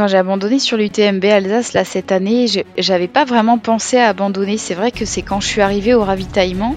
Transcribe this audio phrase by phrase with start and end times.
[0.00, 2.46] quand j'ai abandonné sur l'UTMB Alsace là cette année,
[2.78, 4.56] j'avais pas vraiment pensé à abandonner.
[4.56, 6.74] C'est vrai que c'est quand je suis arrivée au ravitaillement,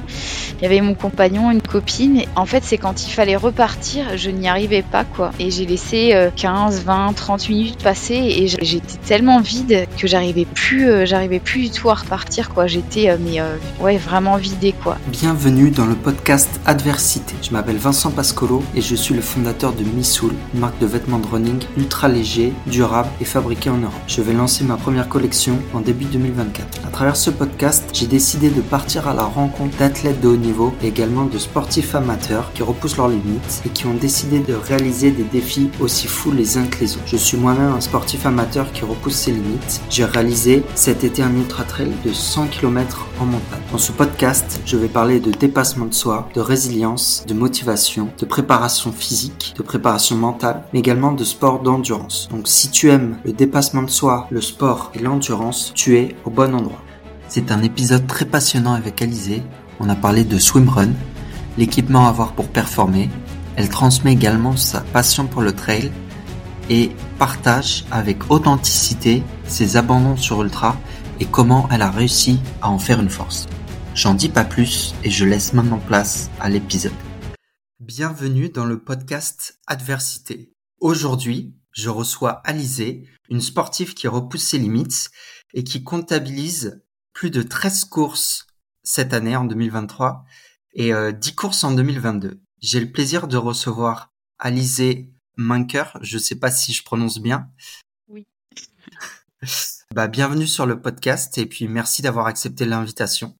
[0.57, 2.23] il y avait mon compagnon, une copine.
[2.35, 5.31] En fait, c'est quand il fallait repartir, je n'y arrivais pas quoi.
[5.39, 10.89] Et j'ai laissé 15, 20, 30 minutes passer et j'étais tellement vide que j'arrivais plus,
[10.89, 12.67] euh, j'arrivais plus du tout à repartir quoi.
[12.67, 14.97] J'étais euh, mais euh, ouais vraiment vidée quoi.
[15.07, 17.35] Bienvenue dans le podcast Adversité.
[17.41, 21.19] Je m'appelle Vincent Pascolo et je suis le fondateur de Missoul, une marque de vêtements
[21.19, 23.93] de running ultra léger, durable et fabriqué en Europe.
[24.07, 26.85] Je vais lancer ma première collection en début 2024.
[26.85, 30.73] À travers ce podcast, j'ai décidé de partir à la rencontre d'athlètes de haut niveau
[30.81, 35.11] et également de sportifs amateurs qui repoussent leurs limites et qui ont décidé de réaliser
[35.11, 37.07] des défis aussi fous les uns que les autres.
[37.07, 39.81] Je suis moi-même un sportif amateur qui repousse ses limites.
[39.89, 43.61] J'ai réalisé cet été un ultra trail de 100 km en montagne.
[43.71, 48.25] Dans ce podcast, je vais parler de dépassement de soi, de résilience, de motivation, de
[48.25, 52.27] préparation physique, de préparation mentale, mais également de sport d'endurance.
[52.31, 56.29] Donc si tu aimes le dépassement de soi, le sport et l'endurance, tu es au
[56.29, 56.81] bon endroit.
[57.27, 59.41] C'est un épisode très passionnant avec Alizé.
[59.79, 60.91] On a parlé de swimrun,
[61.57, 63.09] l'équipement à avoir pour performer.
[63.55, 65.91] Elle transmet également sa passion pour le trail
[66.69, 70.75] et partage avec authenticité ses abandons sur ultra
[71.19, 73.47] et comment elle a réussi à en faire une force.
[73.95, 76.93] J'en dis pas plus et je laisse maintenant place à l'épisode.
[77.79, 80.51] Bienvenue dans le podcast Adversité.
[80.79, 85.11] Aujourd'hui, je reçois Alizé, une sportive qui repousse ses limites
[85.53, 86.81] et qui comptabilise
[87.13, 88.47] plus de 13 courses
[88.83, 90.25] cette année en 2023
[90.73, 92.41] et 10 euh, courses en 2022.
[92.61, 97.49] J'ai le plaisir de recevoir Alizé Minker, je sais pas si je prononce bien.
[98.07, 98.27] Oui.
[99.93, 103.37] bah, bienvenue sur le podcast et puis merci d'avoir accepté l'invitation.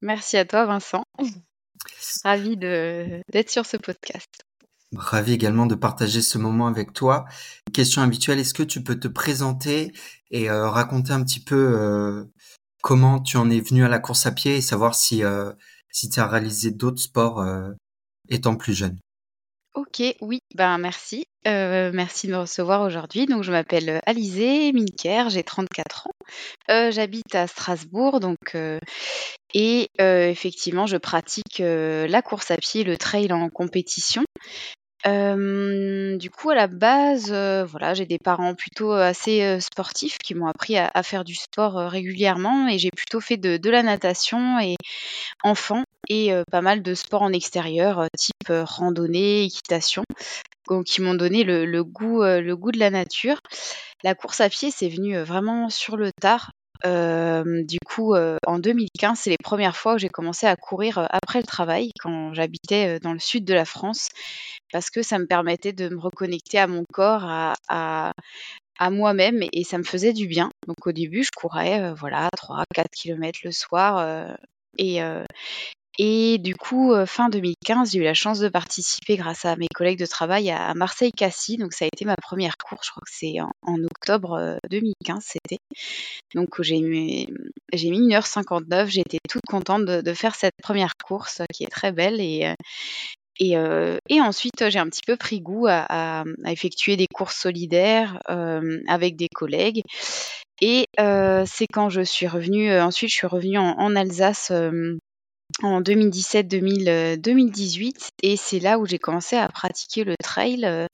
[0.00, 1.02] Merci à toi Vincent.
[2.24, 4.28] Ravi d'être sur ce podcast.
[4.94, 7.24] Ravi également de partager ce moment avec toi.
[7.72, 9.92] Question habituelle, est-ce que tu peux te présenter
[10.30, 12.26] et euh, raconter un petit peu euh,
[12.80, 15.52] comment tu en es venu à la course à pied et savoir si, euh,
[15.90, 17.44] si tu as réalisé d'autres sports
[18.28, 18.98] étant plus jeune?
[19.78, 21.26] OK, oui, ben merci.
[21.46, 23.26] Euh, merci de me recevoir aujourd'hui.
[23.26, 26.26] Donc je m'appelle, euh, Alizé Minker, j'ai 34 ans.
[26.68, 28.56] Euh, j'habite à Strasbourg donc
[29.54, 34.24] et effectivement je pratique, la course à pied, le trail en compétition.
[35.04, 40.76] du coup, à la base, voilà, j'ai des parents plutôt, assez, sportifs qui m'ont appris
[40.76, 44.74] à faire du sport, régulièrement et j'ai plutôt fait de de la natation et
[45.44, 50.04] enfant et pas mal de sports en extérieur, type, randonnée, équitation,
[50.84, 53.38] qui m'ont donné le goût, le goût de la nature.
[54.04, 56.50] La course à pied, c'est venu, vraiment sur le tard.
[56.84, 61.46] du coup, en 2015, c'est les premières fois où j'ai commencé à courir, après le
[61.46, 64.08] travail, quand j'habitais, dans le sud de la France,
[64.72, 68.12] parce que ça me permettait de me reconnecter à mon corps, à
[68.80, 70.50] à moi-même et ça me faisait du bien.
[70.68, 72.64] Donc au début, je courais, voilà 3-4
[72.94, 74.36] km le soir,
[74.78, 75.00] et
[75.98, 79.98] et du coup, fin 2015, j'ai eu la chance de participer grâce à mes collègues
[79.98, 81.56] de travail à Marseille-Cassis.
[81.56, 85.58] Donc ça a été ma première course, je crois que c'est en, octobre 2015, c'était.
[86.36, 87.26] Donc j'ai mis,
[87.72, 92.54] mis 1h59, j'étais toute contente de, faire cette première course qui est très belle et,
[93.40, 98.20] et, ensuite, j'ai un petit peu pris goût à, effectuer des courses solidaires
[98.86, 99.82] avec des collègues.
[100.60, 104.52] Et c'est quand je suis revenue, ensuite je suis revenue en, en Alsace
[105.62, 110.86] en 2017-2018 et c'est là où j'ai commencé à pratiquer le trail euh,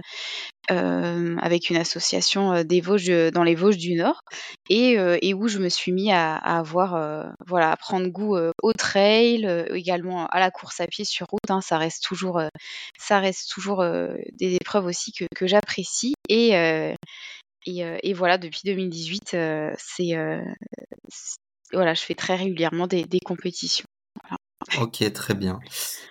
[0.70, 4.22] euh, avec une association euh, des Vosges dans les Vosges du Nord.
[4.70, 6.92] Et, et où je me suis mis à, avoir
[7.46, 11.60] voilà à prendre goût au trail également à la course à pied sur route hein,
[11.60, 12.40] ça reste toujours
[12.98, 13.84] ça reste toujours
[14.32, 16.14] des épreuves aussi que, que j'apprécie.
[16.30, 16.52] Et,
[17.66, 19.36] et, et voilà depuis 2018
[19.76, 20.14] c'est
[21.72, 23.84] voilà je fais très régulièrement des, des compétitions
[24.80, 25.60] Ok, très bien.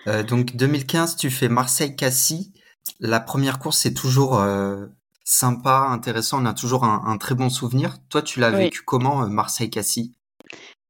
[0.08, 2.52] Euh, donc 2015, tu fais Marseille-Cassis.
[3.00, 4.86] La première course, c'est toujours euh,
[5.24, 6.42] sympa, intéressant.
[6.42, 7.98] On a toujours un, très bon souvenir.
[8.10, 10.14] Toi, tu l'as vécu comment, euh, Marseille-Cassis?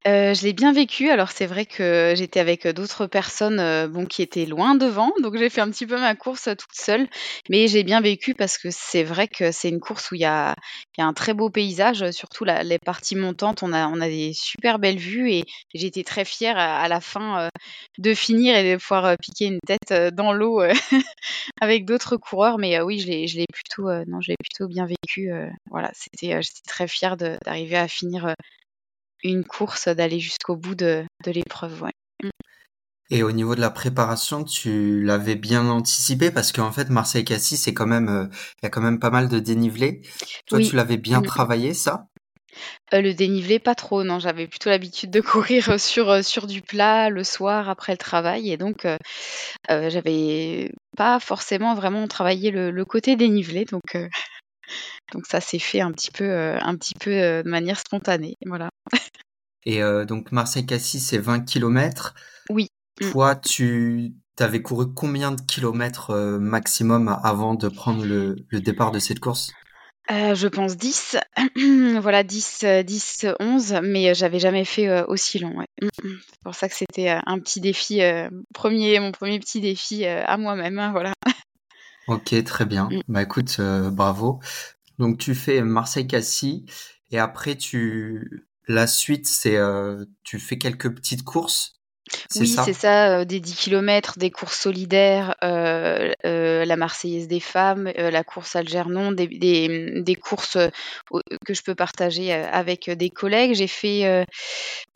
[0.06, 1.10] Euh, je l'ai bien vécu.
[1.10, 5.38] Alors c'est vrai que j'étais avec, d'autres personnes, euh, bon, qui étaient loin devant, donc
[5.38, 7.08] j'ai fait un petit peu ma course, toute seule.
[7.50, 10.26] Mais j'ai bien vécu parce que c'est vrai que c'est une course où il y
[10.26, 10.56] a
[10.98, 15.46] un très beau paysage, surtout les parties montantes, on a des super belles vues et
[15.74, 17.50] j'étais très fière à la fin, euh,
[17.98, 20.62] de finir et de pouvoir, piquer une tête, dans l'eau,
[21.62, 22.58] avec d'autres coureurs.
[22.58, 23.88] Mais, oui, je l'ai plutôt,
[24.40, 25.32] plutôt bien vécu,
[25.70, 28.34] voilà, c'était, j'étais très fière d'arriver à finir,
[29.24, 31.82] une course, d'aller jusqu'au bout de, de l'épreuve.
[31.84, 31.92] Ouais.
[33.10, 37.74] Et au niveau de la préparation, tu l'avais bien anticipé parce qu'en fait, Marseille-Cassis, c'est
[37.74, 38.26] quand même, euh,
[38.62, 40.02] il y a quand même pas mal de dénivelé.
[40.48, 40.70] Toi, Oui.
[40.70, 41.26] tu l'avais bien Mmh.
[41.26, 42.08] travaillé, ça?
[42.94, 44.20] Heu, le dénivelé, pas trop, non.
[44.20, 48.52] J'avais plutôt l'habitude de courir, sur, heu, sur du plat le soir après le travail
[48.52, 48.98] et donc heu
[49.72, 53.98] heu, j'avais pas forcément vraiment travaillé le le côté dénivelé donc
[55.12, 58.70] donc ça s'est fait un petit peu, un petit peu, de manière spontanée, voilà.
[59.66, 62.14] Et euh, donc, Marseille-Cassis, c'est 20 kilomètres.
[62.50, 62.68] Oui.
[63.02, 63.12] Mmh.
[63.12, 68.92] Toi, tu avais couru combien de kilomètres euh, maximum avant de prendre le, le départ
[68.92, 69.52] de cette course?
[70.12, 71.18] Heu, je pense 10.
[72.02, 75.68] Voilà 10, heu, 10, 11, mais j'avais jamais fait, aussi long, ouais.
[75.82, 76.18] Mmh mh.
[76.30, 78.30] C'est pour ça que c'était, un petit défi, 1
[79.00, 81.14] mon premier petit défi, à moi-même, hein, voilà.
[82.08, 82.90] Ok, très bien.
[83.08, 84.42] Bah écoute, euh, bravo.
[85.00, 86.66] Donc tu fais Marseille-Cassis
[87.12, 91.74] et après tu la suite c'est euh, tu fais quelques petites courses,
[92.30, 93.22] c'est Oui, c'est ça?
[93.22, 99.12] heu, des 10 kilomètres, des courses solidaires, heu, la Marseillaise des femmes, la course Algernon,
[99.12, 100.58] des des, des courses,
[101.46, 103.54] que je peux partager, avec, des collègues.
[103.56, 104.26] J'ai fait,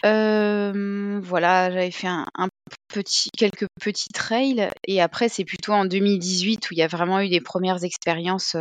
[0.04, 2.50] voilà, j'avais fait un un
[2.90, 7.22] petit quelques petits trails et après c'est plutôt en 2018 où il y a vraiment
[7.22, 8.56] eu des premières expériences,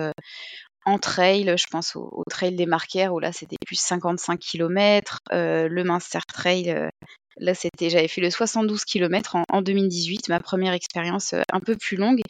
[0.86, 1.54] en trail.
[1.58, 6.20] Je pense au trail des Marquères où là c'était plus 55 kilomètres, heu, le Munster
[6.32, 6.90] Trail, heu
[7.38, 11.60] Là, c'était j'avais fait le 72 kilomètres en en 2018, ma première expérience, heu, un
[11.60, 12.22] peu plus longue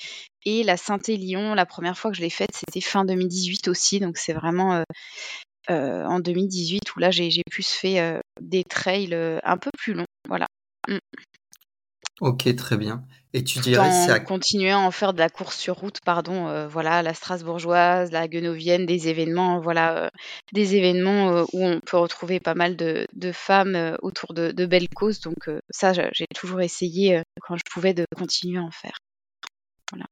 [0.45, 4.19] et la Saint-Élion, la première fois que je l'ai faite, c'était fin 2018 aussi, donc
[4.19, 4.85] c'est vraiment,
[5.69, 9.15] en 2018 où là, j'ai plus fait, des trails,
[9.45, 10.47] un peu plus longs, voilà.
[10.89, 10.99] Mmh.
[12.21, 13.05] Ok, très bien.
[13.33, 15.77] Et tu Tout dirais c'est en à continuant à en faire de la course sur
[15.77, 20.11] route, pardon, heu, voilà, la strasbourgeoise, la guenauvienne, des événements, voilà, heu,
[20.53, 24.67] des événements, heu, où on peut retrouver pas mal de de femmes, autour de de
[24.67, 28.99] belles causes donc ça, j'ai toujours essayé, quand je pouvais, de continuer à en faire.
[29.93, 30.07] Voilà.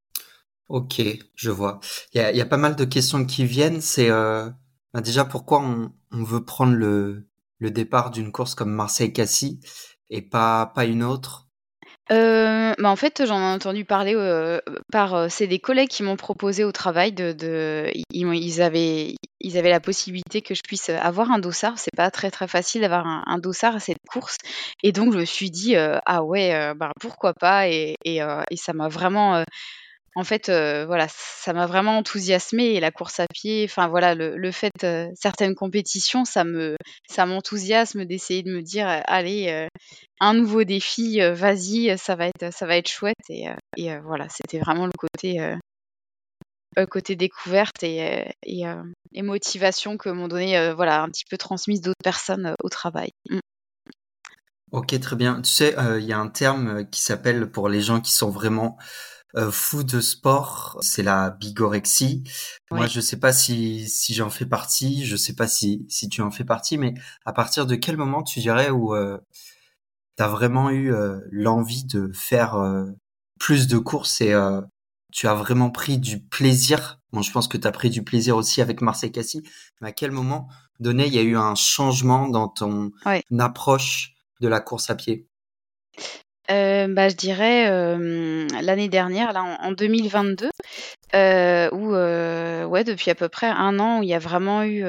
[0.69, 1.03] Ok,
[1.35, 1.81] je vois.
[2.15, 3.81] Il y a, il y a pas mal de questions qui viennent.
[3.81, 4.49] C'est euh,
[4.93, 7.29] bah, déjà pourquoi on, on veut prendre le,
[7.59, 9.61] le départ d'une course comme Marseille-Cassis
[10.11, 11.44] et pas, pas une autre?
[12.11, 14.61] Heu, bah, en fait, j'en ai entendu parler, heu,
[14.93, 19.57] par, heu, c'est des collègues qui m'ont proposé au travail de de ils avaient ils
[19.59, 21.79] avaient la possibilité que je puisse, avoir un dossard.
[21.79, 24.37] C'est pas très, très facile d'avoir un dossard à cette course
[24.83, 28.23] et donc je me suis dit, heu: «Ah ouais, heu, ben, pourquoi pas?» et et
[28.23, 29.43] heu et ça m'a vraiment,
[30.15, 34.15] en fait, heu, voilà, ça m'a vraiment enthousiasmée et la course à pied, enfin voilà,
[34.15, 36.77] le fait, heu, certaines compétitions, ça me
[37.09, 39.69] ça m'enthousiasme d'essayer de me dire: heu: «Allez,
[40.21, 44.87] un nouveau défi, vas-y, ça va être ça va être chouette» et voilà, c'était vraiment
[44.87, 45.41] le côté,
[46.91, 48.25] côté découverte et
[49.23, 53.11] motivation que m'ont donné, voilà, un petit peu transmise d'autres personnes, au travail.
[53.31, 53.41] Mmh.
[54.75, 55.41] Ok, très bien.
[55.41, 58.11] Tu sais, euh, il y a un terme euh, qui s'appelle pour les gens qui
[58.11, 58.77] sont vraiment
[59.37, 62.25] euh, fous de sport, c'est la bigorexie.
[62.71, 66.23] Moi, je sais pas si, si j'en fais partie, je sais pas si, si tu
[66.23, 66.95] en fais partie, mais
[67.25, 69.19] à partir de quel moment tu dirais où euh,
[70.17, 72.87] tu as vraiment eu euh, l'envie de faire euh,
[73.39, 74.61] plus de courses et euh,
[75.13, 77.01] tu as vraiment pris du plaisir?
[77.13, 79.43] Bon, je pense que tu as pris du plaisir aussi avec Marseille Cassis,
[79.81, 80.49] mais à quel moment
[80.81, 82.91] donné il y a eu un changement dans ton
[83.39, 85.29] approche de la course à pied?
[86.51, 90.51] Heu, bah, je dirais, hem, l'année dernière, là, en en 2022,
[91.15, 94.63] heu, où, heu, ouais, depuis à peu près un an, où il y a vraiment
[94.65, 94.85] eu,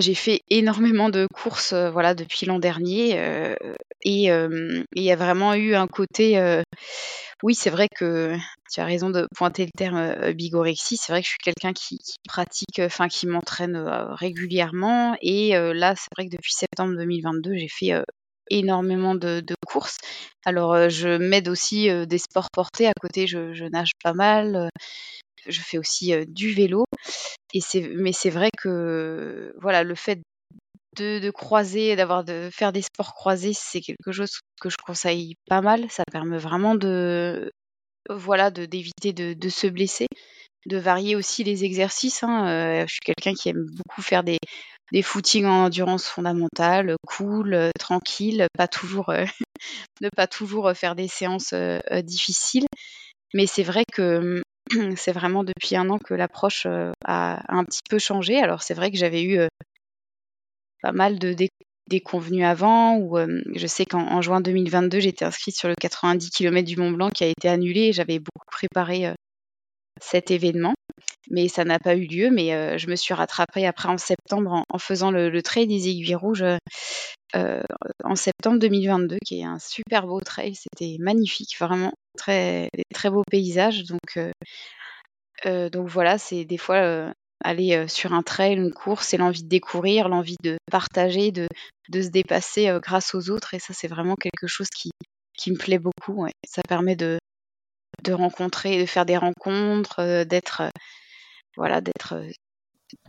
[0.00, 3.12] j'ai fait énormément de courses, voilà, depuis l'an dernier,
[4.04, 6.40] et il y a vraiment eu un côté,
[7.42, 8.36] oui, c'est vrai que
[8.72, 10.96] tu as raison de pointer le terme, bigorexie.
[10.96, 13.76] C'est vrai que je suis quelqu'un qui qui pratique, enfin, qui m'entraîne,
[14.12, 17.92] régulièrement et là, c'est vrai que depuis septembre 2022, j'ai fait,
[18.50, 19.98] énormément de de courses.
[20.44, 24.56] Alors, heu, je m'aide aussi, heu, des sports portés à côté, je nage pas mal,
[24.56, 24.68] heu,
[25.48, 26.84] je fais aussi, du vélo
[27.54, 27.60] et
[27.96, 30.20] mais c'est vrai que, voilà, le fait
[30.98, 35.36] de de croiser, d'avoir de faire des sports croisés, c'est quelque chose que je conseille
[35.48, 35.86] pas mal.
[35.90, 37.52] Ça permet vraiment de
[38.10, 40.08] voilà, de d'éviter de de se blesser,
[40.66, 44.38] de varier aussi les exercices, hein, je suis quelqu'un qui aime beaucoup faire des
[44.92, 49.24] des footings en endurance fondamentale, cool, heu, tranquille, pas toujours, heu,
[50.02, 51.54] ne pas toujours, heu, faire des séances,
[52.04, 52.66] difficiles.
[53.34, 54.42] Mais c'est vrai que,
[54.96, 56.66] c'est vraiment depuis un an que l'approche,
[57.06, 58.38] a un petit peu changé.
[58.40, 59.40] Alors c'est vrai que j'avais eu,
[60.82, 61.48] pas mal de dé
[61.88, 63.00] déconvenues avant
[63.54, 67.10] je sais qu'en en juin 2022, j'étais inscrite sur le 90 kilomètres du Mont Blanc
[67.10, 69.12] qui a été annulé j'avais beaucoup préparé,
[70.00, 70.74] cet événement.
[71.30, 72.30] Mais ça n'a pas eu lieu.
[72.30, 76.14] Mais je me suis rattrapée après en septembre en, faisant le, le, trail des aiguilles
[76.14, 76.44] rouges
[77.34, 80.54] en septembre 2022, qui est un super beau trail.
[80.54, 83.84] C'était magnifique, vraiment très très beaux paysages.
[83.84, 84.18] Donc
[85.44, 87.12] donc voilà, c'est des fois
[87.44, 91.48] aller sur un trail, une course, c'est l'envie de découvrir, l'envie de partager, de,
[91.88, 93.54] de se dépasser grâce aux autres.
[93.54, 94.90] Et ça, c'est vraiment quelque chose qui,
[95.36, 96.26] qui me plaît beaucoup.
[96.46, 97.18] Ça permet de,
[98.02, 100.62] de rencontrer, de faire des rencontres, d'être
[101.56, 102.14] voilà, d'être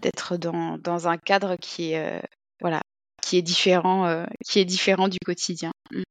[0.01, 2.21] d'être dans, dans, un cadre qui est
[2.61, 2.81] voilà,
[3.21, 5.71] qui est différent, qui est différent du quotidien.
[5.91, 6.03] Mmh.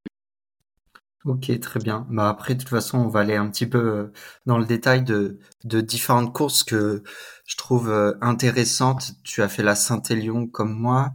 [1.24, 2.04] Ok, très bien.
[2.10, 4.12] Bah après, de toute façon, on va aller un petit peu euh,
[4.44, 7.04] dans le détail de, de différentes courses que
[7.46, 9.12] je trouve euh, intéressantes.
[9.22, 11.12] Tu as fait la Saint-Élion comme moi.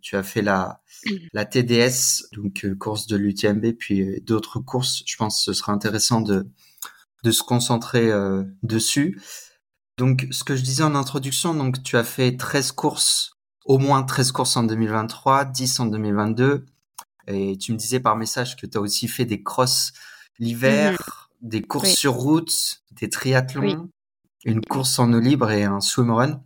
[0.00, 0.80] Tu as fait la,
[1.32, 5.02] la TDS, donc euh, course de l'UTMB, puis d'autres courses.
[5.06, 6.46] Je pense que ce sera intéressant de,
[7.24, 8.10] de se concentrer
[8.62, 9.20] dessus.
[9.98, 13.32] Donc, ce que je disais en introduction, donc tu as fait 13 courses,
[13.64, 16.66] au moins 13 courses en 2023, 10 en 2022.
[17.26, 19.92] Et tu me disais par message que tu as aussi fait des crosses
[20.38, 21.48] l'hiver, mhm.
[21.48, 23.90] des courses sur route, des triathlons,
[24.44, 26.42] une course en eau libre et un swimrun.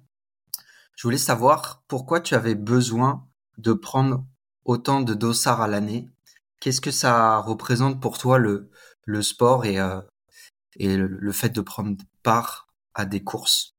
[0.97, 3.27] Je voulais savoir pourquoi tu avais besoin
[3.59, 4.25] de prendre
[4.65, 6.09] autant de dossards à l'année.
[6.61, 8.71] Qu'est-ce que ça représente pour toi le,
[9.05, 10.01] le sport et, euh,
[10.79, 13.73] et le fait de prendre part à des courses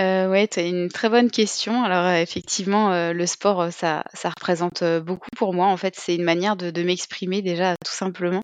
[0.00, 1.84] euh, ouais, tu as une très bonne question.
[1.84, 5.66] Alors, euh, effectivement, euh, le sport, euh, ça ça représente, beaucoup pour moi.
[5.66, 8.42] En fait, c'est une manière de m'exprimer déjà, tout simplement.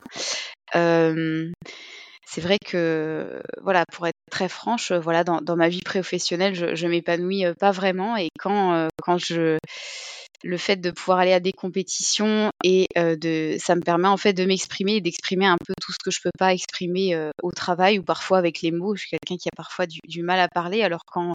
[2.31, 6.75] c'est vrai que, voilà, pour être très franche, voilà, dans dans ma vie professionnelle, je
[6.75, 9.57] je m'épanouis, pas vraiment et quand, quand je
[10.45, 14.33] le fait de pouvoir aller à des compétitions et de ça me permet en fait
[14.33, 17.99] de m'exprimer et d'exprimer un peu tout ce que je peux pas exprimer au travail
[17.99, 18.95] ou parfois avec les mots.
[18.95, 21.35] Je suis quelqu'un qui a parfois du, mal à parler, alors quand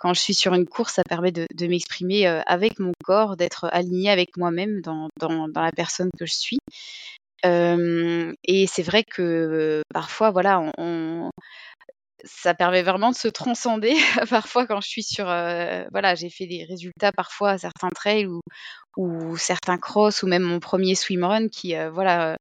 [0.00, 4.10] quand je suis sur une course, ça permet de, m'exprimer avec mon corps, d'être aligné
[4.10, 6.58] avec moi-même dans, dans, dans, la personne que je suis.
[7.44, 11.30] et c'est vrai que parfois, voilà, on
[12.24, 13.94] ça permet vraiment de se transcender.
[14.30, 18.26] parfois, quand je suis sur, euh, voilà, j'ai fait des résultats parfois à certains trails
[18.96, 22.36] ou, certains cross ou même mon premier swimrun qui, euh, voilà,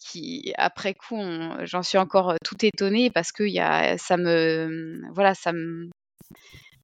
[0.00, 1.20] qui après coup,
[1.62, 5.88] j'en suis encore tout étonnée parce que y a, ça me, voilà, ça me,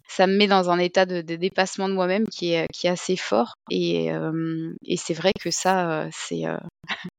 [0.09, 3.55] ça me met dans un état de, dépassement de moi-même qui est, assez fort.
[3.71, 6.45] Et, euh, et c'est vrai que ça, c'est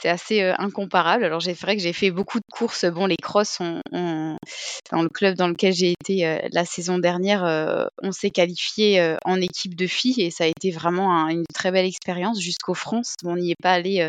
[0.00, 1.24] c'est assez incomparable.
[1.24, 2.86] Alors, c'est vrai que j'ai fait beaucoup de courses.
[2.86, 3.58] Bon, les crosses,
[3.90, 9.74] dans le club dans lequel j'ai été la saison dernière, on s'est qualifié en équipe
[9.74, 13.14] de filles et ça a été vraiment une très belle expérience jusqu'aux France.
[13.24, 14.08] on n'y est pas allé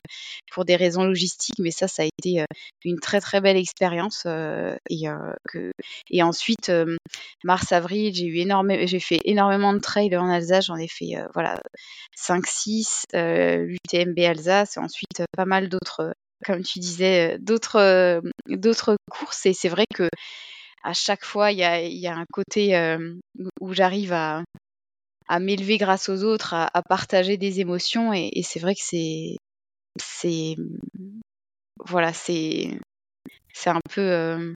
[0.51, 2.45] pour des raisons logistiques, mais ça, ça a été
[2.83, 4.25] une très très belle expérience.
[6.09, 6.71] et ensuite,
[7.43, 10.65] mars-avril, j'ai eu énormément, j'ai fait énormément de trails en Alsace.
[10.65, 11.59] J'en ai fait voilà
[12.17, 16.11] 5-6, l'UTMB Alsace ensuite euh, pas mal d'autres, euh,
[16.45, 19.45] comme tu disais, euh, d'autres, d'autres courses.
[19.45, 20.09] Et c'est vrai que
[20.83, 22.77] à chaque fois, il y a, y a, un côté
[23.59, 24.43] où j'arrive à,
[25.39, 28.13] m'élever grâce aux autres, à, partager des émotions.
[28.13, 29.37] Et, c'est vrai que c'est,
[29.99, 30.55] c'est,
[31.83, 32.79] voilà, c'est,
[33.51, 34.53] c'est un peu,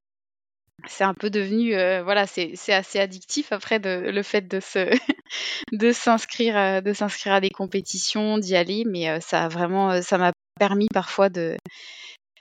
[0.89, 4.59] c'est un peu devenu, voilà, c'est, assez addictif après le fait de
[5.91, 8.83] s'inscrire, de s'inscrire à des compétitions, d'y aller.
[8.85, 11.57] Mais ça a vraiment, ça m'a permis parfois de,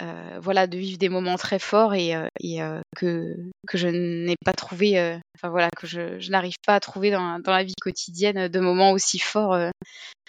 [0.00, 3.34] euh, voilà, de vivre des moments très forts et, euh, euh, que,
[3.66, 7.50] que je n'ai pas trouvé, enfin voilà, que je n'arrive pas à trouver dans, dans,
[7.50, 9.56] la vie quotidienne de moments aussi forts,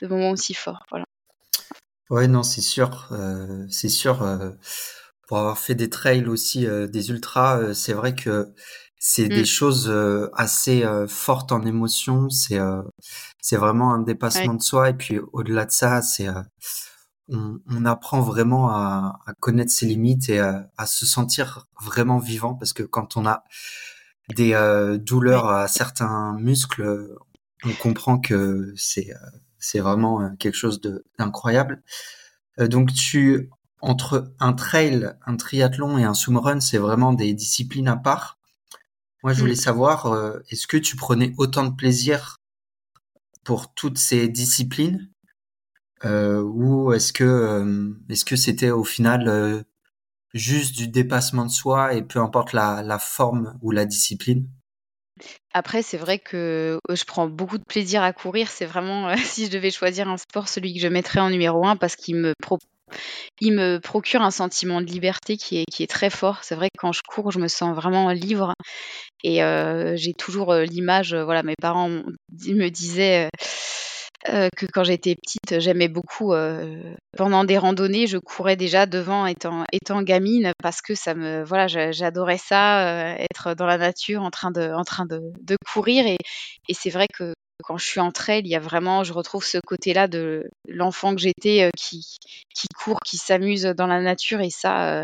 [0.02, 1.06] de moments aussi forts, voilà.
[2.10, 3.10] Ouais, non, c'est sûr,
[3.70, 4.24] c'est sûr.
[5.30, 8.52] Pour avoir fait des trails aussi, des ultras, c'est vrai que
[8.98, 9.46] c'est des mmh.
[9.46, 9.94] choses
[10.34, 12.30] assez fortes en émotion.
[12.32, 12.60] C'est
[13.40, 16.28] c'est vraiment un dépassement de soi et puis au-delà de ça, c'est
[17.30, 22.84] on, apprend vraiment à, connaître ses limites et à, se sentir vraiment vivant parce que
[22.84, 23.44] quand on a
[24.36, 27.16] des euh, douleurs à certains muscles,
[27.66, 30.82] on comprend que c'est euh, c'est vraiment euh, quelque chose
[31.18, 31.84] d'incroyable.
[32.58, 33.50] donc tu
[33.82, 38.38] entre un trail, un triathlon et un swimrun, c'est vraiment des disciplines à part.
[39.24, 39.58] Moi, je voulais mmh.
[39.58, 42.38] savoir, est-ce que tu prenais autant de plaisir
[43.44, 45.10] pour toutes ces disciplines
[46.06, 49.62] euh, ou est-ce que euh, est-ce que c'était au final euh,
[50.34, 54.50] juste du dépassement de soi et peu importe la, la forme ou la discipline?
[55.54, 58.48] Après, c'est vrai que je prends beaucoup de plaisir à courir.
[58.50, 61.76] C'est vraiment, si je devais choisir un sport, celui que je mettrais en numéro un
[61.76, 62.34] parce qu'il me
[63.42, 66.44] il me procure un sentiment de liberté qui est, qui est très fort.
[66.44, 68.54] C'est vrai que quand je cours, je me sens vraiment libre.
[69.24, 69.42] Et
[69.96, 73.30] j'ai toujours l'image, voilà, mes parents me disaient
[74.26, 76.34] que quand j'étais petite, j'aimais beaucoup.
[77.18, 81.68] pendant des randonnées, je courais déjà devant étant, étant gamine parce que ça me, voilà,
[81.68, 86.06] j'adorais ça, être dans la nature en train de, en train de courir.
[86.08, 86.18] Et,
[86.68, 89.44] et c'est vrai que quand je suis entre elles, il y a vraiment, je retrouve
[89.44, 92.04] ce côté-là de l'enfant que j'étais euh, qui,
[92.76, 94.40] court, qui s'amuse dans la nature.
[94.42, 95.04] Et ça, euh,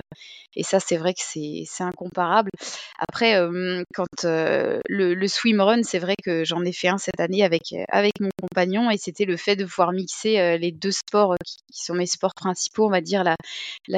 [0.56, 2.50] et ça c'est vrai que c'est incomparable.
[2.98, 7.44] Après, euh, quand le, le swimrun, c'est vrai que j'en ai fait un cette année
[7.44, 8.90] avec, avec mon compagnon.
[8.90, 12.86] Et c'était le fait de pouvoir mixer les deux sports qui, sont mes sports principaux,
[12.86, 13.36] on va dire la,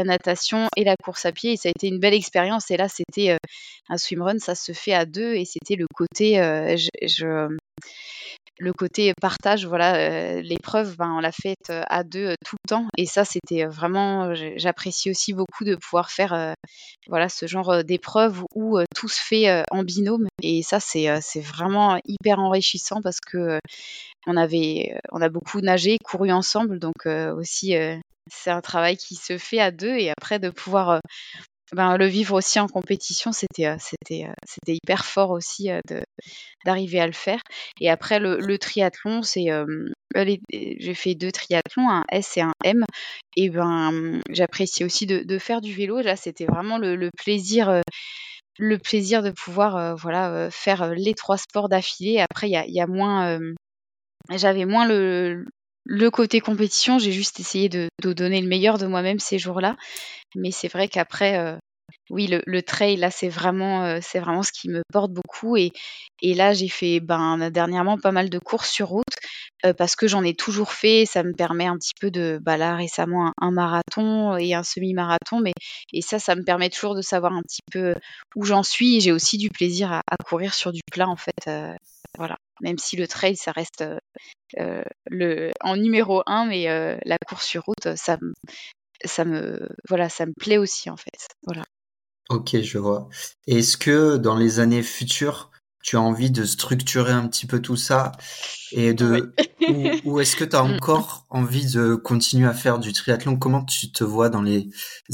[0.03, 1.53] natation et la course à pied.
[1.53, 2.71] Et ça a été une belle expérience.
[2.71, 3.37] Et là c'était
[3.87, 5.35] un swimrun, ça se fait à deux.
[5.35, 6.39] Et c'était le côté,
[8.59, 12.55] le côté partage, voilà, euh, l'épreuve, ben, on l'a faite euh, à deux euh, tout
[12.63, 12.85] le temps.
[12.97, 16.55] Et ça, c'était vraiment, j'apprécie aussi beaucoup de pouvoir faire,
[17.07, 20.27] voilà, ce genre d'épreuve où tout se fait en binôme.
[20.41, 21.07] Et ça, c'est,
[21.41, 23.59] vraiment hyper enrichissant parce que
[24.25, 27.75] on on a beaucoup nagé, couru ensemble, donc aussi.
[28.29, 30.99] c'est un travail qui se fait à deux et après de pouvoir
[31.73, 35.81] ben, le vivre aussi en compétition, c'était euh, c'était euh, c'était hyper fort aussi euh,
[36.65, 37.41] d'arriver à le faire.
[37.81, 39.47] Et après le, triathlon, c'est
[40.15, 42.85] j'ai fait deux triathlons, un S et un M.
[43.35, 45.99] Et ben j'apprécie aussi de, faire du vélo.
[46.01, 47.81] Là, c'était vraiment le, plaisir
[48.59, 52.19] le plaisir de pouvoir voilà faire les trois sports d'affilée.
[52.19, 53.39] Après, il y a, y a, moins
[54.29, 55.45] j'avais moins le,
[55.89, 59.77] le côté compétition, j'ai juste essayé de, donner le meilleur de moi-même ces jours-là.
[60.37, 61.57] Mais c'est vrai qu'après, euh,
[62.09, 65.57] oui, le, trail, là, c'est vraiment, euh, vraiment ce qui me porte beaucoup.
[65.57, 65.71] Et,
[66.21, 69.03] et là, j'ai fait ben, dernièrement pas mal de courses sur route
[69.65, 71.05] euh, parce que j'en ai toujours fait.
[71.05, 75.39] Ça me permet un petit peu de, bah là, récemment, un, marathon et un semi-marathon.
[75.41, 75.53] Mais,
[75.91, 77.95] et ça, ça me permet toujours de savoir un petit peu
[78.35, 79.01] où j'en suis.
[79.01, 81.49] J'ai aussi du plaisir à, courir sur du plat, en fait.
[82.17, 82.37] voilà.
[82.61, 83.83] Même si le trail, ça reste
[84.55, 86.65] le, en numéro un, mais
[87.05, 88.17] la course sur route, ça,
[89.05, 91.27] ça me voilà, ça me plaît aussi en fait.
[91.43, 91.63] Voilà.
[92.29, 93.07] Ok, je vois.
[93.47, 95.49] Est-ce que dans les années futures,
[95.81, 98.11] tu as envie de structurer un petit peu tout ça
[98.73, 99.33] et de
[100.03, 100.73] ou, est-ce que tu as mm.
[100.73, 103.37] encore envie de continuer à faire du triathlon?
[103.37, 104.69] Comment tu te vois dans les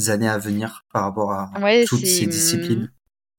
[0.08, 1.52] années à venir par rapport à
[1.86, 2.90] toutes ces disciplines?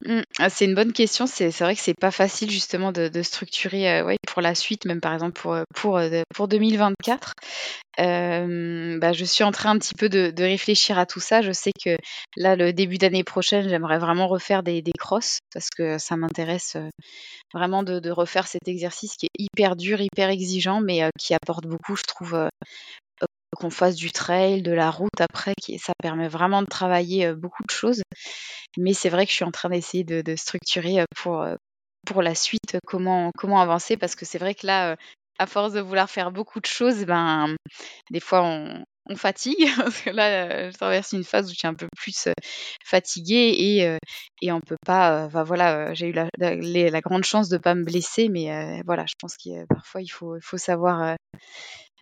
[0.04, 0.20] Mmh.
[0.38, 1.26] Ah, c'est une bonne question.
[1.26, 5.14] C'est vrai que c'est pas facile justement de, structurer euh, pour la suite, même par
[5.14, 7.32] exemple pour, euh, pour, euh, pour 2024.
[7.96, 11.40] bah, je suis en train un petit peu de, réfléchir à tout ça.
[11.40, 11.96] Je sais que
[12.36, 16.76] là, le début d'année prochaine, j'aimerais vraiment refaire des, des crosses parce que ça m'intéresse
[17.54, 21.96] vraiment de, refaire cet exercice qui est hyper dur, hyper exigeant, mais qui apporte beaucoup,
[21.96, 22.48] je trouve,
[23.56, 27.70] qu'on fasse du trail, de la route après, ça permet vraiment de travailler beaucoup de
[27.70, 28.02] choses.
[28.76, 31.46] Mais c'est vrai que je suis en train d'essayer de, structurer pour,
[32.06, 34.96] pour la suite comment, comment avancer, parce que c'est vrai que là,
[35.38, 37.54] à force de vouloir faire beaucoup de choses, ben,
[38.10, 39.56] des fois on, fatigue,
[40.04, 42.28] que là, je traverse une phase où je suis un peu plus
[42.84, 43.98] fatiguée et,
[44.42, 45.28] et on peut pas.
[45.28, 49.36] voilà, j'ai eu la, grande chance de ne pas me blesser, mais voilà, je pense
[49.36, 51.16] qu'il parfois il faut, il faut savoir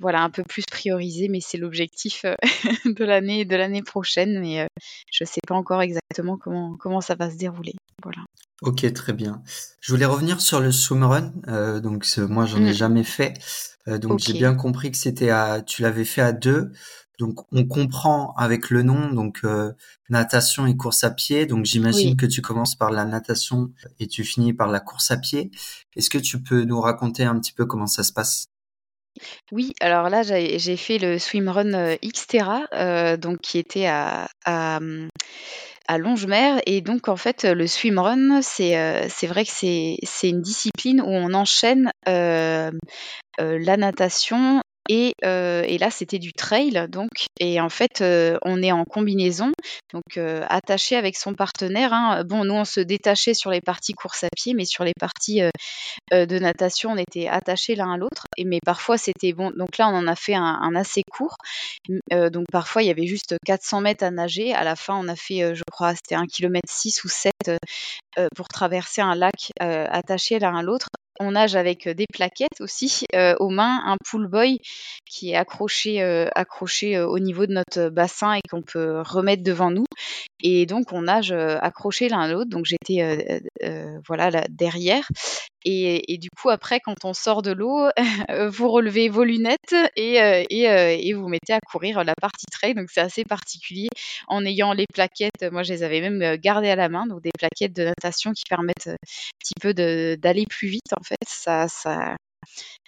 [0.00, 2.35] voilà, un peu plus priorisé, mais c'est l'objectif euh,
[2.85, 4.40] de l'année de l'année prochaine.
[4.40, 4.66] Mais euh,
[5.12, 7.74] je ne sais pas encore exactement comment, comment ça va se dérouler.
[8.02, 8.22] Voilà.
[8.62, 9.42] Ok, très bien.
[9.80, 11.33] Je voulais revenir sur le swimrun.
[11.48, 12.74] Euh, donc moi, j'en ai mm.
[12.74, 13.35] jamais fait.
[13.87, 16.72] donc j'ai bien compris que c'était à, tu l'avais fait à deux.
[17.20, 19.42] Donc on comprend avec le nom, donc
[20.09, 21.46] natation et course à pied.
[21.46, 25.16] Donc j'imagine que tu commences par la natation et tu finis par la course à
[25.18, 25.52] pied.
[25.94, 28.48] Est-ce que tu peux nous raconter un petit peu comment ça se passe?
[29.53, 34.81] Oui, alors là, j'ai fait le swimrun euh, Xterra, euh, donc qui était à, à,
[35.98, 36.61] Longemer.
[36.66, 41.11] Et donc, en fait, le swimrun, c'est euh, c'est vrai que c'est une discipline où
[41.11, 47.27] on enchaîne la natation et, et, là, c'était du trail, donc.
[47.40, 48.03] Et en fait,
[48.42, 49.53] on est en combinaison,
[49.92, 50.18] donc
[50.49, 51.92] attaché avec son partenaire.
[51.92, 52.25] Hein.
[52.25, 55.42] Bon, nous, on se détachait sur les parties course à pied, mais sur les parties
[56.12, 58.25] de natation, on était attachés l'un à l'autre.
[58.37, 59.51] Et mais parfois, c'était bon.
[59.57, 61.37] Donc là, on en a fait un, assez court.
[62.11, 64.55] donc parfois, il y avait juste 400 mètres à nager.
[64.55, 67.33] À la fin, on a fait, je crois, c'était un km 6 ou 7
[68.37, 70.88] pour traverser un lac attaché l'un à l'autre.
[71.20, 73.07] On nage avec des plaquettes aussi
[73.38, 74.59] aux mains, un pull boy
[75.09, 76.03] qui est accroché,
[76.35, 79.87] accroché au niveau de notre bassin et qu'on peut remettre devant nous.
[80.42, 82.50] Et donc on nage accroché l'un à l'autre.
[82.50, 83.42] Donc j'étais
[84.07, 85.09] voilà là, derrière.
[85.66, 87.88] Et, du coup, après, quand on sort de l'eau,
[88.50, 90.16] vous relevez vos lunettes et,
[90.50, 92.74] et, vous mettez à courir la partie trail.
[92.74, 93.88] Donc, c'est assez particulier
[94.29, 95.50] en ayant les plaquettes.
[95.50, 97.07] Moi, je les avais même gardées à la main.
[97.07, 98.96] Donc, des plaquettes de natation qui permettent un
[99.38, 100.92] petit peu d'aller plus vite.
[101.05, 102.17] Fait, ça, ça,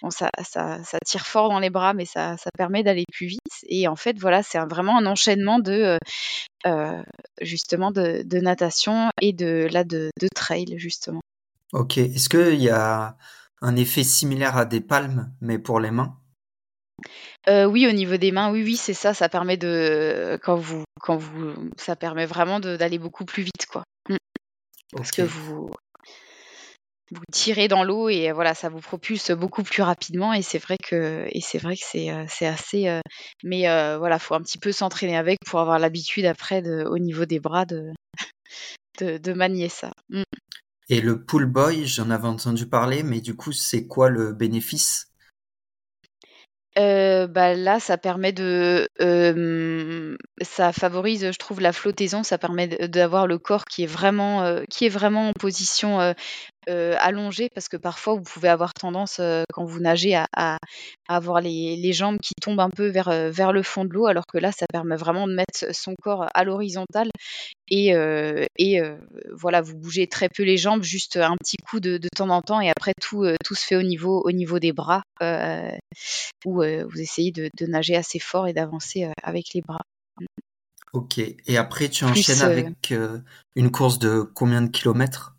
[0.09, 3.39] ça, ça, tire fort dans les bras, mais ça, ça permet d'aller plus vite.
[3.67, 5.97] Et en fait, voilà, c'est vraiment un enchaînement de
[7.41, 11.21] justement de, de, natation et de là de, de trail justement.
[11.73, 11.97] Ok.
[11.97, 13.17] Est-ce qu'il y a
[13.61, 16.17] un effet similaire à des palmes, mais pour les mains?
[17.47, 19.13] Euh, oui, au niveau des mains, oui, oui, c'est ça.
[19.13, 23.83] Ça permet de quand vous quand vous ça permet vraiment d'aller beaucoup plus vite, quoi.
[24.09, 24.17] Mmh.
[24.95, 25.69] Parce que vous
[27.11, 30.77] vous tirez dans l'eau et voilà, ça vous propulse beaucoup plus rapidement et c'est vrai
[30.77, 32.99] que et c'est vrai que c'est euh, c'est assez euh,
[33.43, 33.63] mais
[33.97, 37.39] voilà, faut un petit peu s'entraîner avec pour avoir l'habitude après de au niveau des
[37.39, 37.91] bras de
[38.99, 39.91] de, manier ça.
[40.09, 40.23] Mmh.
[40.89, 45.11] Et le pool boy, j'en avais entendu parler, mais du coup, c'est quoi le bénéfice?
[46.79, 48.87] Euh, bah là, ça permet de,
[50.41, 52.23] ça favorise, je trouve, la flottaison.
[52.23, 56.13] Ça permet d'avoir le corps qui est vraiment, euh, qui est vraiment en position
[56.67, 59.19] euh, euh, allongée, parce que parfois vous pouvez avoir tendance
[59.51, 60.57] quand vous nagez à, à,
[61.07, 64.25] avoir les, les, jambes qui tombent un peu vers, vers le fond de l'eau, alors
[64.25, 67.09] que là, ça permet vraiment de mettre son corps à l'horizontale
[67.69, 67.93] et,
[68.57, 68.81] et
[69.31, 72.41] voilà, vous bougez très peu les jambes, juste un petit coup de, de temps en
[72.41, 75.03] temps, et après tout, tout se fait au niveau, au niveau des bras,
[76.45, 79.81] où vous essayez de, de, nager assez fort et d'avancer avec les bras.
[80.93, 82.93] Ok, et après tu enchaînes avec
[83.55, 85.36] une course de combien de kilomètres?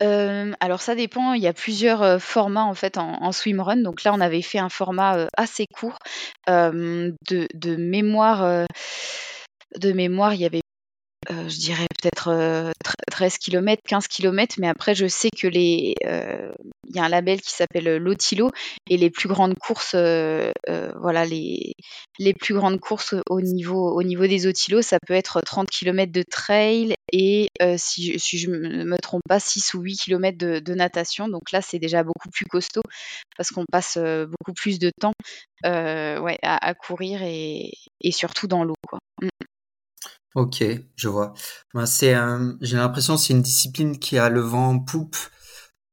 [0.00, 3.76] Alors ça dépend, il y a plusieurs, formats en fait en swimrun.
[3.82, 5.98] Donc là, on avait fait un format, assez court.
[6.46, 7.14] de
[7.54, 8.66] de mémoire,
[9.76, 10.62] de mémoire, il y avait
[11.30, 12.72] euh, je dirais peut-être
[13.10, 16.52] 13 km, 15 km, mais après je sais que les, euh,
[16.88, 18.50] il y a un label qui s'appelle Lotilo
[18.88, 20.52] et les plus grandes courses, euh,
[21.00, 21.74] voilà les,
[22.18, 26.10] les plus grandes courses au niveau, au niveau des Otilos, ça peut être 30 km
[26.12, 31.28] de trail et si, je me, me trompe pas, 6 ou 8 km de, natation.
[31.28, 32.82] Donc là c'est déjà beaucoup plus costaud
[33.36, 35.14] parce qu'on passe beaucoup plus de temps
[35.64, 38.76] ouais, à, à courir et, et surtout dans l'eau.
[38.86, 38.98] Quoi.
[40.34, 40.62] Ok,
[40.96, 41.32] je vois.
[41.74, 42.14] Ben, c'est
[42.60, 45.16] j'ai l'impression que c'est une discipline qui a le vent en poupe.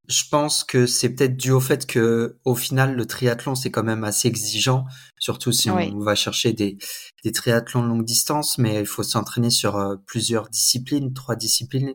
[0.08, 3.82] Je pense que c'est peut-être dû au fait que, au final, le triathlon c'est quand
[3.82, 4.84] même assez exigeant,
[5.18, 6.78] surtout si on va chercher des,
[7.24, 11.94] des triathlons de longue distance, mais il faut s'entraîner sur euh, plusieurs disciplines, trois disciplines.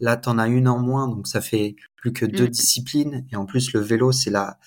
[0.00, 2.50] Là, t'en as une en moins, donc ça fait plus que deux mmh.
[2.50, 3.26] disciplines.
[3.30, 4.58] Et en plus, le vélo, c'est la,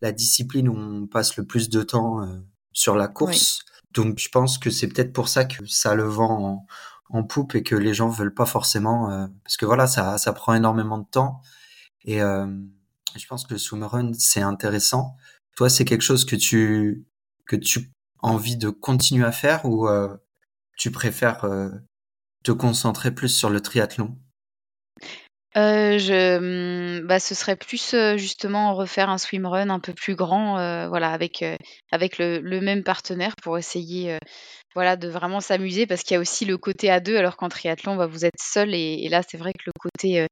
[0.00, 2.38] la discipline où on passe le plus de temps euh,
[2.72, 3.60] sur la course.
[3.92, 6.66] Donc je pense que c'est peut-être pour ça que ça le vend
[7.10, 10.32] en, poupe et que les gens veulent pas forcément euh, parce que voilà ça ça
[10.34, 11.40] prend énormément de temps
[12.04, 12.46] et euh,
[13.16, 15.16] je pense que le swimrun c'est intéressant.
[15.56, 17.06] Toi c'est quelque chose que tu
[17.46, 17.90] que tu
[18.22, 20.14] as envie de continuer à faire ou euh,
[20.76, 21.46] tu préfères
[22.44, 24.16] te concentrer plus sur le triathlon?
[25.56, 30.54] Euh, je, mmh, bah, ce serait plus, justement refaire un swimrun un peu plus grand,
[30.88, 31.44] voilà avec,
[31.90, 34.18] avec le le même partenaire pour essayer,
[34.74, 37.48] voilà de vraiment s'amuser parce qu'il y a aussi le côté à deux alors qu'en
[37.48, 40.26] triathlon, bah, vous êtes seul et là c'est vrai que le côté,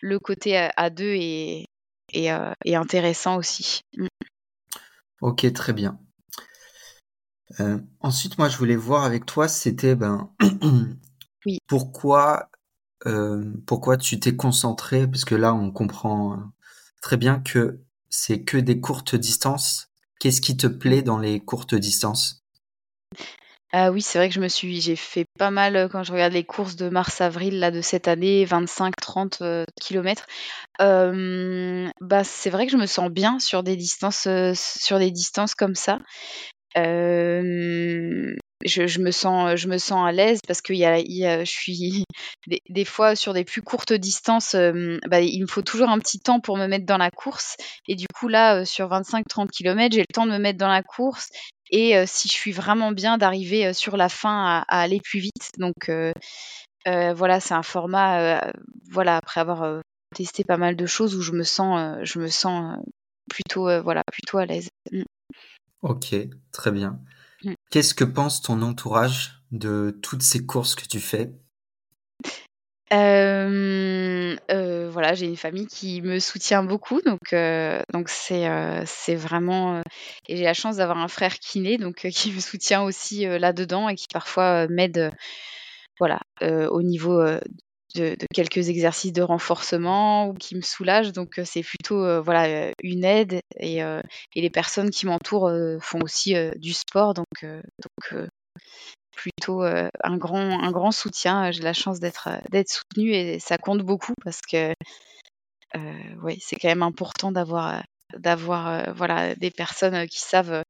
[0.00, 1.64] le côté à deux est
[2.12, 2.30] est,
[2.64, 3.80] est intéressant aussi.
[3.96, 4.06] Mmh.
[5.20, 5.98] OK, très bien.
[8.00, 10.30] ensuite moi je voulais voir avec toi, c'était, ben,
[11.46, 11.58] Oui.
[11.66, 12.53] pourquoi euh,
[13.66, 15.06] pourquoi tu t'es concentré?
[15.06, 16.38] Parce que là, on comprend
[17.00, 19.90] très bien que c'est que des courtes distances.
[20.20, 22.44] Qu'est-ce qui te plaît dans les courtes distances?
[23.76, 26.12] Ah oui, c'est vrai que je me suis j'ai fait pas mal, euh, quand je
[26.12, 29.42] regarde les courses de mars-avril là de cette année, 25-30,
[29.80, 30.26] kilomètres.
[32.00, 35.56] bah, c'est vrai que je me sens bien sur des distances, euh, sur des distances
[35.56, 35.98] comme ça
[38.64, 42.04] je, me sens, je me sens à l'aise parce que y y a, je suis
[42.68, 46.18] des, fois sur des plus courtes distances, euh, bah, il me faut toujours un petit
[46.18, 47.56] temps pour me mettre dans la course.
[47.88, 50.68] Et du coup, là, euh, sur 25-30 km, j'ai le temps de me mettre dans
[50.68, 51.28] la course.
[51.70, 55.50] Et euh, si je suis vraiment bien, d'arriver sur la fin à, aller plus vite.
[55.58, 55.90] Donc
[56.86, 58.50] voilà, c'est un format,
[58.90, 59.80] voilà, après avoir
[60.14, 62.78] testé pas mal de choses où je me sens, je me sens
[63.30, 64.68] plutôt, voilà, plutôt à l'aise.
[64.92, 65.02] Mmh.
[65.82, 66.14] Ok,
[66.52, 66.98] très bien.
[67.44, 67.54] Mmh.
[67.70, 71.32] Qu'est-ce que pense ton entourage de toutes ces courses que tu fais?
[74.94, 77.34] Voilà, j'ai une famille qui me soutient beaucoup, donc
[77.92, 78.48] donc c'est
[78.86, 79.82] c'est vraiment
[80.28, 83.96] et j'ai la chance d'avoir un frère kiné, donc qui me soutient aussi là-dedans et
[83.96, 85.10] qui parfois m'aide,
[85.98, 87.20] voilà, au niveau
[87.94, 91.12] de, quelques exercices de renforcement ou qui me soulagent.
[91.12, 93.82] Donc c'est plutôt voilà une aide et,
[94.34, 97.14] les personnes qui m'entourent font aussi du sport.
[97.14, 98.28] Donc, donc
[99.16, 101.50] plutôt un, grand, soutien.
[101.50, 104.74] J'ai la chance d'être d'être soutenue et ça compte beaucoup parce que
[105.72, 107.82] c'est quand même important d'avoir
[108.18, 110.62] d'avoir voilà des personnes qui savent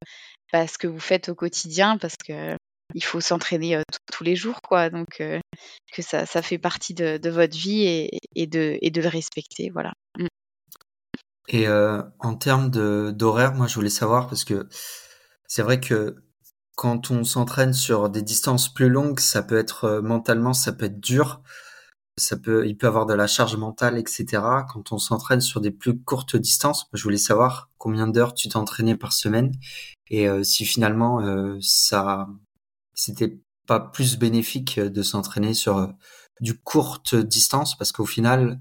[0.52, 2.56] bah, ce que vous faites au quotidien parce que
[2.94, 4.88] il faut s'entraîner tous les jours, quoi.
[4.88, 5.20] Donc,
[5.92, 9.92] que ça, fait partie de, votre vie et, de, le respecter, voilà.
[10.18, 10.26] Mmh.
[11.48, 14.68] Et en termes d'horaire, moi, je voulais savoir parce que
[15.46, 16.16] c'est vrai que
[16.76, 21.00] quand on s'entraîne sur des distances plus longues, ça peut être mentalement, ça peut être
[21.00, 21.42] dur.
[22.16, 24.24] Ça peut, il avoir de la charge mentale, etc.
[24.72, 28.96] Quand on s'entraîne sur des plus courtes distances, je voulais savoir combien d'heures tu t'entraînais
[28.96, 29.50] par semaine
[30.08, 31.20] et si finalement
[31.60, 32.28] ça,
[32.94, 35.86] c'était pas plus bénéfique de s'entraîner sur euh,
[36.40, 38.60] du courte distance parce qu'au final,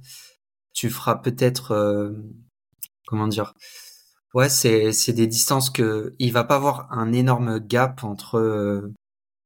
[0.74, 2.12] tu feras peut-être, euh,
[3.08, 3.54] comment dire,
[4.34, 8.93] ouais, c'est c'est des distances que il va pas avoir un énorme gap entre euh,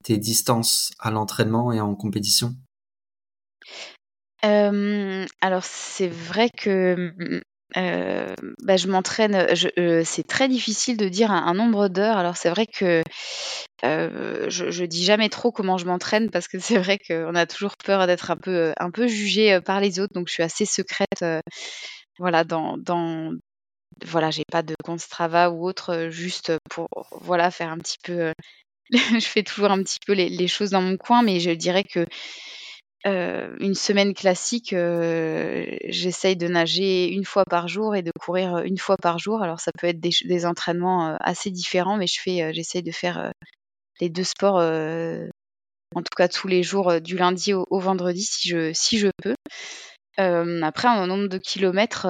[0.04, 2.56] tes distances à l'entraînement et en compétition.
[5.41, 7.41] alors c'est vrai que
[7.76, 12.17] euh, bah, je m'entraîne, euh, c'est très difficile de dire un, nombre d'heures.
[12.17, 13.04] Alors c'est vrai que
[13.84, 17.78] euh, je, dis jamais trop comment je m'entraîne parce que c'est vrai qu'on a toujours
[17.78, 20.13] peur d'être un peu, un peu jugé par les autres.
[20.13, 21.24] Donc je suis assez secrète,
[22.20, 23.34] voilà, dans, dans,
[24.06, 25.02] voilà, j'ai pas de compte
[25.52, 26.88] ou autre, juste pour,
[27.22, 28.34] voilà, faire un petit peu.
[28.92, 32.06] je fais toujours un petit peu les, choses dans mon coin, mais je dirais que
[33.06, 38.60] euh, une semaine classique, euh, j'essaye de nager une fois par jour et de courir
[38.60, 39.42] une fois par jour.
[39.42, 43.32] Alors ça peut être des, entraînements euh, assez différents, mais je fais, j'essaye de faire
[44.00, 44.58] les deux sports,
[45.96, 49.36] en tout cas tous les jours, du lundi au, vendredi si je, si je peux.
[50.18, 52.08] après, en nombre de kilomètres,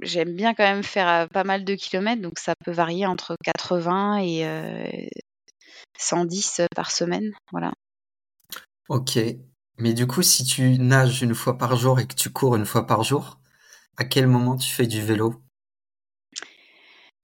[0.00, 4.18] j'aime bien quand même faire pas mal de kilomètres, donc ça peut varier entre 80
[4.22, 5.10] et
[5.98, 7.32] 110 par semaine.
[7.52, 7.72] Voilà.
[8.88, 9.18] Ok.
[9.78, 12.64] Mais du coup, si tu nages une fois par jour et que tu cours une
[12.64, 13.40] fois par jour,
[13.96, 15.42] à quel moment tu fais du vélo?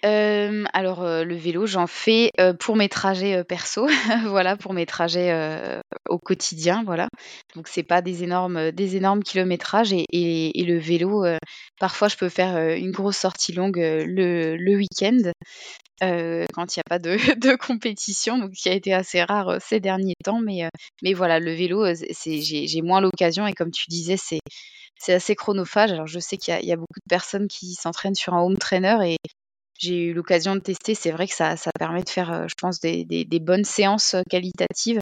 [0.02, 3.86] Alors le vélo, j'en fais pour mes trajets perso,
[4.26, 7.08] voilà, pour mes trajets au quotidien, voilà.
[7.54, 11.24] Donc c'est pas des énormes, des énormes kilométrages et, le vélo,
[11.78, 15.32] parfois je peux faire une grosse sortie longue le, week-end.
[16.00, 19.80] quand il n'y a pas de, de, compétition, donc qui a été assez rare ces
[19.80, 20.40] derniers temps.
[20.40, 20.68] Mais,
[21.02, 21.86] mais voilà, le vélo,
[22.26, 24.40] j'ai moins l'occasion et comme tu disais, c'est
[24.98, 25.92] c'est assez chronophage.
[25.92, 28.56] Alors je sais qu'il y, y, a beaucoup de personnes qui s'entraînent sur un home
[28.56, 29.16] trainer et,
[29.78, 30.94] j'ai eu l'occasion de tester.
[30.94, 34.14] C'est vrai que ça, ça permet de faire, euh, je pense, des, des, bonnes séances
[34.14, 35.00] euh, qualitatives.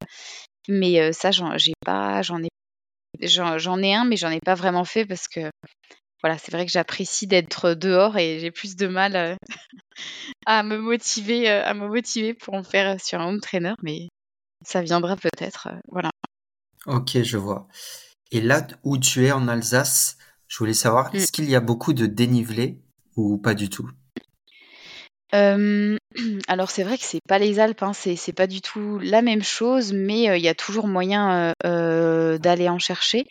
[0.69, 2.49] Mais euh, ça, j'en, j'ai pas, j'en ai,
[3.21, 5.51] j'en, ai un, mais j'en ai pas vraiment fait parce que,
[6.23, 9.37] voilà, c'est vrai que j'apprécie d'être dehors et j'ai plus de mal
[10.47, 13.75] à me motiver, à me motiver pour en faire sur un home trainer.
[13.83, 14.09] Mais
[14.65, 16.11] ça viendra peut-être, voilà.
[16.87, 17.69] Ok, je vois.
[18.31, 21.17] Et là où tu es en Alsace, je voulais savoir, mmh.
[21.17, 22.81] est-ce qu'il y a beaucoup de dénivelé
[23.17, 23.91] ou pas du tout?
[26.49, 29.43] alors c'est vrai que c'est pas les Alpes, hein, c'est pas du tout la même
[29.43, 33.27] chose, mais il y a toujours moyen, d'aller en chercher.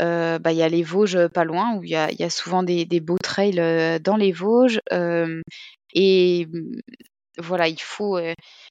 [0.00, 2.62] bah, il y a les Vosges, pas loin, où il y a y a souvent
[2.62, 4.80] des des beaux trails, dans les Vosges,
[5.94, 6.48] et
[7.38, 8.18] voilà, il faut,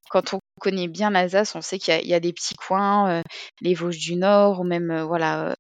[0.10, 3.22] quand on connaît bien l'Alsace, on sait qu'il y, a des petits coins,
[3.62, 5.56] les Vosges du Nord ou même voilà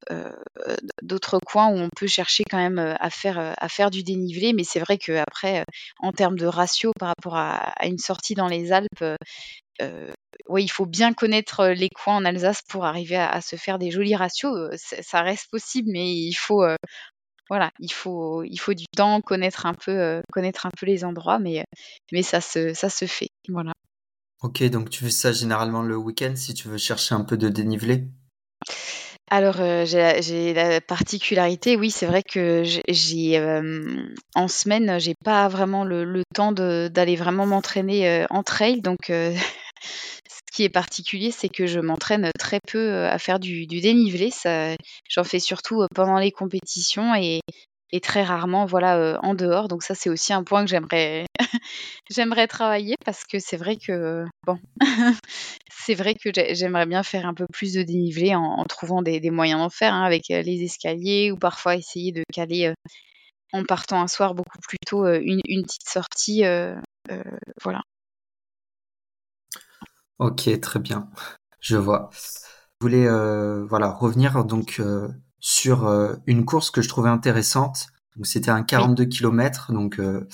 [1.01, 4.53] d'autres coins où on peut chercher quand même à faire à du dénivelé.
[4.53, 5.65] Mais c'est vrai qu'après,
[5.99, 9.17] en termes de ratio par rapport à, une sortie dans les Alpes,
[9.79, 14.15] il faut bien connaître les coins en Alsace pour arriver à, se faire des jolis
[14.15, 14.69] ratios.
[14.77, 16.63] ça reste possible, mais il faut
[17.49, 21.39] voilà, il faut, il faut du temps, connaître un peu, connaître un peu les endroits,
[21.39, 21.65] mais,
[22.11, 23.29] mais ça, se, ça se fait.
[23.49, 23.73] Voilà.
[24.41, 27.49] Ok, donc tu fais ça généralement le week-end si tu veux chercher un peu de
[27.49, 28.07] dénivelé?
[29.31, 33.39] Alors j'ai la particularité, oui, c'est vrai que j'ai
[34.35, 39.11] en semaine, j'ai pas vraiment le, temps d'aller vraiment m'entraîner en trail, donc
[40.53, 44.29] qui est particulier, c'est que je m'entraîne très peu à faire du, du dénivelé.
[45.09, 47.41] J'en fais surtout pendant les compétitions et,
[48.01, 49.67] très rarement voilà en dehors.
[49.67, 51.25] Donc ça c'est aussi un point que j'aimerais
[52.09, 54.57] j'aimerais travailler parce que c'est vrai que bon
[55.69, 59.59] c'est vrai que j'aimerais bien faire un peu plus de dénivelé en, trouvant des, moyens
[59.59, 62.73] d'en faire hein, avec les escaliers ou parfois essayer de caler
[63.51, 66.43] en partant un soir beaucoup plus tôt une, une petite sortie
[67.63, 67.83] voilà.
[70.19, 71.09] Ok, très bien.
[71.59, 72.09] Je vois.
[72.13, 75.07] Je voulais euh, voilà revenir donc euh,
[75.39, 77.87] sur euh, une course que je trouvais intéressante.
[78.15, 80.27] Donc c'était un 42 km, donc le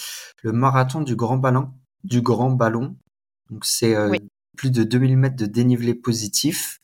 [0.52, 1.72] marathon du Grand Ballon.
[2.04, 2.98] Du Grand Ballon.
[3.50, 3.96] Donc c'est
[4.58, 6.82] plus de 2000 mètres de dénivelé positif.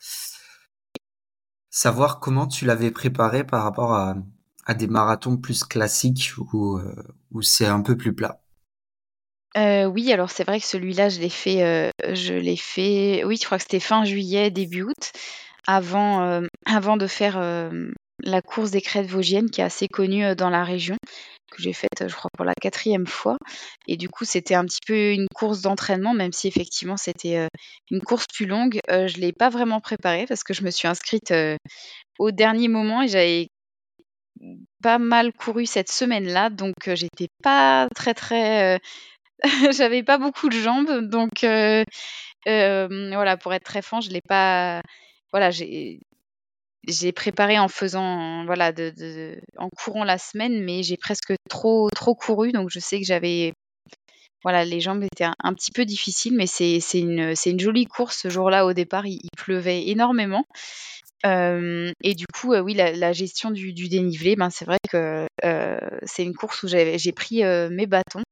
[1.69, 4.15] Savoir comment tu l'avais préparé par rapport à,
[4.65, 6.79] à des marathons plus classiques où,
[7.31, 8.44] où c'est un peu plus plat.
[9.57, 13.45] Euh, oui, alors c'est vrai que celui-là, je l'ai fait, euh, je fait, oui, je
[13.45, 15.11] crois que c'était fin juillet, début août,
[15.65, 17.39] avant, euh, avant de faire
[18.23, 20.97] la course des crêtes vosgiennes, qui est assez connue dans la région,
[21.51, 23.37] que j'ai faite, je crois, pour la quatrième fois.
[23.87, 27.47] Et du coup, c'était un petit peu une course d'entraînement, même si effectivement c'était
[27.91, 28.79] une course plus longue.
[28.89, 31.33] je ne l'ai pas vraiment préparée parce que je me suis inscrite
[32.19, 33.47] au dernier moment et j'avais
[34.81, 38.79] pas mal couru cette semaine-là, donc j'étais pas très très
[39.71, 41.83] J'avais pas beaucoup de jambes, donc euh,
[42.47, 44.81] euh, voilà, pour être très franc, je l'ai pas.
[45.31, 48.71] Voilà, j'ai préparé en faisant voilà
[49.57, 53.53] en courant la semaine, mais j'ai presque trop trop couru, donc je sais que j'avais
[54.43, 58.29] voilà les jambes étaient un, petit peu difficiles, mais c'est une une jolie course ce
[58.29, 60.45] jour-là au départ, il pleuvait énormément
[62.03, 65.25] et du coup, oui, la, gestion du, dénivelé, ben, c'est vrai que
[66.03, 68.23] c'est une course où j'ai pris mes bâtons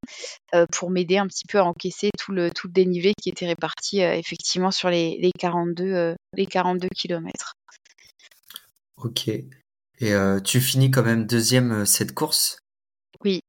[0.71, 3.99] pour m'aider un petit peu à encaisser tout le, tout le dénivelé qui était réparti
[3.99, 7.54] effectivement sur les, les 42, les 42 km.
[8.97, 9.28] Ok.
[9.28, 12.58] Et tu finis quand même deuxième cette course?
[13.23, 13.41] Oui,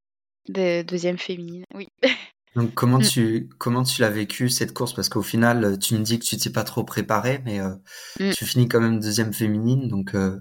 [0.48, 1.88] deuxième féminine, oui.
[2.55, 3.07] Donc comment mm.
[3.07, 4.92] tu comment tu l'as vécu cette course?
[4.92, 7.74] Parce qu'au final tu me dis que tu t'es pas trop préparé mais euh,
[8.20, 8.31] mm.
[8.31, 10.38] tu finis quand même deuxième féminine donc euh,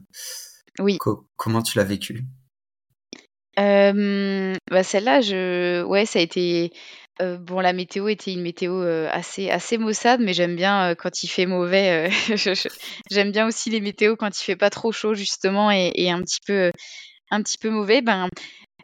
[0.79, 0.97] oui
[1.35, 2.25] comment tu l'as vécu?
[3.59, 6.71] Euh, bah celle-là je ouais ça a été
[7.19, 11.45] bon la météo était une météo assez assez maussade mais j'aime bien quand il fait
[11.45, 12.09] mauvais
[13.11, 16.39] j'aime bien aussi les météos quand il fait pas trop chaud justement et, un petit
[16.45, 16.71] peu
[17.33, 18.01] un petit peu mauvais.
[18.01, 18.29] Ben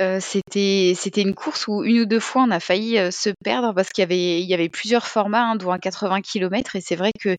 [0.01, 3.31] euh, c'était c'était une course où une ou deux fois on a failli euh, se
[3.43, 6.81] perdre parce qu'il y avait y avait plusieurs formats, hein, dont un 80 km et
[6.81, 7.35] c'est vrai que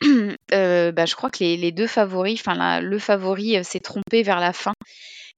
[0.52, 4.52] euh, bah, je crois que les, deux favoris, enfin le favori s'est trompé vers la
[4.52, 4.74] fin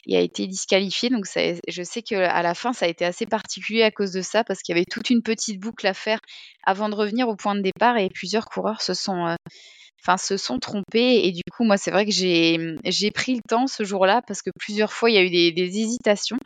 [0.07, 1.11] et a été disqualifié.
[1.11, 4.45] Donc je sais qu'à la fin ça a été assez particulier à cause de ça
[4.45, 6.21] parce qu'il y avait toute une petite boucle à faire
[6.65, 9.37] avant de revenir au point de départ et plusieurs coureurs se sont
[10.37, 14.23] sont trompés et du coup moi c'est vrai que j'ai pris le temps ce jour-là
[14.27, 16.39] parce que plusieurs fois il y a eu des hésitations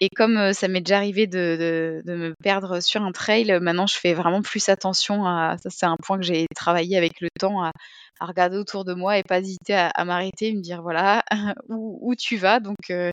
[0.00, 3.86] et comme euh, ça m'est déjà arrivé de, de, me perdre sur un trail, maintenant
[3.86, 5.70] je fais vraiment plus attention à ça.
[5.70, 7.72] C'est un point que j'ai travaillé avec le temps à,
[8.20, 11.22] regarder autour de moi et pas hésiter à, à m'arrêter, me dire voilà
[11.68, 12.60] où, où, tu vas.
[12.60, 13.10] Donc euh,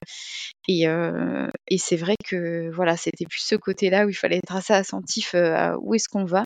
[0.67, 4.55] et, euh, et c'est vrai que voilà c'était plus ce côté-là où il fallait être
[4.55, 6.43] assez attentif euh, à où est-ce qu'on va.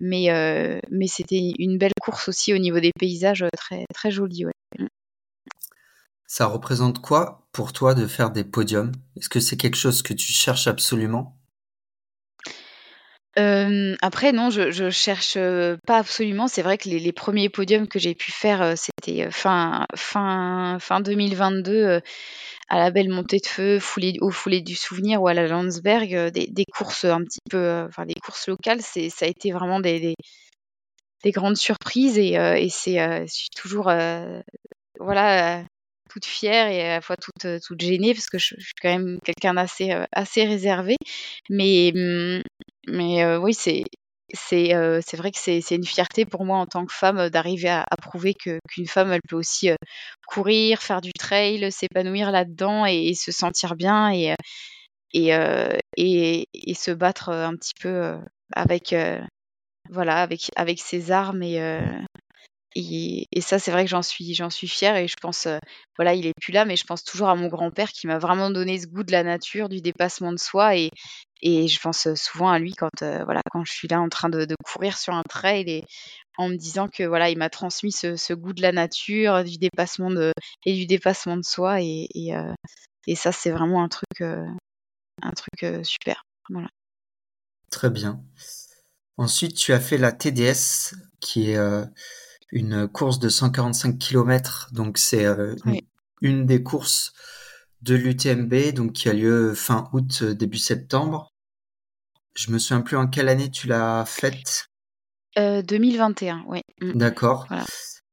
[0.00, 4.18] Mais euh, mais c'était une belle course aussi au niveau des paysages très très.
[4.18, 4.52] Ouais.
[6.34, 8.92] Ça représente quoi pour toi de faire des podiums?
[9.18, 11.36] Est-ce que c'est quelque chose que tu cherches absolument?
[13.36, 15.36] Après non, je je cherche,
[15.86, 16.48] pas absolument.
[16.48, 22.00] C'est vrai que les premiers podiums que j'ai pu faire, c'était, fin fin fin 2022,
[22.70, 23.78] à la belle montée de feu,
[24.22, 28.14] au foulée du souvenir ou à la Landsberg, des courses, un petit peu, enfin des
[28.14, 30.14] courses locales, c'est ça a été vraiment des des
[31.24, 33.92] des grandes surprises et c'est, toujours,
[34.98, 35.64] voilà,
[36.12, 38.90] toute fière et à la fois toute, euh, toute gênée parce que je, suis quand
[38.90, 40.96] même quelqu'un d'assez euh, assez réservé.
[41.50, 42.42] Mais, mmh,
[42.88, 43.84] mais euh, oui, c'est
[44.34, 44.72] c'est
[45.06, 48.32] c'est vrai que c'est une fierté pour moi en tant que femme d'arriver à, prouver
[48.32, 49.68] que qu'une femme elle peut aussi
[50.26, 54.34] courir, faire du trail, s'épanouir là-dedans et, se sentir bien et
[55.12, 55.32] et,
[55.98, 58.16] et, et se battre un petit peu
[58.56, 58.94] avec
[59.90, 61.60] voilà avec avec ses armes et
[62.74, 65.58] et, ça, c'est vrai que j'en suis, j'en suis fière et je pense, euh,
[65.96, 68.50] voilà, il est plus là, mais je pense toujours à mon grand-père qui m'a vraiment
[68.50, 70.90] donné ce goût de la nature, du dépassement de soi et,
[71.42, 74.08] et je pense euh, souvent à lui quand, euh, voilà, quand je suis là en
[74.08, 75.84] train de, courir sur un trail et
[76.38, 80.10] en me disant que voilà, il m'a transmis ce, goût de la nature, du dépassement
[80.10, 80.32] de
[80.64, 86.22] et du dépassement de soi et, et, ça, c'est vraiment un truc, un truc super.
[87.70, 88.22] Très bien.
[89.18, 91.58] Ensuite, tu as fait la TDS, qui est
[92.52, 94.68] une course de 145 km.
[94.72, 95.56] Donc c'est euh,
[96.20, 97.12] une, des courses
[97.82, 101.32] de l'UTMB, donc qui a lieu fin août, début septembre.
[102.34, 104.66] Je me souviens plus en quelle année tu l'as faite.
[105.36, 106.60] 2021, oui.
[106.80, 106.92] Mmh.
[106.92, 107.48] D'accord.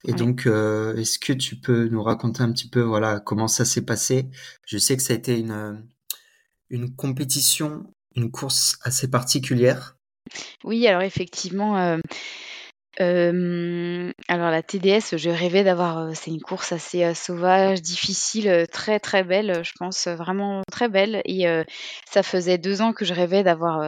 [0.05, 3.85] Et donc, est-ce que tu peux nous raconter un petit peu, voilà, comment ça s'est
[3.85, 4.29] passé?
[4.65, 5.83] Je sais que ça a été une
[6.69, 7.83] une compétition,
[8.15, 9.97] une course assez particulière.
[10.63, 11.77] Oui, alors effectivement,
[12.99, 19.63] alors la TDS, je rêvais d'avoir, c'est une course assez, sauvage, difficile, très, très belle,
[19.63, 21.21] je pense, vraiment très belle.
[21.25, 21.45] Et
[22.09, 23.81] ça faisait deux ans que je rêvais d'avoir,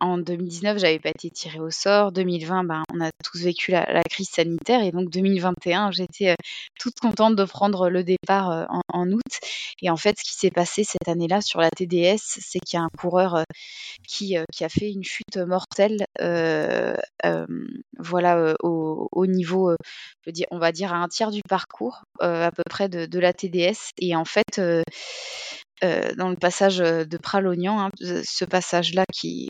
[0.00, 2.12] en 2019, j'avais pas été tirée au sort.
[2.12, 4.82] 2020, ben, on a tous vécu la, crise sanitaire.
[4.82, 6.34] Et donc 2021, j'étais euh,
[6.78, 9.40] toute contente de prendre le départ euh, en, août.
[9.80, 12.80] Et en fait, ce qui s'est passé cette année-là sur la TDS, c'est qu'il y
[12.80, 13.42] a un coureur euh,
[14.06, 16.04] qui, a fait une chute mortelle,
[17.98, 19.74] voilà, au, niveau,
[20.50, 23.90] on va dire à un tiers du parcours, à peu près de, de, la TDS.
[23.98, 24.60] Et en fait,
[25.84, 29.04] euh, dans le passage euh, de Pralognan, hein, ce passage-là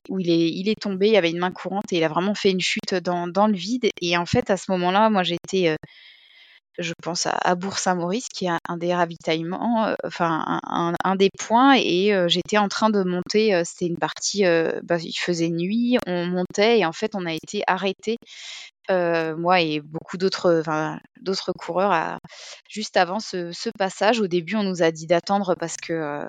[0.09, 2.51] où il est, tombé, il y avait une main courante et il a vraiment fait
[2.51, 3.89] une chute dans, dans le vide.
[4.01, 5.77] Et en fait, à ce moment-là, moi j'étais,
[6.79, 12.59] je pense à, Bourg-Saint-Maurice, qui est un, des ravitaillements, enfin un, des points, et j'étais
[12.59, 14.45] en train de monter, c'était une partie,
[14.83, 18.17] bah, il faisait nuit, on montait et en fait on a été arrêté
[18.91, 20.63] euh, moi et beaucoup d'autres
[21.21, 22.19] d'autres coureurs
[22.69, 24.21] juste avant ce, passage.
[24.21, 26.29] Au début, on nous a dit d'attendre parce que euh,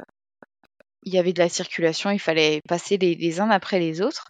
[1.04, 4.26] il y avait de la circulation, il fallait passer les, uns après les autres.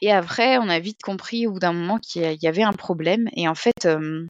[0.00, 3.28] Et après, on a vite compris au bout d'un moment qu'il y avait un problème.
[3.34, 4.26] Et en fait, euh,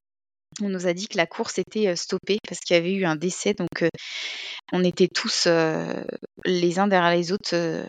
[0.63, 3.17] on nous a dit que la course était stoppée parce qu'il y avait eu un
[3.17, 3.55] décès.
[3.55, 3.85] Donc,
[4.73, 5.49] on était tous
[6.45, 7.87] les uns derrière les autres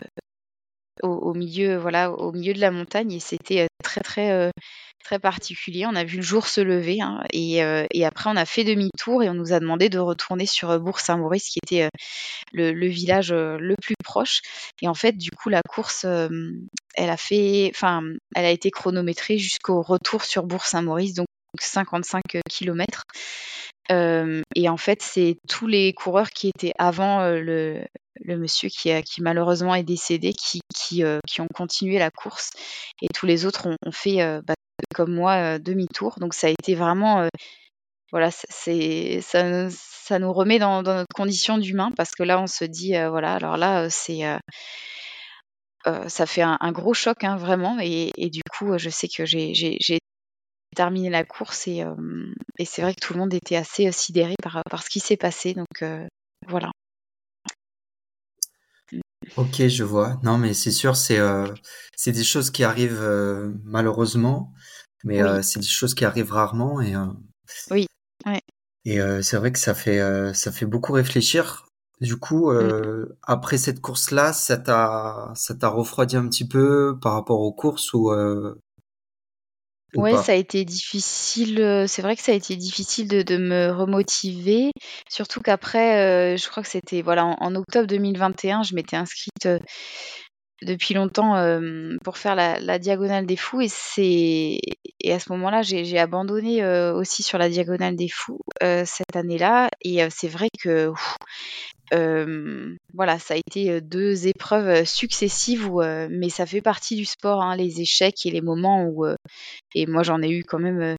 [1.02, 3.12] au, milieu, voilà, au milieu de la montagne.
[3.12, 4.50] Et c'était très, très
[5.04, 5.86] très particulier.
[5.86, 9.22] On a vu le jour se lever hein, euh, et, après on a fait demi-tour
[9.22, 11.88] et on nous a demandé de retourner sur euh, Bourg-Saint-Maurice qui était euh,
[12.52, 14.42] le, village le plus proche.
[14.82, 18.02] Et en fait, du coup, la course, elle a fait, enfin,
[18.34, 21.14] elle a été chronométrée jusqu'au retour sur Bourg-Saint-Maurice,
[21.58, 23.04] 55 km.
[23.90, 27.84] et en fait, c'est tous les coureurs qui étaient avant le,
[28.26, 32.50] monsieur qui, qui, malheureusement est décédé qui, qui, ont continué la course.
[33.02, 34.54] Et tous les autres ont, fait bah,
[34.94, 36.16] comme moi demi-tour.
[36.20, 37.28] Donc ça a été vraiment
[38.12, 42.64] voilà, c'est ça, ça, nous remet dans, notre condition d'humain parce que là on se
[42.64, 44.22] dit voilà, alors là c'est
[46.08, 49.99] ça fait un, gros choc hein, vraiment et, du coup je sais que j'ai
[50.80, 51.84] terminé la course et,
[52.58, 55.16] et c'est vrai que tout le monde était assez sidéré par, par ce qui s'est
[55.16, 55.84] passé donc
[56.48, 56.70] voilà.
[59.36, 60.18] Ok, je vois.
[60.22, 61.20] Non, mais c'est sûr, c'est
[61.96, 63.04] c'est des choses qui arrivent
[63.64, 64.52] malheureusement.
[65.04, 66.94] Mais euh, c'est des choses qui arrivent rarement et.
[66.94, 67.06] Euh,
[67.70, 67.86] oui.
[68.84, 70.00] Et euh, c'est vrai que ça fait
[70.34, 71.66] ça fait beaucoup réfléchir.
[72.00, 73.08] Du coup, mmh.
[73.24, 77.92] après cette course-là, ça t'a ça t'a refroidi un petit peu par rapport aux courses
[77.92, 78.10] ou
[79.94, 81.84] Ouais, ça a été difficile.
[81.88, 84.70] C'est vrai que ça a été difficile de, de me remotiver.
[85.08, 89.48] Surtout qu'après, je crois que c'était voilà en, en, octobre 2021, je m'étais inscrite
[90.62, 91.34] depuis longtemps
[92.04, 94.58] pour faire la, diagonale des fous et c'est
[95.02, 100.08] et à ce moment-là j'ai abandonné aussi sur la diagonale des fous cette année-là et
[100.10, 100.92] c'est vrai que
[101.92, 107.56] voilà ça a été deux épreuves successives où, mais ça fait partie du sport hein,
[107.56, 109.06] les échecs et les moments où
[109.74, 110.96] et moi j'en ai eu quand même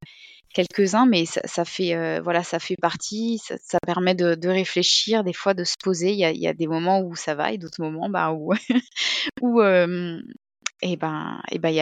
[0.54, 5.54] quelques-uns, mais ça, fait euh, voilà, ça fait partie, ça, permet de, réfléchir, des fois
[5.54, 6.12] de se poser.
[6.12, 8.10] Il y a, des moments où ça va et d'autres moments
[9.42, 9.62] où,
[10.82, 11.82] et ben, il y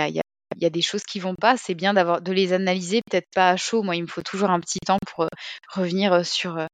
[0.66, 1.58] a, des choses qui vont pas.
[1.58, 3.84] C'est bien de les analyser, peut-être pas à chaud.
[3.84, 5.28] Moi, il me faut toujours un petit temps pour
[5.74, 6.68] revenir sur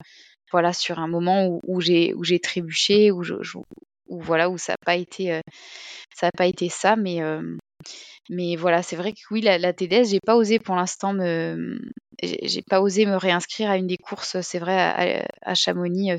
[0.56, 3.24] voilà sur un moment où, j'ai trébuché, où,
[4.08, 5.42] voilà où ça n'a pas été
[6.14, 7.20] ça a pas été ça, mais
[8.30, 11.78] mais voilà, c'est vrai que oui, la, la TDS, j'ai pas osé pour l'instant me,
[12.22, 16.12] j'ai pas osé me réinscrire à une des courses, c'est vrai, à, Chamonix.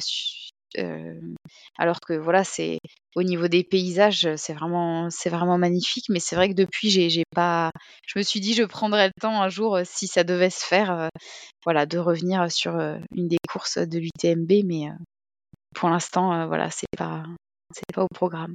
[1.79, 2.79] Alors que voilà, c'est
[3.15, 6.07] au niveau des paysages, c'est vraiment, c'est vraiment magnifique.
[6.09, 7.71] Mais c'est vrai que depuis, j'ai, pas,
[8.07, 11.09] je me suis dit, je prendrais le temps un jour, si ça devait se faire,
[11.65, 12.77] voilà, de revenir sur
[13.15, 14.65] une des courses de l'UTMB.
[14.65, 14.89] Mais
[15.75, 17.25] pour l'instant, voilà, c'est pas,
[17.73, 18.55] c'est pas au programme.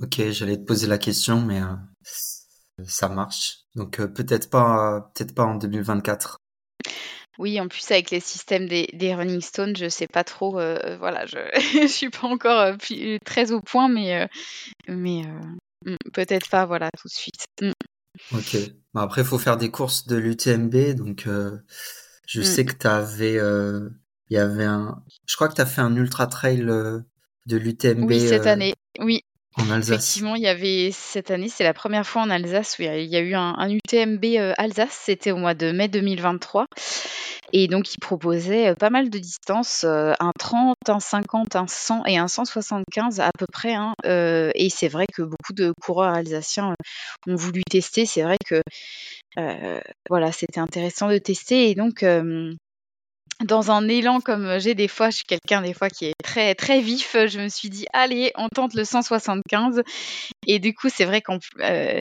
[0.00, 1.60] Ok, j'allais te poser la question, mais
[2.84, 3.60] ça marche.
[3.74, 6.36] Donc peut-être pas, peut-être pas en 2024.
[7.38, 10.60] Oui, en plus avec les systèmes des, des Running Stones, je sais pas trop.
[10.60, 11.38] Euh, voilà, je,
[11.82, 14.28] je suis pas encore euh, très au point, mais
[14.88, 15.22] mais
[15.84, 17.44] hmm, peut-être pas, voilà, tout de suite.
[17.60, 17.72] Hmm.
[18.32, 18.56] Ok.
[18.94, 22.44] Après, il faut faire des courses de l'UTMB, donc je hmm.
[22.44, 25.96] sais que tu avais, il y avait un, je crois que tu as fait un
[25.96, 28.04] ultra trail de l'UTMB.
[28.08, 28.74] Oui, cette année.
[29.00, 29.24] Oui,
[29.56, 29.90] en Alsace.
[29.90, 33.16] Effectivement, il y avait cette année, c'est la première fois en Alsace où il y
[33.16, 34.24] a, eu un, UTMB
[34.56, 36.66] Alsace, c'était au mois de mai 2023.
[37.52, 42.18] Et donc, il proposait pas mal de distances, un 30, un 50, un 100 et
[42.18, 43.74] un 175 à peu près.
[43.74, 46.74] Hein, et c'est vrai que beaucoup de coureurs alsaciens
[47.28, 48.06] ont voulu tester.
[48.06, 48.60] C'est vrai que
[50.08, 51.70] voilà, c'était intéressant de tester.
[51.70, 52.04] Et donc,
[53.42, 56.54] dans un élan comme j'ai des fois, je suis quelqu'un des fois qui est très
[56.54, 59.82] très vif, je me suis dit allez, on tente le 175
[60.46, 61.98] et du coup, c'est vrai qu'en euh,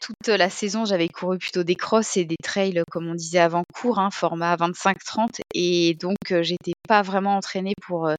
[0.00, 3.64] toute la saison, j'avais couru plutôt des crosses et des trails comme on disait avant
[3.74, 8.14] court, hein, format 25-30 et donc euh, j'étais pas vraiment entraînée pour euh,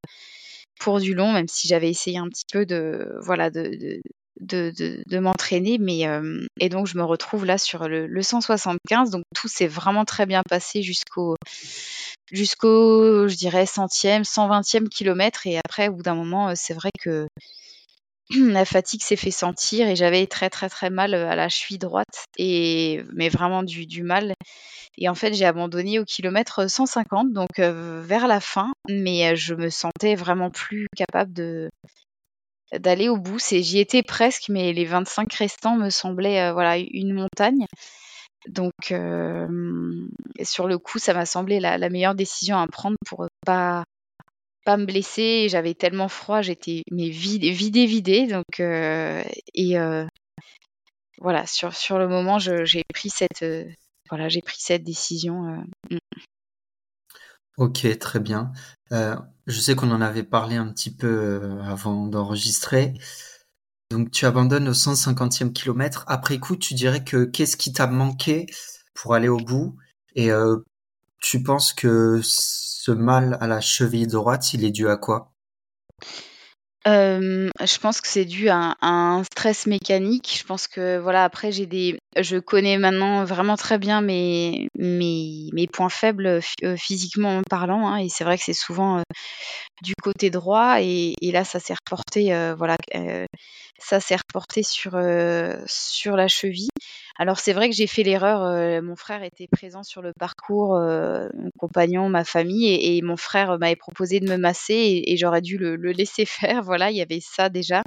[0.79, 4.01] pour du long, même si j'avais essayé un petit peu de voilà de, de,
[4.39, 5.77] de, m'entraîner.
[5.79, 9.11] Mais euh, et donc je me retrouve là sur le, le 175.
[9.11, 11.35] Donc tout s'est vraiment très bien passé jusqu'au
[12.31, 15.47] jusqu'au je dirais centième, 120e kilomètre.
[15.47, 17.27] Et après, au bout d'un moment, euh, c'est vrai que
[18.35, 22.25] la fatigue s'est fait sentir et j'avais très très très mal à la cheville droite
[22.37, 24.33] et mais vraiment du, mal
[24.97, 29.53] et en fait j'ai abandonné au kilomètre 150 donc euh, vers la fin mais je
[29.53, 31.69] me sentais vraiment plus capable de
[32.71, 33.39] d'aller au bout.
[33.39, 37.65] J'y étais presque, mais les 25 restants me semblaient euh, voilà une montagne.
[38.47, 40.07] Donc euh,
[40.43, 43.83] sur le coup, ça m'a semblé la, meilleure décision à prendre pour pas
[44.65, 45.47] pas me blesser.
[45.49, 48.27] J'avais tellement froid, j'étais mais vidée, vidée, vidée.
[48.27, 49.75] Donc euh, et
[51.19, 55.63] voilà sur le moment, j'ai pris cette décision.
[57.57, 58.51] Ok, très bien.
[58.91, 59.15] Euh,
[59.47, 62.93] je sais qu'on en avait parlé un petit peu euh, avant d'enregistrer.
[63.89, 66.05] Donc tu abandonnes au 150e kilomètre.
[66.07, 68.45] Après coup, tu dirais que qu'est-ce qui t'a manqué
[68.93, 69.75] pour aller au bout?
[70.15, 70.57] Et euh,
[71.19, 75.33] tu penses que ce mal à la cheville droite, il est dû à quoi?
[76.85, 80.37] Je pense que c'est dû à un, stress mécanique.
[80.39, 84.69] Je pense que voilà, après j'ai des, je connais maintenant vraiment très bien mes
[85.73, 89.03] points faibles euh, physiquement parlant, hein, et c'est vrai que c'est souvent euh,
[89.81, 92.75] du côté droit, et, là ça s'est reporté, euh, voilà,
[93.79, 96.69] ça s'est reporté sur la cheville.
[97.19, 100.75] Alors c'est vrai que j'ai fait l'erreur, euh, mon frère était présent sur le parcours,
[100.75, 105.41] euh, mon compagnon, ma famille et, mon frère m'avait proposé de me masser et, j'aurais
[105.41, 106.61] dû le, laisser faire.
[106.61, 107.81] Voilà, il y avait ça déjà.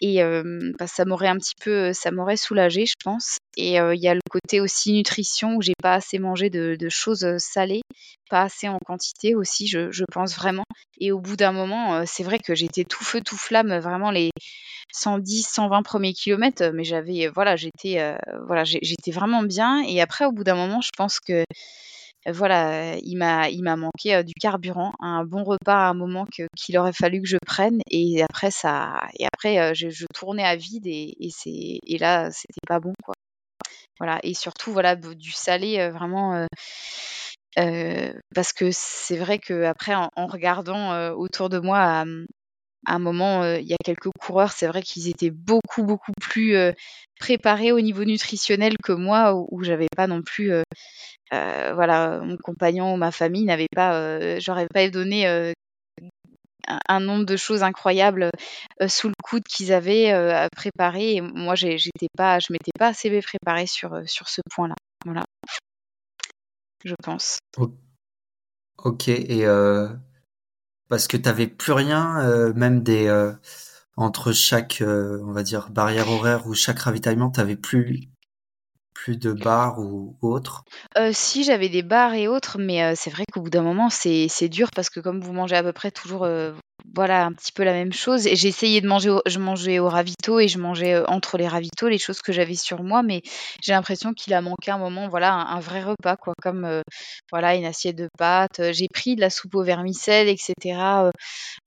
[0.00, 0.20] Et
[0.78, 3.38] bah, ça m'aurait un petit peu, ça m'aurait soulagé, je pense.
[3.56, 7.26] Et il y a le côté aussi nutrition où j'ai pas assez mangé de, choses
[7.38, 7.82] salées,
[8.28, 10.64] pas assez en quantité aussi, je, je pense vraiment.
[10.98, 14.30] Et au bout d'un moment, c'est vrai que j'étais tout feu, tout flamme, vraiment les
[14.92, 18.16] 110, 120 premiers kilomètres, mais j'avais, voilà, j'étais,
[18.46, 19.82] voilà, j'étais vraiment bien.
[19.86, 21.44] Et après, au bout d'un moment, je pense que,
[22.26, 26.26] voilà, il m'a, il m'a manqué euh, du carburant, un bon repas à un moment
[26.56, 27.80] qu'il aurait fallu que je prenne.
[27.90, 32.30] Et après, ça, et après, euh, je, tournais à vide et, et c'est, et là,
[32.30, 33.14] c'était pas bon, quoi.
[33.98, 34.20] Voilà.
[34.22, 36.46] Et surtout, voilà, du salé, vraiment.
[38.34, 42.04] parce que c'est vrai que après, en, regardant autour de moi
[42.86, 46.56] à un moment, il y a quelques coureurs, c'est vrai qu'ils étaient beaucoup, beaucoup plus
[47.18, 50.52] préparés au niveau nutritionnel que moi, où, j'avais pas non plus,
[51.30, 55.26] voilà, mon compagnon ou ma famille n'avait pas, j'aurais pas donné
[56.88, 58.30] un, nombre de choses incroyables
[58.88, 61.14] sous le coude qu'ils avaient à préparer.
[61.14, 64.74] Et moi, j'étais pas, je m'étais pas assez préparée sur, sur ce point-là.
[65.04, 65.22] Voilà,
[66.84, 67.38] je pense.
[68.78, 69.46] Ok, et
[70.92, 73.32] parce que tu n'avais plus rien, euh, même des euh,
[73.96, 78.10] entre chaque, euh, on va dire, barrière horaire ou chaque ravitaillement, tu n'avais plus
[78.94, 80.64] plus de bars ou, autres?
[81.12, 84.68] Si, j'avais des bars et autres, mais c'est vrai qu'au bout d'un moment, c'est dur
[84.74, 86.26] parce que comme vous mangez à peu près toujours
[86.94, 88.28] voilà un petit peu la même chose.
[88.32, 91.48] J'ai essayé de manger, au, je mangeais au ravito et je mangeais euh, entre les
[91.48, 93.22] ravitaux les choses que j'avais sur moi, mais
[93.62, 96.82] j'ai l'impression qu'il a manqué un moment, voilà, un, vrai repas, quoi, comme euh,
[97.30, 98.60] voilà une assiette de pâtes.
[98.60, 100.54] Euh, j'ai pris de la soupe au vermicelle, etc.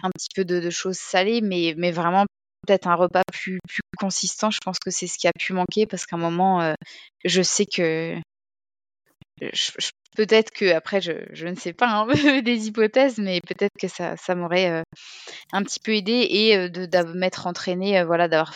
[0.03, 2.25] un petit peu de, choses salées, mais, mais vraiment
[2.65, 4.51] peut-être un repas plus, plus consistant.
[4.51, 6.75] Je pense que c'est ce qui a pu manquer parce qu'à un moment,
[7.23, 8.19] je sais que
[10.15, 12.07] peut-être que après je, je, ne sais pas hein,
[12.41, 14.83] des hypothèses mais peut-être que ça, ça m'aurait euh,
[15.51, 18.55] un petit peu aidé et euh, de, m'être entraîné euh, voilà d'avoir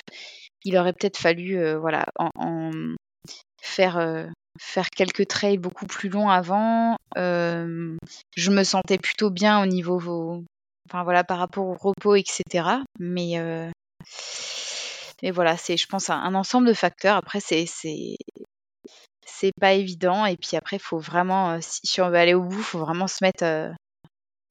[0.64, 2.72] il aurait peut-être fallu voilà en,
[3.62, 4.28] faire
[4.60, 10.44] faire quelques trails beaucoup plus longs avant je me sentais plutôt bien au niveau
[10.90, 13.72] enfin voilà par rapport au repos etc mais
[15.22, 17.66] mais voilà c'est je pense un, un ensemble de facteurs après c'est
[19.40, 20.26] c'est pas évident.
[20.26, 23.24] Et puis après, faut vraiment, euh, si, on veut aller au bout, faut vraiment se
[23.24, 23.70] mettre, euh,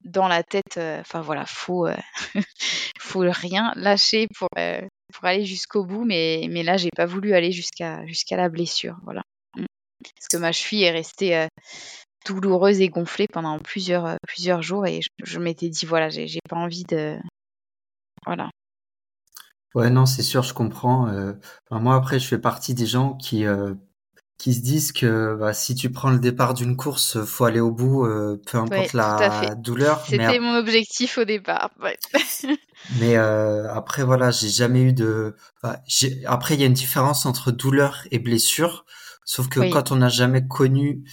[0.03, 1.85] dans la tête, enfin voilà, faut,
[2.99, 4.47] faut rien lâcher pour,
[5.13, 6.05] pour aller jusqu'au bout.
[6.05, 8.95] Mais, mais là, j'ai pas voulu aller jusqu'à jusqu'à la blessure.
[9.03, 9.23] Voilà.
[9.57, 9.65] Mmh.
[10.15, 11.47] Parce que ma cheville est restée
[12.25, 16.85] douloureuse et gonflée pendant plusieurs, plusieurs jours et je, m'étais dit, voilà, j'ai pas envie
[16.85, 17.17] de.
[18.25, 18.49] Voilà.
[19.75, 21.07] Ouais, non, c'est sûr, je comprends.
[21.71, 23.45] moi, après, je fais partie des gens qui,
[24.39, 27.71] qui se disent que bah, si tu prends le départ d'une course, faut aller au
[27.71, 30.03] bout, euh, peu importe la douleur.
[30.07, 31.71] C'était mon objectif au départ.
[32.99, 35.35] mais euh, après voilà, j'ai jamais eu de.
[35.61, 35.81] Bah,
[36.25, 38.85] après, il y a une différence entre douleur et blessure,
[39.25, 41.03] sauf que quand on n'a jamais connu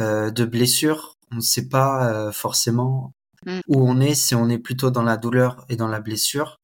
[0.00, 3.14] euh, de blessure, on ne sait pas forcément
[3.46, 3.60] mm.
[3.68, 6.58] où on est, si on est plutôt dans la douleur et dans la blessure.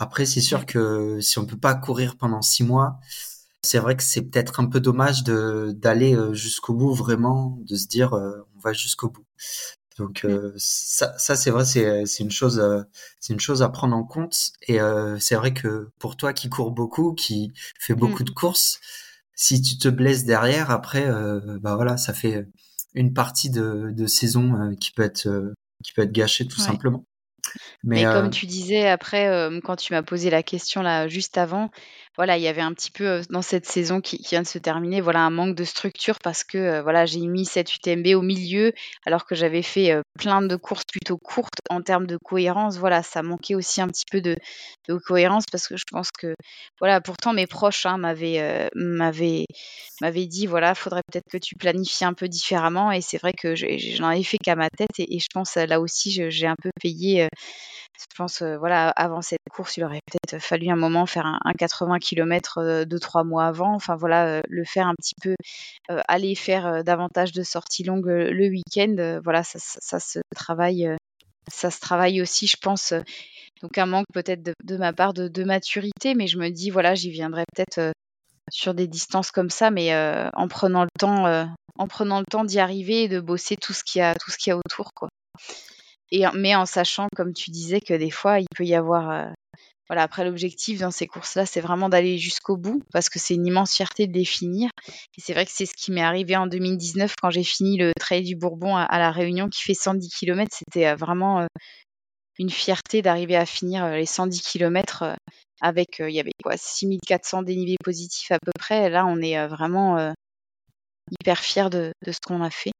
[0.00, 2.98] Après, c'est sûr que si on peut pas courir pendant six mois,
[3.62, 7.76] c'est vrai que c'est peut-être un peu dommage de d'aller euh, jusqu'au bout vraiment, de
[7.76, 9.26] se dire euh, on va jusqu'au bout.
[9.98, 12.62] Donc euh, ça, ça c'est vrai, c'est c'est une chose,
[13.20, 14.52] c'est une chose à prendre en compte.
[14.68, 14.78] Et
[15.18, 18.34] c'est vrai que pour toi qui cours beaucoup, qui fait beaucoup de mmh.
[18.34, 18.80] courses,
[19.34, 21.06] si tu te blesses derrière, après,
[21.60, 22.48] bah voilà, ça fait
[22.94, 25.28] une partie de, de saison qui peut être
[25.84, 27.04] qui peut être gâchée tout simplement.
[27.82, 31.70] Mais, comme tu disais après, quand tu m'as posé la question là juste avant,
[32.16, 35.00] voilà, il y avait un petit peu dans cette saison qui, vient de se terminer,
[35.00, 38.72] voilà, un manque de structure parce que voilà, j'ai mis cette UTMB au milieu
[39.06, 42.78] alors que j'avais fait plein de courses plutôt courtes en termes de cohérence.
[42.78, 44.36] Voilà, ça manquait aussi un petit peu de,
[45.06, 46.34] cohérence parce que je pense que
[46.80, 48.66] voilà, pourtant mes proches hein, m'avaient
[50.26, 54.08] dit voilà, faudrait peut-être que tu planifies un peu différemment et c'est vrai que j'en
[54.08, 57.28] avais fait qu'à ma tête et, et, je pense là aussi j'ai un peu payé
[58.10, 61.98] je pense, voilà, avant cette course, il aurait peut-être fallu un moment faire un, 80
[61.98, 63.74] km deux, trois mois avant.
[63.74, 65.34] Enfin, voilà, le faire un petit peu,
[66.08, 69.20] aller faire davantage de sorties longues le week-end.
[69.22, 70.88] voilà, ça, se travaille,
[71.48, 72.94] ça se travaille aussi, je pense.
[73.62, 77.10] donc, un manque peut-être de, ma part de, maturité, mais je me dis, voilà, j'y
[77.10, 77.92] viendrai peut-être
[78.50, 79.94] sur des distances comme ça, mais
[80.34, 81.46] en prenant le temps,
[81.76, 84.30] en prenant le temps d'y arriver et de bosser tout ce qu'il y a, tout
[84.30, 85.08] ce qu'il y a autour, quoi
[86.34, 89.10] mais en sachant, comme tu disais, que des fois, il peut y avoir.
[89.10, 89.30] Euh,
[89.88, 93.46] voilà, après, l'objectif dans ces courses-là, c'est vraiment d'aller jusqu'au bout parce que c'est une
[93.46, 94.70] immense fierté de les finir.
[94.88, 97.92] Et c'est vrai que c'est ce qui m'est arrivé en 2019 quand j'ai fini le
[97.98, 100.48] Trail du Bourbon à, La Réunion qui fait 110 km.
[100.56, 101.46] C'était euh, vraiment euh,
[102.38, 105.16] une fierté d'arriver à finir les 110 km
[105.60, 108.88] avec, il y avait quoi, 6400 dénivelés positifs à peu près.
[108.90, 110.14] là, on est vraiment
[111.10, 112.72] hyper fiers de, de ce qu'on a fait.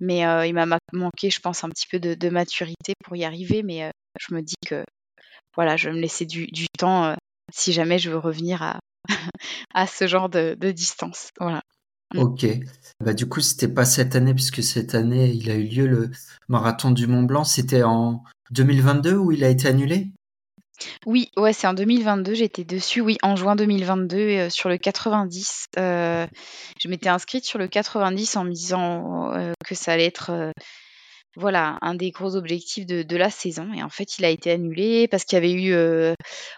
[0.00, 3.62] Mais il m'a manqué, je pense, un petit peu de, maturité pour y arriver.
[3.62, 4.84] Mais je me dis que
[5.54, 6.48] voilà, je vais me laisser du,
[6.78, 7.14] temps
[7.52, 8.78] si jamais je veux revenir à,
[9.74, 11.30] à ce genre de, distance.
[11.38, 11.62] Voilà.
[12.14, 12.18] Mmh.
[12.20, 12.46] Ok.
[13.04, 16.10] Bah, du coup, c'était pas cette année, puisque cette année, il a eu lieu le
[16.48, 17.44] marathon du Mont Blanc.
[17.44, 20.12] C'était en 2022 où il a été annulé?
[21.06, 25.66] Oui, ouais, c'est en 2022, j'étais dessus, oui, en juin 2022, euh, sur le 90.
[25.78, 26.26] Euh,
[26.80, 30.52] je m'étais inscrite sur le 90 en me disant euh, que ça allait être
[31.36, 33.72] voilà, un des gros objectifs de, la saison.
[33.72, 35.74] Et en fait, il a été annulé parce qu'il y avait eu.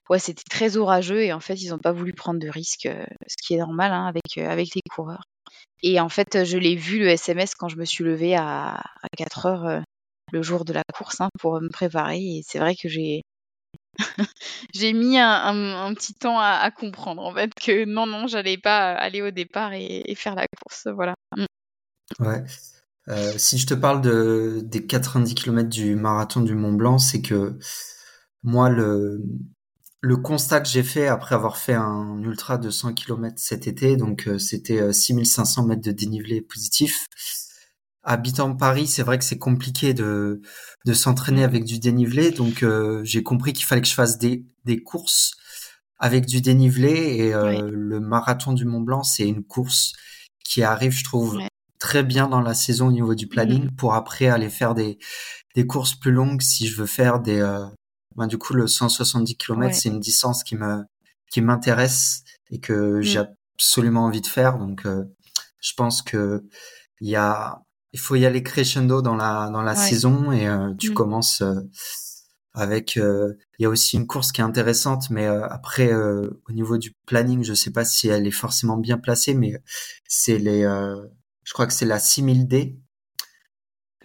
[0.08, 2.88] ouais, c'était très orageux et en fait, ils n'ont pas voulu prendre de risques,
[3.26, 5.24] ce qui est normal hein, avec, avec les coureurs.
[5.82, 8.82] Et en fait, je l'ai vu le SMS quand je me suis levée à,
[9.16, 9.82] 4 heures
[10.32, 12.18] le jour de la course hein, pour me préparer.
[12.18, 13.22] Et c'est vrai que j'ai
[14.74, 19.22] j'ai mis un, petit temps à, comprendre en fait que non, non, j'allais pas aller
[19.22, 20.86] au départ et, faire la course.
[20.94, 21.14] Voilà.
[21.36, 21.44] Mm.
[22.24, 22.44] Ouais.
[23.08, 27.22] Euh, si je te parle de, des 90 km du marathon du Mont Blanc, c'est
[27.22, 27.58] que
[28.42, 29.22] moi, le,
[30.00, 33.96] le constat que j'ai fait après avoir fait un ultra de 100 km cet été,
[33.96, 37.06] donc euh, c'était 6500 euh, mètres de dénivelé positif,
[38.02, 40.40] habitant Paris, c'est vrai que c'est compliqué de,
[40.86, 42.30] de s'entraîner avec du dénivelé.
[42.30, 45.32] Donc, euh, j'ai compris qu'il fallait que je fasse des, des courses
[45.98, 47.16] avec du dénivelé.
[47.18, 49.92] Et euh, le marathon du Mont Blanc, c'est une course
[50.44, 51.38] qui arrive, je trouve,
[51.78, 53.76] très bien dans la saison au niveau du planning mm-hmm.
[53.76, 54.98] pour après aller faire des,
[55.54, 57.40] des courses plus longues si je veux faire des...
[57.40, 57.66] Euh,
[58.16, 60.84] ben, du coup, le 170 km, c'est une distance qui me
[61.30, 63.02] qui m'intéresse et que mm.
[63.02, 63.22] j'ai
[63.54, 64.58] absolument envie de faire.
[64.58, 66.42] Donc, je pense que
[67.00, 67.62] il y a
[67.92, 70.94] il faut y aller crescendo dans la dans la saison et euh, tu mm.
[70.94, 71.60] commences euh,
[72.52, 76.78] avec euh, il y a aussi une course qui est intéressante mais après au niveau
[76.78, 79.54] du planning je sais pas si elle est forcément bien placée mais
[80.08, 80.62] c'est les
[81.42, 82.76] je crois que c'est la 6000D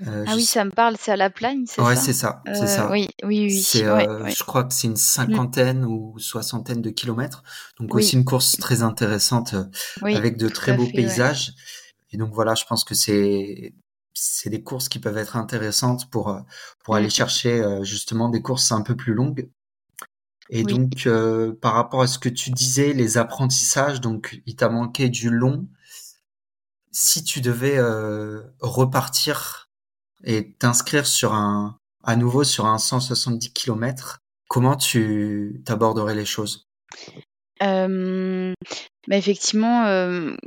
[0.06, 2.92] ah oui, ça me parle, c'est à la plagne, c'est ouais, c'est ça, c'est ça.
[2.92, 3.62] Oui, oui, oui.
[3.72, 4.98] Je crois que c'est une mm.
[4.98, 7.44] cinquantaine ou soixantaine de kilomètres,
[7.80, 9.56] donc aussi une course très intéressante
[10.02, 11.54] avec de très beaux paysages.
[12.16, 13.74] Et donc voilà, je pense que c'est
[14.14, 16.40] c'est des courses qui peuvent être intéressantes pour euh,
[16.80, 19.50] pour aller chercher euh, justement des courses un peu plus longues.
[20.50, 24.70] Et donc euh, par rapport à ce que tu disais, les apprentissages, donc il t'a
[24.70, 25.68] manqué du long.
[26.94, 27.78] Si tu devais
[28.62, 29.70] repartir
[30.24, 36.70] et t'inscrire sur un à nouveau sur un 170 km, comment tu t'aborderais les choses?
[39.08, 39.86] Mais effectivement,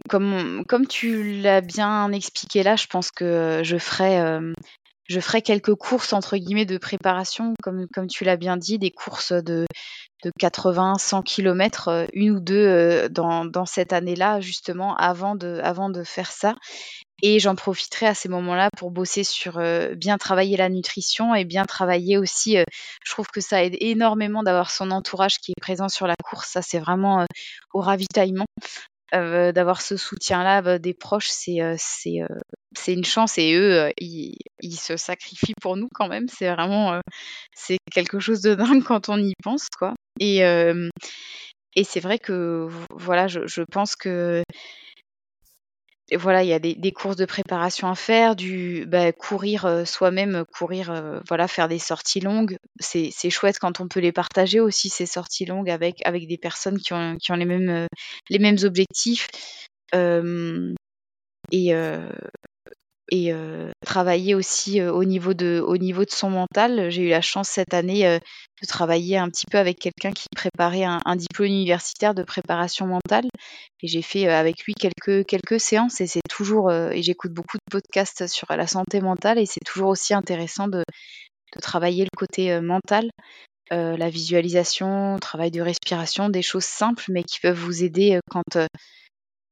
[0.08, 4.40] comme comme tu l'as bien expliqué là, je pense que je ferai,
[5.08, 8.90] je ferai quelques courses entre guillemets de préparation, comme comme tu l'as bien dit, des
[8.90, 9.66] courses de
[10.24, 16.02] de 80-100 km, une ou deux, dans dans cette année-là justement avant de avant de
[16.02, 16.56] faire ça
[17.22, 19.60] et j'en profiterai à ces moments-là pour bosser sur,
[19.96, 22.56] bien travailler la nutrition et bien travailler aussi,
[23.04, 26.50] je trouve que ça aide énormément d'avoir son entourage qui est présent sur la course.
[26.50, 27.26] Ça, c'est vraiment,
[27.72, 28.46] au ravitaillement,
[29.12, 35.54] d'avoir ce soutien-là, des proches, c'est, c'est, une chance et eux, ils ils se sacrifient
[35.60, 36.28] pour nous quand même.
[36.28, 37.00] C'est vraiment,
[37.54, 40.42] c'est quelque chose de dingue quand on y pense, quoi et
[41.74, 44.42] et c'est vrai que voilà, je pense que
[46.16, 50.44] voilà, il y a des, courses de préparation à faire, du bah, courir euh, soi-même,
[50.56, 52.56] courir, euh, voilà, faire des sorties longues.
[52.80, 56.94] C'est, chouette quand on peut les partager aussi ces sorties longues avec des personnes qui
[56.94, 59.28] ont qui ont les mêmes euh, objectifs.
[61.52, 61.74] et
[63.10, 63.32] et
[63.84, 66.90] travailler aussi au niveau de au niveau de son mental.
[66.90, 68.18] J'ai eu la chance cette année
[68.60, 73.26] de travailler un petit peu avec quelqu'un qui préparait un, diplôme universitaire de préparation mentale
[73.82, 77.70] et j'ai fait avec lui quelques quelques séances et c'est toujours et j'écoute beaucoup de
[77.70, 80.84] podcasts sur la santé mentale et c'est toujours aussi intéressant de
[81.54, 83.10] de travailler le côté mental.
[83.70, 88.58] la visualisation, travail de respiration, des choses simples mais qui peuvent vous aider quand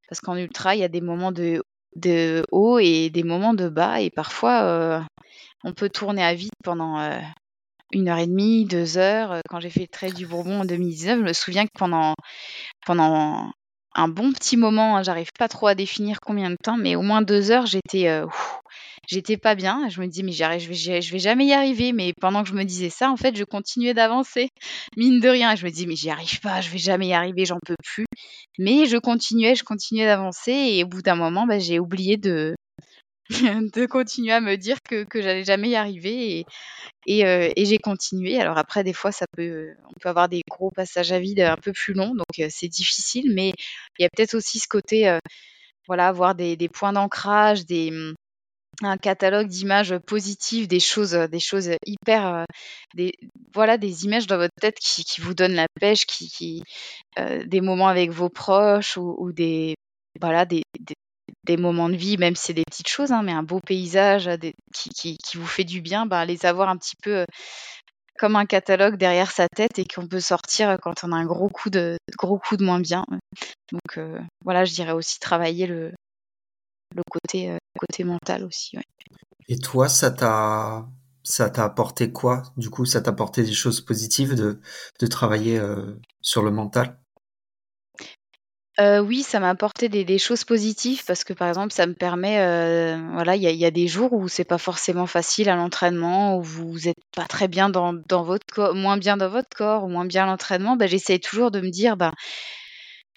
[0.09, 1.62] parce qu'en ultra, il y a des moments de
[1.97, 4.01] de haut et des moments de bas.
[4.01, 5.01] Et parfois, euh,
[5.64, 7.18] on peut tourner à vide pendant euh,
[7.92, 9.40] une heure et demie, deux heures.
[9.49, 12.14] Quand j'ai fait le trait du Bourbon en 2019, je me souviens que pendant,
[13.99, 17.03] un bon petit moment, hein, j'arrive pas trop à définir combien de temps, mais au
[17.03, 18.26] moins deux heures, j'étais euh,
[19.09, 19.88] j'étais pas bien.
[19.88, 21.92] Je me disais, mais j'arrive, je vais, je vais jamais y arriver.
[21.92, 24.48] Mais pendant que je me disais ça, en fait, je continuais d'avancer,
[24.96, 25.54] mine de rien.
[25.57, 28.07] je me disais, mais j'y arrive pas, je vais jamais y arriver, j'en peux plus.
[28.59, 30.52] Mais je continuais, je continuais d'avancer.
[30.52, 32.54] Et au bout d'un moment, bah, j'ai oublié de,
[33.30, 36.38] de continuer à me dire que, que j'allais jamais y arriver.
[36.38, 36.46] Et,
[37.07, 38.38] et, euh, et j'ai continué.
[38.40, 41.57] Alors après, des fois, ça peut, on peut avoir des gros passages à vide un
[41.57, 43.32] peu plus longs, donc euh, c'est difficile.
[43.34, 43.52] Mais
[43.98, 45.18] il y a peut-être aussi ce côté, euh,
[45.88, 47.92] voilà, avoir des, des points d'ancrage, des
[48.83, 52.45] un catalogue d'images positives, des choses, des choses hyper,
[52.99, 53.09] euh,
[53.55, 56.62] voilà, des images dans votre tête qui, vous donnent la pêche, qui,
[57.18, 59.74] euh, des moments avec vos proches ou, des,
[60.20, 60.62] voilà, des,
[61.45, 64.29] des, moments de vie, même si c'est des petites choses, hein, mais un beau paysage
[64.74, 67.24] qui, vous fait du bien, bah, les avoir un petit peu euh,
[68.18, 71.49] comme un catalogue derrière sa tête et qu'on peut sortir quand on a un gros
[71.49, 73.05] coup de, gros coup de moins bien.
[73.70, 74.01] Donc
[74.43, 75.93] voilà, je dirais aussi travailler le,
[76.95, 78.76] le côté, euh, côté mental aussi.
[79.49, 80.87] Et toi, ça t'a
[81.22, 82.43] ça t'a apporté quoi?
[82.57, 84.61] Du coup, ça t'a apporté des choses positives de,
[85.01, 86.99] de travailler euh, sur le mental?
[88.78, 91.95] Euh, oui, ça m'a apporté des, des, choses positives parce que par exemple, ça me
[91.95, 92.37] permet,
[93.14, 96.37] voilà, il y a, y a, des jours où c'est pas forcément facile à l'entraînement,
[96.37, 99.84] où vous êtes pas très bien dans, dans votre corps, moins bien dans votre corps,
[99.84, 100.76] ou moins bien à l'entraînement.
[100.76, 102.12] Bah, j'essaie toujours de me dire, ben,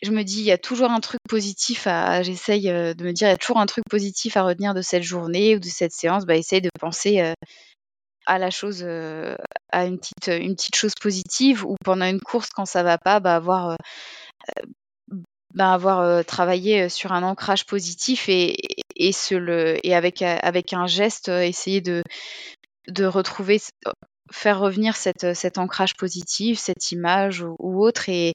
[0.02, 3.12] je me dis, il y a toujours un truc positif à, j'essaye euh, de me
[3.12, 5.66] dire, il y a toujours un truc positif à retenir de cette journée ou de
[5.66, 7.34] cette séance, bah, essaye de penser euh,
[8.26, 9.36] à la chose, euh,
[9.72, 13.20] à une petite, une petite chose positive ou pendant une course quand ça va pas,
[13.20, 13.76] bah, avoir,
[15.54, 18.56] bah, avoir travaillé sur un ancrage positif et,
[18.96, 22.04] et, le, et avec, avec un geste, essayer de,
[22.88, 23.60] de retrouver
[24.32, 28.34] faire revenir cette, cet ancrage positif, cette image ou, autre, et,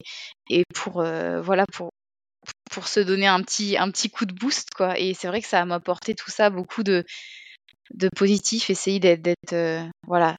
[0.51, 1.90] et pour euh, voilà pour
[2.70, 4.99] pour se donner un petit un petit coup de boost quoi.
[4.99, 7.05] Et c'est vrai que ça m'a apporté tout ça beaucoup de
[7.92, 10.36] de positif, essayer d'être euh, voilà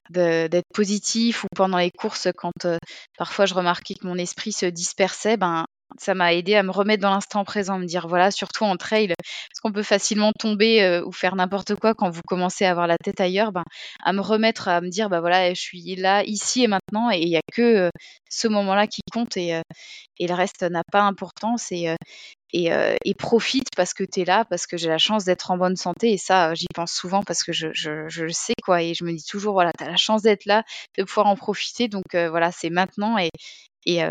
[0.74, 2.78] positif ou pendant les courses quand euh,
[3.16, 5.64] parfois je remarquais que mon esprit se dispersait, ben
[5.98, 9.08] ça m'a aidé à me remettre dans l'instant présent, me dire voilà, surtout en trail,
[9.08, 12.86] parce qu'on peut facilement tomber euh, ou faire n'importe quoi quand vous commencez à avoir
[12.86, 13.64] la tête ailleurs, ben,
[14.04, 17.18] à me remettre, à me dire bah voilà, je suis là, ici et maintenant, et
[17.20, 17.90] il n'y a que euh,
[18.28, 19.62] ce moment-là qui compte et, euh,
[20.18, 21.94] et le reste n'a pas d'importance et,
[22.52, 25.76] et, profite parce que tu es là, parce que j'ai la chance d'être en bonne
[25.76, 28.94] santé et ça, j'y pense souvent parce que je, je, je, le sais quoi, et
[28.94, 30.62] je me dis toujours voilà, tu as la chance d'être là,
[30.98, 33.30] de pouvoir en profiter, donc voilà, c'est maintenant et,
[33.86, 34.02] et,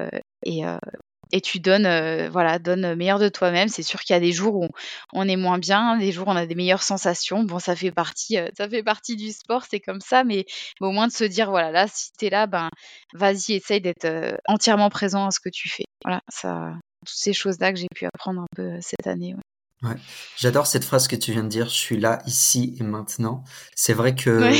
[1.35, 3.67] et tu donnes, euh, voilà, donnes le meilleur de toi-même.
[3.67, 4.69] C'est sûr qu'il y a des jours où
[5.11, 7.43] on est moins bien, des jours où on a des meilleures sensations.
[7.43, 10.45] Bon, ça fait partie, euh, ça fait partie du sport, c'est comme ça, mais,
[10.79, 12.69] au moins de se dire, voilà, là, si tu es là, ben,
[13.13, 15.83] vas-y, essaye d'être euh, entièrement présent à ce que tu fais.
[16.05, 16.71] Voilà, ça,
[17.05, 19.35] toutes ces choses-là que j'ai pu apprendre un peu cette année.
[19.81, 19.95] Ouais.
[20.37, 23.43] J'adore cette phrase que tu viens de dire, je suis là, ici et maintenant.
[23.75, 24.53] C'est vrai que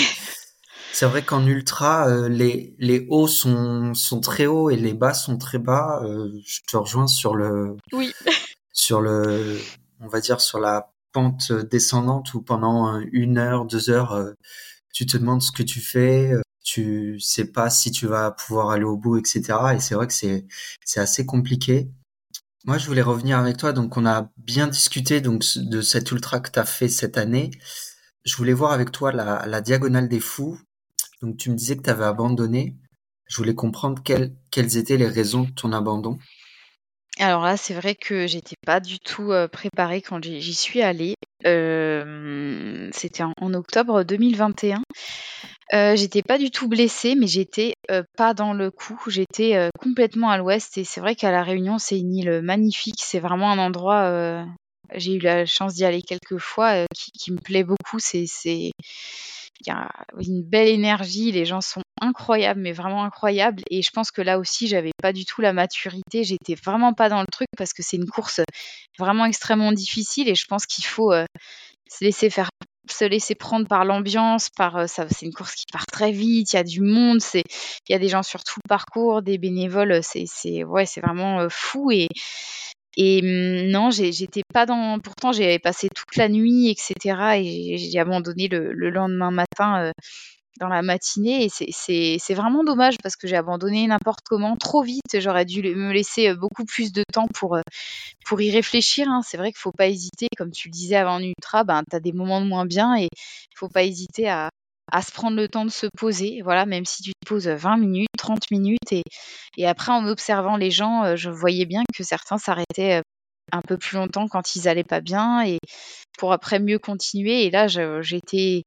[0.96, 5.14] c'est vrai qu'en ultra, euh, les, les hauts sont, sont très hauts et les bas
[5.14, 6.02] sont très bas.
[6.06, 8.14] Euh, je te rejoins sur le, oui.
[8.72, 9.60] sur le,
[10.00, 14.32] on va dire sur la pente descendante où pendant une heure, deux heures, euh,
[14.94, 16.32] tu te demandes ce que tu fais,
[16.64, 19.42] tu sais pas si tu vas pouvoir aller au bout, etc.
[19.76, 20.48] Et c'est vrai que c'est,
[20.86, 21.90] c'est assez compliqué.
[22.64, 23.74] Moi, je voulais revenir avec toi.
[23.74, 27.52] Donc, on a bien discuté donc de cet ultra que tu as fait cette année.
[28.24, 30.58] Je voulais voir avec toi la, la diagonale des fous.
[31.26, 32.76] Donc tu me disais que tu avais abandonné.
[33.28, 36.20] Je voulais comprendre quelles, étaient les raisons de ton abandon.
[37.18, 41.16] Alors là, c'est vrai que j'étais pas du tout euh, préparée quand j'y suis allée.
[41.48, 44.84] Euh, c'était en, octobre 2021.
[45.74, 47.74] Euh, j'étais pas du tout blessée, mais j'étais
[48.16, 49.00] pas dans le coup.
[49.08, 53.00] J'étais complètement à l'ouest et c'est vrai qu'à la Réunion, c'est une île magnifique.
[53.00, 54.46] C'est vraiment un endroit.
[54.94, 57.98] J'ai eu la chance d'y aller quelques fois, qui, qui, me plaît beaucoup.
[57.98, 58.28] C'est
[59.62, 59.90] il y a
[60.20, 63.64] une belle énergie, les gens sont incroyables, mais vraiment incroyables.
[63.70, 67.10] Et je pense que là aussi, j'avais pas du tout la maturité, j'étais vraiment pas
[67.10, 68.42] dans le truc parce que c'est une course
[69.00, 71.26] vraiment extrêmement difficile et je pense qu'il faut euh,
[71.90, 72.50] se laisser faire
[72.92, 76.54] se laisser prendre par l'ambiance, par euh, ça, c'est une course qui part très vite,
[76.54, 77.44] il y a du monde, c'est,
[77.90, 81.40] il y a des gens sur tout le parcours, des bénévoles, c'est, ouais, c'est vraiment
[81.40, 82.08] euh, fou et
[82.98, 85.00] et mmh, non, j'étais pas dans.
[85.00, 87.38] Pourtant, j'avais passé toute la nuit, etc.
[87.38, 89.92] Et j'ai abandonné le, lendemain matin euh,
[90.60, 91.46] dans la matinée.
[91.46, 95.20] Et c'est vraiment dommage parce que j'ai abandonné n'importe comment, trop vite.
[95.20, 97.62] J'aurais dû me laisser euh, beaucoup plus de temps pour, euh,
[98.26, 99.08] pour y réfléchir.
[99.10, 99.22] Hein.
[99.26, 100.28] C'est vrai qu'il faut pas hésiter.
[100.38, 103.10] Comme tu le disais avant Ultra, ben, tu as des moments de moins bien et
[103.12, 104.50] il faut pas hésiter à,
[104.92, 107.78] à se prendre le temps de se poser, voilà, même si tu te poses 20
[107.78, 108.92] minutes, 30 minutes,
[109.58, 113.02] et, après en observant les gens, euh, je voyais bien que certains s'arrêtaient euh,
[113.52, 115.60] un peu plus longtemps quand ils allaient pas bien, et
[116.18, 117.46] pour après mieux continuer.
[117.46, 118.64] Et là, j'étais,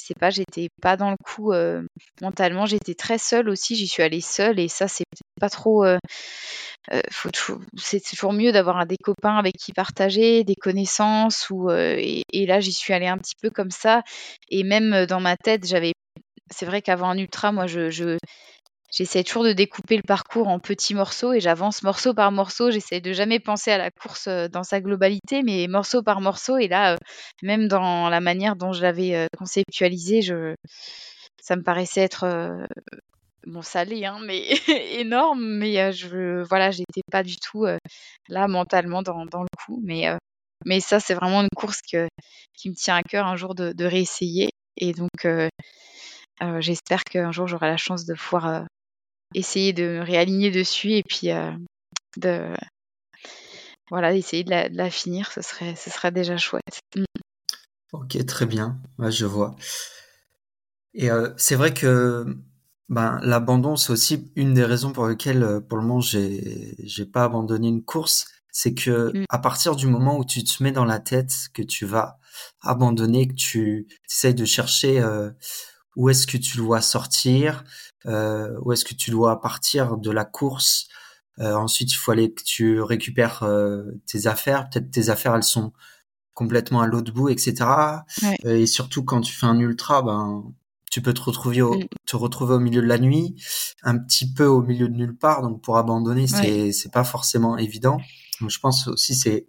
[0.00, 1.82] je sais pas, j'étais pas dans le coup euh,
[2.20, 5.04] mentalement, j'étais très seule aussi, j'y suis allée seule, et ça, c'est
[5.40, 5.84] pas trop.
[6.92, 7.00] Euh,
[7.76, 11.48] c'est toujours mieux d'avoir des copains avec qui partager, des connaissances.
[11.50, 14.02] Ou, euh, et, là, j'y suis allée un petit peu comme ça.
[14.48, 15.92] Et même euh, dans ma tête, j'avais.
[16.52, 18.18] C'est vrai qu'avant un ultra, moi, je
[18.90, 22.70] j'essaie toujours de découper le parcours en petits morceaux et j'avance morceau par morceau.
[22.70, 26.56] J'essaie de jamais penser à la course dans sa globalité, mais morceau par morceau.
[26.58, 26.98] Et là,
[27.42, 30.54] même dans la manière dont je l'avais conceptualisé, je,
[31.40, 32.26] ça me paraissait être
[33.46, 34.48] bon ça l'est hein, mais
[35.00, 37.66] énorme mais je voilà j'étais pas du tout
[38.28, 43.02] là mentalement dans, le coup mais ça c'est vraiment une course qui me tient à
[43.02, 45.26] cœur un jour de, de réessayer et donc
[46.58, 48.66] j'espère qu'un jour j'aurai la chance de pouvoir
[49.34, 51.28] essayer de me réaligner dessus et puis
[52.16, 52.54] de
[53.90, 57.04] voilà essayer de la, de la, finir ce serait ce serait déjà chouette mmh.
[57.92, 59.56] ok très bien je vois
[60.94, 62.26] et c'est vrai que
[62.90, 67.06] ben, l'abandon, c'est aussi une des raisons pour lesquelles, euh, pour le moment, j'ai, j'ai
[67.06, 68.26] pas abandonné une course.
[68.50, 69.24] C'est que, mmh.
[69.28, 72.18] à partir du moment où tu te mets dans la tête que tu vas
[72.62, 75.30] abandonner, que tu essayes de chercher euh,
[76.00, 77.62] où est-ce que tu dois sortir,
[78.06, 80.88] euh, où est-ce que tu dois partir de la course?
[81.40, 84.70] Euh, ensuite, il faut aller que tu récupères euh, tes affaires.
[84.70, 85.74] Peut-être tes affaires, elles sont
[86.32, 87.66] complètement à l'autre bout, etc.
[88.44, 90.42] et surtout quand tu fais un ultra, ben
[90.90, 91.84] tu peux te retrouver au, mm.
[92.06, 93.36] te retrouver au milieu de la nuit,
[93.82, 95.42] un petit peu au milieu de nulle part.
[95.42, 97.98] Donc pour abandonner, c'est c'est pas forcément évident.
[98.40, 99.46] Donc, je pense aussi c'est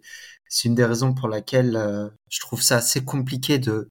[0.50, 3.88] c'est une des raisons pour laquelle euh, je trouve ça assez compliqué de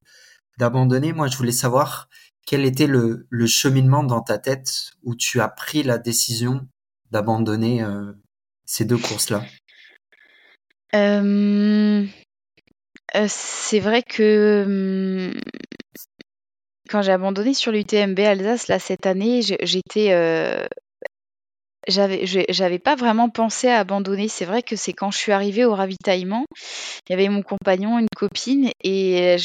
[0.59, 1.11] d'abandonner.
[1.11, 2.07] Moi, je voulais savoir
[2.45, 6.67] quel était le, cheminement dans ta tête où tu as pris la décision
[7.11, 8.11] d'abandonner euh,
[8.65, 9.43] ces deux courses-là?
[10.93, 12.05] Euh,
[13.27, 15.41] c'est vrai que hum,
[16.89, 20.65] quand j'ai abandonné sur l'UTMB Alsace là cette année, j'étais euh,
[21.87, 24.27] j'avais j'avais pas vraiment pensé à abandonner.
[24.27, 26.45] C'est vrai que c'est quand je suis arrivée au ravitaillement,
[27.07, 29.37] il y avait mon compagnon, une copine et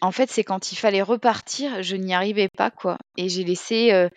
[0.00, 3.92] en fait, c'est quand il fallait repartir, je n'y arrivais pas quoi et j'ai laissé
[3.92, 4.08] euh,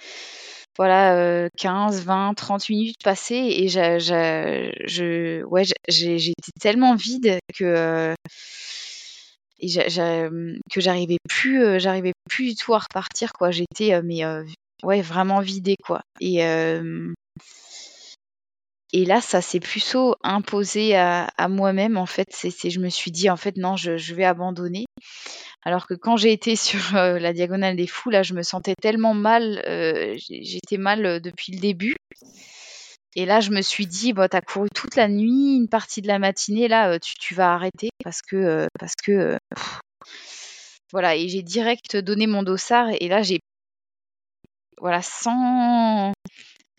[0.78, 8.16] voilà 15, 20, 30 minutes passer et je ouais, j'étais tellement vide que euh,
[10.72, 13.52] que j'arrivais plus, euh, j'arrivais plus du tout à repartir quoi.
[13.52, 14.24] J'étais mais
[14.84, 16.02] ouais vraiment vidée quoi.
[16.20, 16.44] Et
[18.96, 21.98] et là, ça s'est plutôt imposé à, moi-même.
[21.98, 24.86] En fait, c'est, je me suis dit, en fait, non, je, vais abandonner.
[25.64, 28.76] Alors que quand j'ai été sur euh, la diagonale des fous, là, je me sentais
[28.80, 29.64] tellement mal.
[29.68, 31.96] Euh, j'étais mal euh, depuis le début.
[33.16, 36.02] Et là, je me suis dit, bah, tu as couru toute la nuit, une partie
[36.04, 38.68] de la matinée, là, tu, tu vas arrêter parce que.
[38.80, 39.38] parce que
[40.92, 42.90] voilà, et j'ai direct donné mon dossard.
[43.00, 43.40] Et là, j'ai.
[44.80, 46.14] Voilà, sans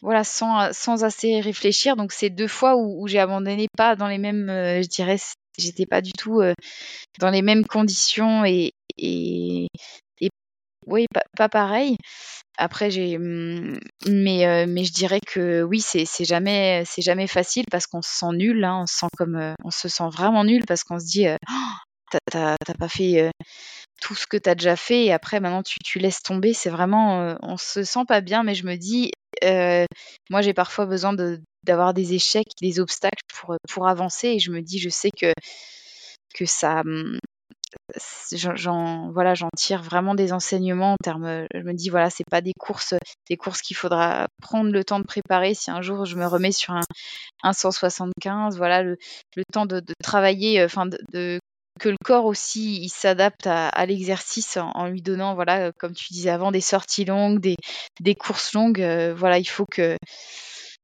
[0.05, 1.97] voilà, sans, sans assez réfléchir.
[1.97, 5.17] Donc c'est deux fois où, j'ai abandonné, pas dans les mêmes, euh, je dirais,
[5.59, 6.53] j'étais pas du tout euh,
[7.21, 9.67] dans les mêmes conditions et, et,
[10.87, 11.07] oui,
[11.39, 11.97] pas, pareil.
[12.59, 17.27] Après, j'ai, mmh, mais, euh, mais je dirais que oui, c'est, c'est jamais, c'est jamais
[17.27, 20.45] facile parce qu'on se sent nul, hein, on se sent comme, on se sent vraiment
[20.45, 23.31] nul parce qu'on se dit, oh, t'as, pas fait
[24.01, 26.71] tout ce que tu as déjà fait et après maintenant tu, tu laisses tomber, c'est
[26.71, 29.87] vraiment, on se sent pas bien, mais je me dis, euh,
[30.31, 34.29] moi, j'ai parfois besoin de, d'avoir des échecs, des obstacles pour, pour avancer.
[34.29, 35.33] Et je me dis, je sais que,
[36.35, 36.81] que ça.
[36.81, 37.19] Hum,
[38.33, 42.41] j'en voilà j'en tire vraiment des enseignements en termes je me dis voilà c'est pas
[42.41, 42.95] des courses
[43.29, 46.53] des courses qu'il faudra prendre le temps de préparer si un jour je me remets
[46.53, 46.83] sur un,
[47.43, 48.97] un 175 voilà le,
[49.37, 51.41] le temps de, travailler enfin de, de,
[51.81, 56.31] que le corps aussi il s'adapte à, l'exercice en, lui donnant voilà comme tu disais
[56.31, 57.57] avant des sorties longues des,
[58.01, 59.97] des courses longues euh, voilà il faut que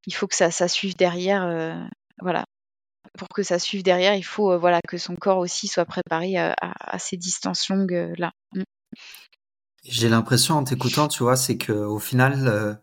[0.07, 1.75] il faut que ça, ça suive derrière euh,
[2.21, 2.45] voilà.
[3.19, 6.37] Pour que ça suive derrière il faut euh, voilà que son corps aussi soit préparé
[6.39, 8.33] à, ces distances longues là.
[8.55, 8.63] Mm.
[9.85, 12.81] j'ai l'impression en t'écoutant tu vois c'est que au final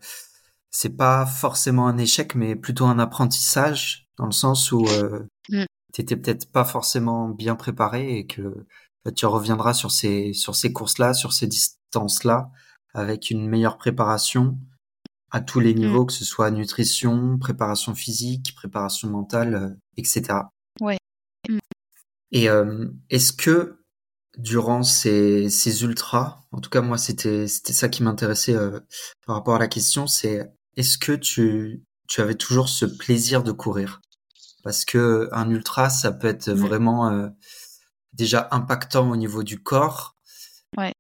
[0.72, 4.86] c'est pas forcément un échec mais plutôt un apprentissage dans le sens où
[5.50, 5.66] mm
[5.98, 8.68] t'étais peut-être pas forcément bien préparé et que
[9.04, 12.52] bah, tu reviendras sur ces sur ces courses-là, sur ces distances-là,
[12.94, 14.60] avec une meilleure préparation
[15.32, 15.80] à tous les mmh.
[15.80, 20.42] niveaux, que ce soit nutrition, préparation physique, préparation mentale, euh, etc.
[20.82, 20.98] Ouais.
[21.50, 21.58] Mmh.
[22.32, 23.84] Et euh, est-ce que
[24.38, 28.80] durant ces, ces ultras, en tout cas moi c'était c'était ça qui m'intéressait euh,
[29.26, 33.52] par rapport à la question, c'est est-ce que tu tu avais toujours ce plaisir de
[33.52, 34.00] courir?
[34.68, 36.56] Parce que un ultra, ça peut être mmh.
[36.56, 37.30] vraiment euh,
[38.12, 40.18] déjà impactant au niveau du corps.
[40.76, 40.92] Ouais.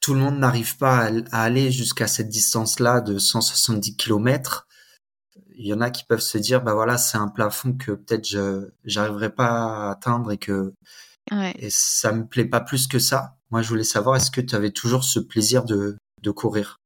[0.00, 4.68] Tout le monde n'arrive pas à, aller jusqu'à cette distance-là de 170 km.
[5.56, 8.24] Il y en a qui peuvent se dire, bah voilà, c'est un plafond que peut-être
[8.24, 10.72] je j'arriverai pas à atteindre et que
[11.32, 11.56] ouais.
[11.58, 13.36] et ça me plaît pas plus que ça.
[13.50, 16.78] Moi, je voulais savoir, est-ce que tu avais toujours ce plaisir de, de courir?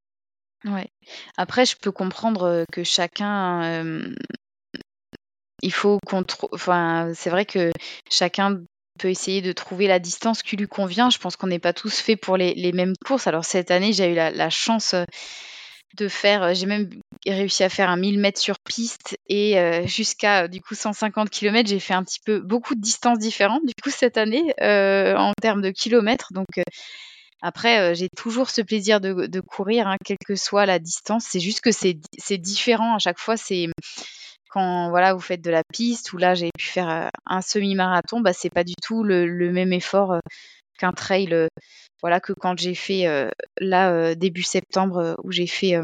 [0.65, 0.89] Ouais.
[1.37, 4.15] Après, je peux comprendre euh, que chacun euh,
[5.63, 7.73] il faut qu'on enfin c'est vrai que
[8.11, 8.61] chacun
[8.99, 11.11] peut essayer de trouver la distance qui lui convient.
[11.11, 13.27] Je pense qu'on n'est pas tous faits pour les, mêmes courses.
[13.27, 15.05] Alors cette année, j'ai eu la, chance euh,
[15.97, 16.91] de faire, euh, j'ai même
[17.27, 21.69] réussi à faire un 1000 mètres sur piste et euh, jusqu'à du coup 150 km.
[21.69, 25.63] J'ai fait un petit peu beaucoup de distances différentes du coup cette année en termes
[25.63, 26.29] de kilomètres.
[26.33, 26.49] Donc
[27.41, 31.25] après, j'ai toujours ce plaisir de, courir, hein, quelle que soit la distance.
[31.29, 33.37] C'est juste que c'est différent à chaque fois.
[33.37, 33.67] C'est
[34.53, 38.21] quand voilà vous faites de la piste ou là j'ai pu faire euh, un semi-marathon,
[38.21, 40.21] bah c'est pas du tout le, même effort euh,
[40.79, 41.33] qu'un trail.
[41.33, 41.49] Euh,
[42.03, 43.07] voilà que quand j'ai fait
[43.61, 45.77] là début septembre où j'ai fait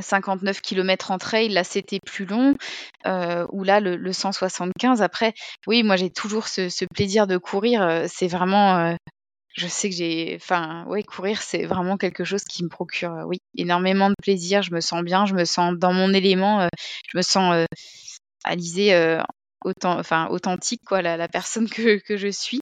[0.00, 2.54] 59 km en trail, là c'était plus long,
[3.04, 5.02] ou là le, 175.
[5.02, 5.34] Après,
[5.66, 8.04] oui, moi j'ai toujours ce, ce, plaisir de courir.
[8.06, 8.94] c'est vraiment
[9.58, 13.24] je sais que j'ai, enfin, ouais, courir, c'est vraiment quelque chose qui me procure, euh,
[13.24, 14.62] oui, énormément de plaisir.
[14.62, 16.68] Je me sens bien, je me sens dans mon élément, euh,
[17.10, 17.64] je me sens euh,
[18.44, 19.18] alisée,
[19.64, 22.60] autant, enfin, authentique, quoi, la, personne que, que, je suis.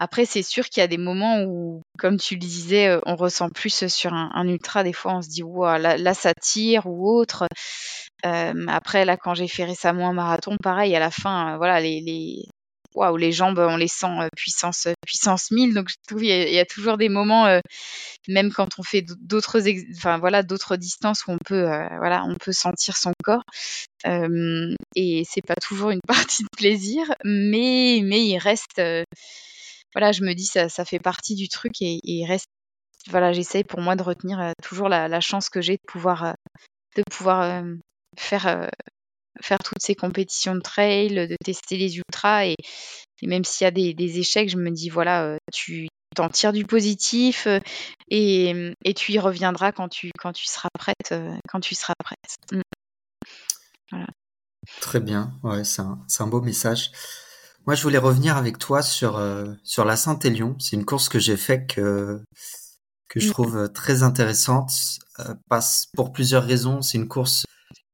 [0.00, 3.50] Après, c'est sûr qu'il y a des moments où, comme tu le disais, on ressent
[3.50, 4.82] plus sur un, un ultra.
[4.84, 7.46] Des fois, on se dit, wow, là, là, ça tire ou autre.
[8.22, 12.46] après, là, quand j'ai fait récemment un marathon, pareil, à la fin, voilà, les, les,
[12.94, 15.74] waouh, les jambes, on les sent euh, puissance, euh, puissance 1000.
[15.74, 17.60] Donc, je trouve il y, a toujours des moments, euh,
[18.28, 19.60] même quand on fait d'autres,
[19.96, 21.64] enfin voilà, d'autres distances où on peut,
[21.98, 23.44] voilà, on peut sentir son corps.
[24.04, 28.80] Et c'est pas toujours une partie de plaisir, mais, mais il reste,
[29.94, 32.48] voilà, je me dis ça, ça fait partie du truc et, il reste,
[33.08, 36.34] voilà, j'essaye pour moi de retenir toujours la, la, chance que j'ai de pouvoir,
[36.96, 37.64] de pouvoir
[38.16, 38.68] faire
[39.40, 42.46] faire toutes ces compétitions de trail, de tester les ultras.
[42.46, 42.56] Et,
[43.22, 46.64] même s'il y a des, échecs, je me dis, voilà, euh, tu t'en tires du
[46.64, 47.60] positif euh,
[48.10, 51.12] et, tu y reviendras quand tu, quand tu seras prête.
[51.12, 52.62] Euh, quand tu seras prête.
[53.92, 54.04] Mm.
[54.80, 56.90] Très bien, ouais, c'est un, un, beau message.
[57.66, 59.20] Moi, je voulais revenir avec toi sur,
[59.62, 60.56] sur la Saint-Élion.
[60.58, 62.22] C'est une course que j'ai faite que,
[63.08, 63.32] que je mm.
[63.32, 64.70] trouve très intéressante.
[65.94, 66.82] pour plusieurs raisons.
[66.82, 67.44] C'est une course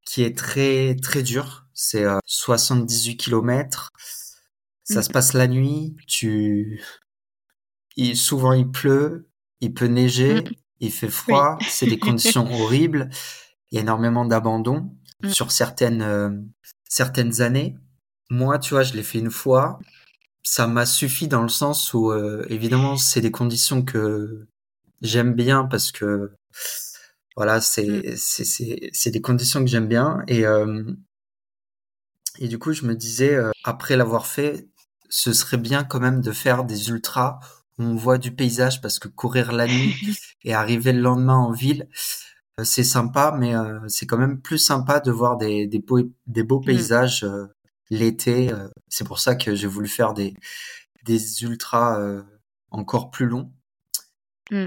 [0.04, 1.66] qui est très très dur.
[1.74, 3.90] C'est 78 km.
[4.84, 5.96] Ça se passe la nuit.
[6.06, 6.80] Tu,
[8.14, 9.28] souvent il pleut,
[9.60, 10.44] il peut neiger,
[10.80, 11.58] il fait froid.
[11.68, 13.08] C'est des conditions horribles.
[13.70, 14.94] Il y a énormément d'abandon
[15.26, 16.52] sur certaines
[16.88, 17.76] certaines années.
[18.30, 19.78] Moi, tu vois, je l'ai fait une fois.
[20.42, 22.12] Ça m'a suffi dans le sens où,
[22.48, 24.46] évidemment, c'est des conditions que
[25.00, 26.32] j'aime bien parce que
[27.36, 28.16] voilà, c'est mmh.
[28.16, 30.84] c'est c'est des conditions que j'aime bien et euh,
[32.38, 34.68] et du coup je me disais euh, après l'avoir fait,
[35.08, 37.40] ce serait bien quand même de faire des ultras
[37.78, 39.94] où on voit du paysage parce que courir la nuit
[40.44, 41.88] et arriver le lendemain en ville,
[42.60, 43.54] euh, c'est sympa, mais
[43.88, 46.66] c'est quand même plus sympa de voir des des beaux des beaux mmh.
[46.66, 47.26] paysages
[47.90, 48.52] l'été.
[48.88, 50.34] c'est pour ça que j'ai voulu faire des
[51.04, 52.00] des ultras
[52.70, 53.52] encore plus longs.
[54.50, 54.66] Mmh.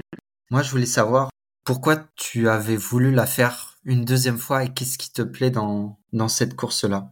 [0.50, 1.30] Moi, je voulais savoir
[1.68, 5.98] pourquoi tu avais voulu la faire une deuxième fois et qu'est-ce qui te plaît dans,
[6.14, 7.10] dans cette course-là?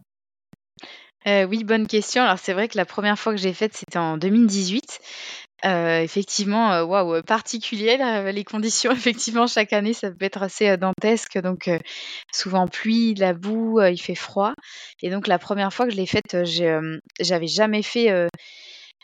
[1.27, 2.23] Euh, oui, bonne question.
[2.23, 4.99] Alors c'est vrai que la première fois que j'ai faite, c'était en 2018.
[5.65, 7.99] Euh, effectivement, euh, waouh, particulier
[8.33, 8.91] les conditions.
[8.93, 11.37] Effectivement, chaque année, ça peut être assez dantesque.
[11.37, 11.69] Donc,
[12.33, 14.53] souvent pluie, la boue, il fait froid.
[15.03, 16.35] Et donc, la première fois que je l'ai faite,
[17.19, 18.27] j'avais jamais fait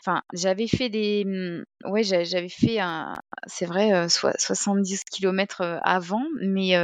[0.06, 3.14] Enfin, j'avais fait des, mmh, ouais, j'avais fait un,
[3.46, 6.74] c'est vrai, 70 km avant, mais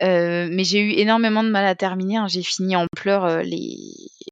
[0.00, 2.26] mais j'ai eu énormément de mal à terminer, hein.
[2.28, 3.76] J'ai fini en pleurs, les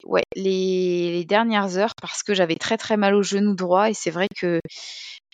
[0.04, 4.10] ouais, les dernières heures parce que j'avais très, très mal au genou droit et c'est
[4.10, 4.60] vrai que,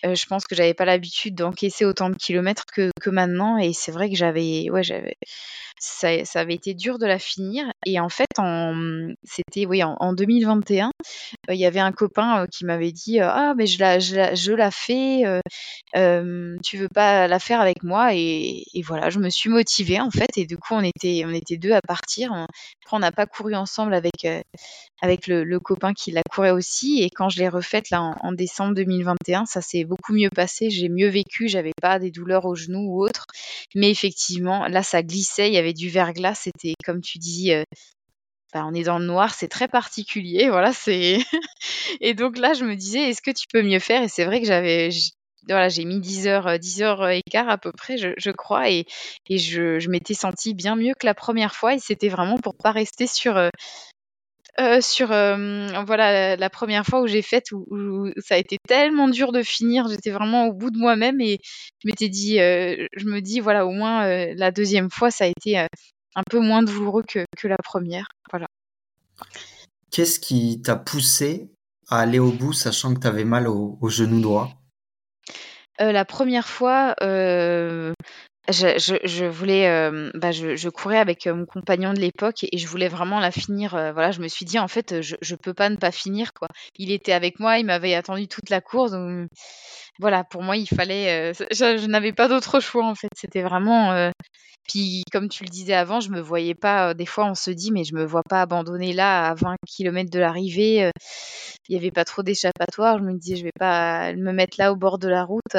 [0.03, 4.09] je pense que j'avais pas l'habitude d'encaisser autant de kilomètres que maintenant et c'est vrai
[4.09, 5.15] que j'avais ouais, j'avais
[5.79, 6.09] ça,
[6.39, 7.65] avait été dur de la finir.
[7.85, 10.89] Et en fait, en, c'était oui, en, 2021, euh,
[11.49, 15.41] il y avait un copain euh, qui m'avait dit euh, Ah, mais je la, fais,
[16.63, 18.13] tu veux pas la faire avec moi?
[18.13, 20.37] et, voilà, je me suis motivée en fait.
[20.37, 22.33] Et du coup, on était, deux à partir.
[22.33, 24.13] Après, on n'a pas couru ensemble avec,
[25.27, 27.01] le, copain qui la courait aussi.
[27.03, 30.69] Et quand je l'ai refaite là en, décembre 2021, ça s'est beaucoup mieux passé.
[30.69, 33.25] J'ai mieux vécu, j'avais pas des douleurs au genou ou autre.
[33.75, 37.53] Mais effectivement, là, ça glissait, il y avait du verglas, c'était comme tu dis.
[38.55, 41.17] Euh, on est dans le noir, c'est très particulier, voilà, c'est.
[42.01, 44.03] et donc là, je me disais, est-ce que tu peux mieux faire?
[44.03, 44.89] Et c'est vrai que j'avais,
[45.47, 48.69] voilà, j'ai mis 10 heures, 10 euh, heures et quart à peu près, je, crois,
[48.69, 48.85] et,
[49.29, 52.71] et je, m'étais sentie bien mieux que la première fois, et c'était vraiment pour pas
[52.71, 53.49] rester sur, euh,
[54.81, 59.43] sur voilà la, première fois où j'ai fait où, ça a été tellement dur de
[59.43, 61.39] finir, j'étais vraiment au bout de moi-même et
[61.83, 65.67] je m'étais dit, je me dis voilà au moins la deuxième fois ça a été
[66.15, 68.47] un peu moins douloureux que, que la première, voilà.
[69.91, 71.51] Qu'est-ce qui t'a poussé
[71.89, 74.49] à aller au bout sachant que tu avais mal au, genou droit?
[75.79, 76.95] La première fois,
[78.49, 82.87] je, voulais, euh, bah, je, courais avec euh, mon compagnon de l'époque et, je voulais
[82.87, 83.75] vraiment la finir.
[83.75, 86.33] Euh, voilà, je me suis dit en fait, je, je peux pas ne pas finir
[86.33, 86.47] quoi.
[86.77, 88.93] Il était avec moi, il m'avait attendu toute la course.
[89.99, 91.33] Voilà, pour moi, il fallait.
[91.33, 93.09] je, n'avais pas d'autre choix en fait.
[93.15, 94.11] C'était vraiment.
[94.67, 96.93] Puis comme tu le disais avant, je me voyais pas.
[96.93, 100.09] des fois, on se dit mais je me vois pas abandonner là à 20 km
[100.09, 100.91] de l'arrivée.
[101.69, 102.99] Il y avait pas trop d'échappatoire.
[102.99, 105.55] Je me disais je vais pas me mettre là au bord de la route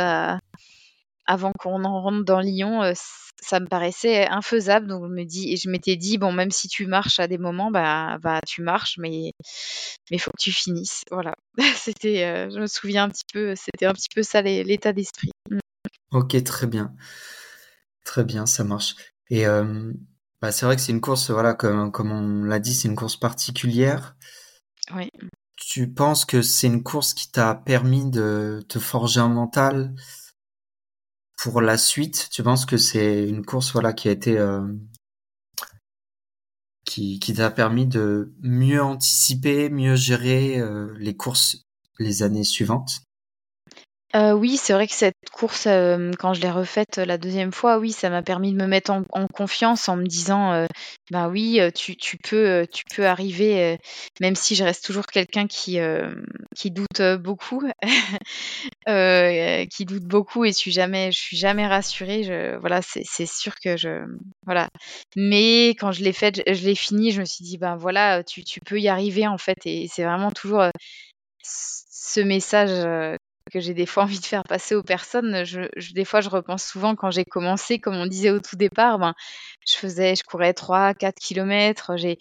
[1.27, 2.93] avant qu'on en rentre dans Lyon, euh,
[3.41, 4.87] ça me paraissait infaisable.
[4.87, 7.71] Donc je me dis, je m'étais dit bon, même si tu marches à des moments,
[7.71, 9.33] bah, bah tu marches, mais
[10.11, 11.03] mais faut que tu finisses.
[11.11, 11.35] Voilà.
[11.77, 15.31] c'était, euh, je me souviens un petit peu, c'était un petit peu ça l'état d'esprit.
[15.51, 15.59] Mm.
[16.13, 16.95] Ok, très bien,
[18.05, 18.95] très bien, ça marche.
[19.29, 19.93] Et euh,
[20.41, 22.97] bah, c'est vrai que c'est une course, voilà, comme comme on l'a dit, c'est une
[22.97, 24.17] course particulière.
[24.95, 25.11] Oui.
[25.57, 29.95] Tu penses que c'est une course qui t'a permis de te forger un mental?
[31.37, 34.67] Pour la suite, tu penses que c'est une course voilà qui a été euh,
[36.85, 41.67] qui, qui t'a permis de mieux anticiper, mieux gérer euh, les courses
[41.99, 43.06] les années suivantes?
[44.15, 45.65] Euh, oui, c'est vrai que cette course,
[46.19, 49.27] quand je l'ai refaite, la deuxième fois, oui, ça m'a permis de me mettre en
[49.27, 50.67] confiance en me disant,
[51.11, 53.79] «Bah, oui, tu peux, tu peux arriver»,
[54.21, 55.79] même si je reste toujours quelqu'un qui,
[56.55, 57.63] qui doute, beaucoup,
[58.87, 62.23] qui doute beaucoup et suis jamais je suis jamais rassurée.
[62.23, 64.05] Je voilà, c'est sûr que je
[64.47, 64.69] voilà.
[65.17, 68.43] Mais quand je l'ai faite, je l'ai fini, je me suis dit: «Ben, voilà, tu
[68.65, 70.65] peux y arriver, en fait» et c'est vraiment toujours,
[71.43, 72.71] ce message,
[73.53, 75.45] que j'ai des fois envie de faire passer aux personnes.
[75.95, 79.15] Des fois, je repense souvent quand j'ai commencé, comme on disait au tout départ, ben,
[79.67, 81.97] je faisais, je courais 3, 4 kilomètres.
[81.97, 82.19] J'ai,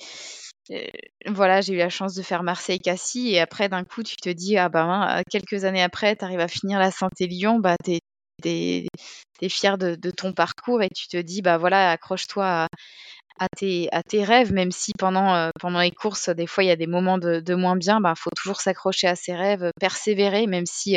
[0.72, 0.86] euh,
[1.28, 4.58] voilà, j'ai eu la chance de faire Marseille-Cassis et après, d'un coup, tu te dis,
[4.58, 8.00] ah ben, hein, quelques années après, tu arrives à finir la Saint-Élion, bah, t'es,
[8.44, 12.68] es fier de, ton parcours et tu te dis, bah voilà, accroche-toi à
[13.40, 16.88] à tes rêves, même si pendant, pendant les courses, des fois, il y a des
[16.88, 20.94] moments de, moins bien, il ben, faut toujours s'accrocher à ses rêves, persévérer, même si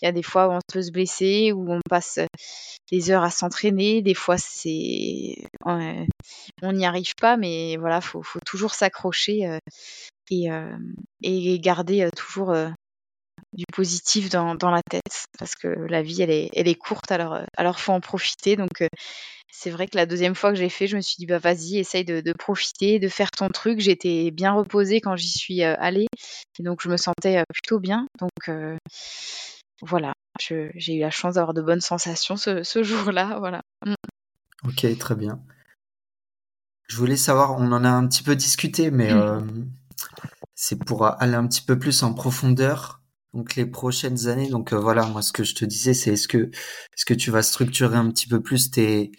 [0.00, 2.20] il y a des fois où on peut se blesser, où on passe
[2.90, 5.34] des heures à s'entraîner, des fois c'est
[5.66, 9.58] on n'y arrive pas, mais voilà, faut, faut toujours s'accrocher
[10.30, 10.48] et,
[11.22, 12.54] et garder toujours
[13.52, 17.10] du positif dans, dans, la tête parce que la vie elle est, elle est courte
[17.10, 18.56] alors alors faut en profiter.
[18.56, 18.84] Donc
[19.50, 21.78] c'est vrai que la deuxième fois que j'ai fait je me suis dit bah vas-y
[21.78, 23.80] essaye de, de, profiter de faire ton truc.
[23.80, 26.06] J'étais bien reposée quand j'y suis allée
[26.58, 28.06] et donc je me sentais plutôt bien.
[28.20, 28.50] Donc
[29.82, 33.62] voilà j'ai eu la chance d'avoir de bonnes sensations ce, ce jour-là voilà.
[33.86, 33.94] Mm.
[34.64, 35.40] ok très bien.
[36.88, 39.70] Je voulais savoir on en a un petit peu discuté mais mmh.
[40.54, 43.02] c'est pour aller un petit peu plus en profondeur
[43.38, 46.26] donc les prochaines années, donc euh, voilà, moi ce que je te disais, c'est est-ce
[46.26, 49.12] que est-ce que tu vas structurer un petit peu plus tes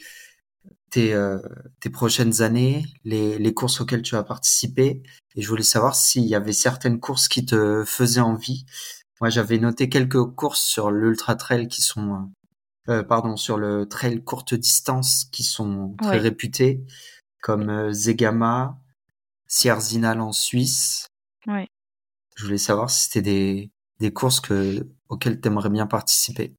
[0.90, 1.40] tes, euh,
[1.80, 5.04] tes prochaines années, les, les courses auxquelles tu vas participer,
[5.36, 8.66] et je voulais savoir s'il y avait certaines courses qui te faisaient envie.
[9.22, 12.30] Moi, j'avais noté quelques courses sur l'ultra trail qui sont,
[12.90, 16.84] euh, pardon, sur le trail courte distance qui sont très réputés,
[17.42, 18.78] comme Zegama,
[19.48, 21.08] Sierzinal en Suisse.
[21.48, 21.70] Ouais.
[22.36, 26.56] Je voulais savoir si c'était des, des courses que, auxquelles tu aimerais bien participer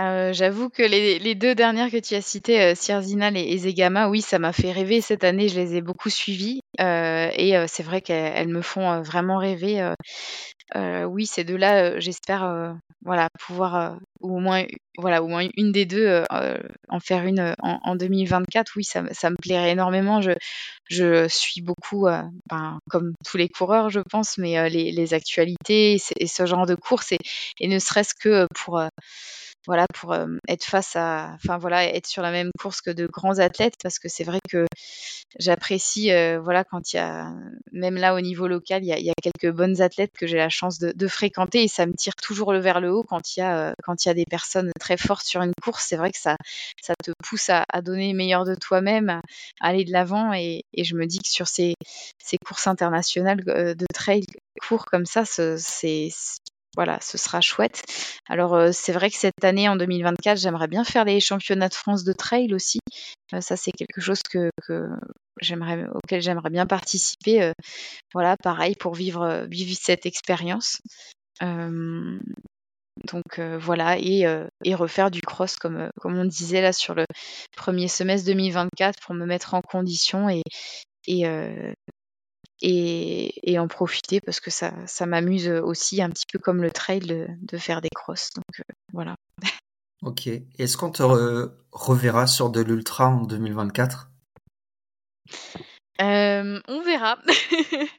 [0.00, 4.22] euh, J'avoue que les, deux dernières que tu as citées, euh, Sierzinal et Ezegama, oui,
[4.22, 5.48] ça m'a fait rêver cette année.
[5.48, 9.92] Je les ai beaucoup suivies euh, et euh, c'est vrai qu'elles me font vraiment rêver.
[10.74, 12.74] oui, ces deux-là, j'espère,
[13.04, 14.64] voilà, pouvoir ou au moins,
[14.96, 16.24] voilà, au moins une des deux
[16.88, 18.72] en faire une en, en 2024.
[18.76, 20.20] Oui, ça, me plairait énormément.
[20.88, 22.06] Je, suis beaucoup,
[22.48, 26.74] ben, comme tous les coureurs, je pense, mais les, actualités et, et, ce genre de
[26.74, 27.18] courses et,
[27.60, 28.80] et ne serait-ce que pour
[29.66, 30.14] voilà, pour
[30.48, 33.98] être face à, enfin voilà, être sur la même course que de grands athlètes, parce
[33.98, 34.66] que c'est vrai que
[35.38, 36.10] j'apprécie,
[36.42, 37.32] voilà, quand il y a,
[37.72, 40.36] même là au niveau local, il y a, y a quelques bonnes athlètes que j'ai
[40.36, 43.36] la chance de, de, fréquenter et ça me tire toujours le vers le haut quand
[43.36, 45.86] il y a, quand il y a des personnes très fortes sur une course.
[45.88, 46.36] C'est vrai que ça,
[46.80, 49.20] ça te pousse à, donner le meilleur de toi-même, à,
[49.60, 51.74] aller de l'avant et, je me dis que sur ces,
[52.18, 54.24] ces courses internationales de trail
[54.60, 56.10] courts comme ça, c'est
[56.74, 57.82] voilà, ce sera chouette.
[58.28, 61.74] Alors euh, c'est vrai que cette année, en 2024, j'aimerais bien faire les championnats de
[61.74, 62.80] France de trail aussi.
[63.34, 67.42] Euh, ça, c'est quelque chose auquel j'aimerais bien participer.
[67.42, 67.52] Euh,
[68.14, 70.80] voilà, pareil pour vivre, cette expérience.
[71.40, 77.04] donc voilà, et, refaire du cross comme, on disait là sur le
[77.56, 80.42] premier semestre 2024 pour me mettre en condition et,
[82.62, 87.00] et, en profiter parce que ça, ça m'amuse aussi un petit peu comme le trail
[87.00, 88.30] de, faire des crosses.
[88.34, 89.14] Donc euh, voilà.
[90.02, 90.28] Ok.
[90.58, 91.02] Est-ce qu'on te
[91.72, 94.08] reverra sur de l'ultra en 2024
[96.00, 97.18] euh, on verra.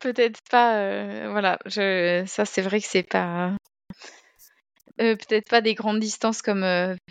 [0.00, 0.76] peut-être pas.
[0.76, 3.54] Euh, voilà, je, ça c'est vrai que c'est pas.
[4.96, 6.62] peut-être pas des grandes distances comme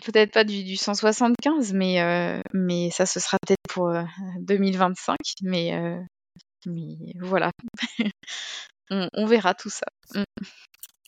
[0.04, 3.92] peut-être pas du, du 175, mais mais ça ce sera peut-être pour
[4.40, 5.16] 2025.
[5.42, 6.00] Mais
[6.66, 7.50] mais voilà,
[8.90, 9.86] on, verra tout ça.
[10.14, 10.22] Mm.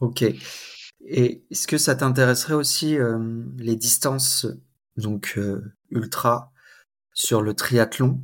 [0.00, 0.24] Ok.
[1.06, 3.18] Et est-ce que ça t'intéresserait aussi euh,
[3.58, 4.46] les distances
[4.96, 6.52] donc euh, ultra
[7.12, 8.20] sur le triathlon?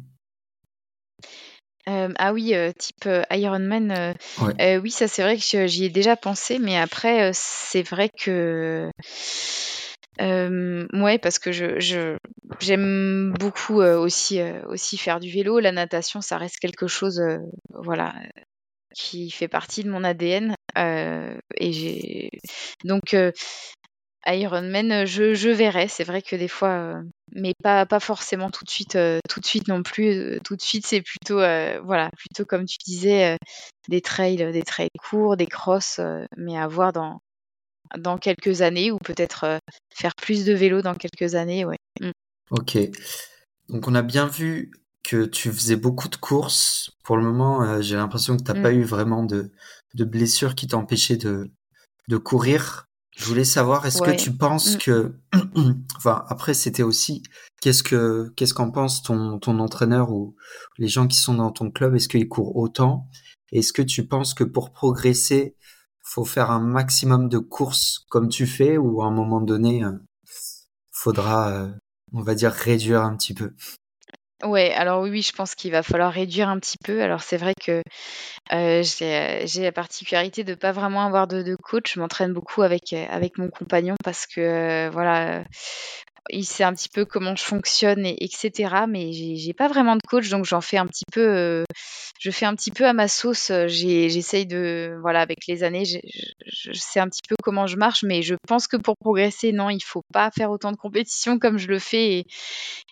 [1.89, 6.79] Euh, ah oui, type Ironman, oui, ça c'est vrai que j'y ai déjà pensé, mais
[6.79, 8.91] après, c'est vrai que
[10.21, 11.51] euh, ouais, parce que
[12.61, 15.61] j'aime beaucoup euh, aussi, euh, aussi faire du vélo.
[15.61, 17.39] La natation, ça reste quelque chose, euh,
[18.95, 20.55] qui fait partie de mon ADN.
[20.77, 22.31] et j'ai
[22.85, 23.17] donc
[24.27, 25.89] Ironman, je, verrai.
[25.89, 27.01] C'est vrai que des fois,
[27.33, 28.99] mais pas, forcément tout de suite,
[29.29, 30.41] tout de suite non plus.
[30.45, 33.37] tout de suite, c'est plutôt, voilà, plutôt comme tu disais,
[33.89, 36.01] des trails, des trails courts, des crosses,
[36.37, 37.21] mais à voir dans
[37.99, 39.59] dans quelques années ou peut-être euh,
[39.95, 41.65] faire plus de vélo dans quelques années.
[41.65, 41.79] Ouais.
[42.01, 42.11] Mm.
[42.51, 42.79] Ok.
[43.69, 44.71] Donc on a bien vu
[45.03, 46.91] que tu faisais beaucoup de courses.
[47.05, 48.79] Pour le moment, euh, j'ai l'impression que tu n'as pas mm.
[48.79, 49.51] eu vraiment de,
[49.95, 51.51] de blessures qui t'empêchaient de,
[52.09, 52.87] de courir.
[53.17, 54.79] Je voulais savoir, est-ce que tu penses mm.
[54.79, 55.15] que,
[55.97, 57.23] enfin, après, c'était aussi,
[57.61, 60.37] qu'est-ce que, qu'est-ce qu'en pense ton, ton entraîneur ou
[60.79, 61.95] les gens qui sont dans ton club?
[61.95, 63.09] Est-ce qu'ils courent autant?
[63.53, 65.57] Est-ce que tu penses que pour progresser,
[66.11, 69.93] faut faire un maximum de courses comme tu fais ou à un moment donné, euh,
[70.91, 71.69] faudra, euh,
[72.13, 73.53] on va dire, réduire un petit peu
[74.43, 77.03] Ouais, alors oui, je pense qu'il va falloir réduire un petit peu.
[77.03, 77.83] Alors c'est vrai que
[78.53, 81.93] euh, j'ai la particularité de pas vraiment avoir de, coach.
[81.95, 82.95] Je m'entraîne beaucoup avec
[83.37, 85.45] mon compagnon parce que voilà,
[86.29, 88.85] il sait un petit peu comment je fonctionne, et, etc.
[88.89, 91.21] Mais j'ai pas vraiment de coach, donc j'en fais un petit peu.
[91.21, 91.65] Euh,
[92.19, 93.51] je fais un petit peu à ma sauce.
[93.67, 98.23] J'essaye de, voilà, avec les années, je, sais un petit peu comment je marche, mais
[98.23, 101.69] je pense que pour progresser, non, il faut pas faire autant de compétitions comme je
[101.69, 102.19] le fais.
[102.19, 102.27] Et,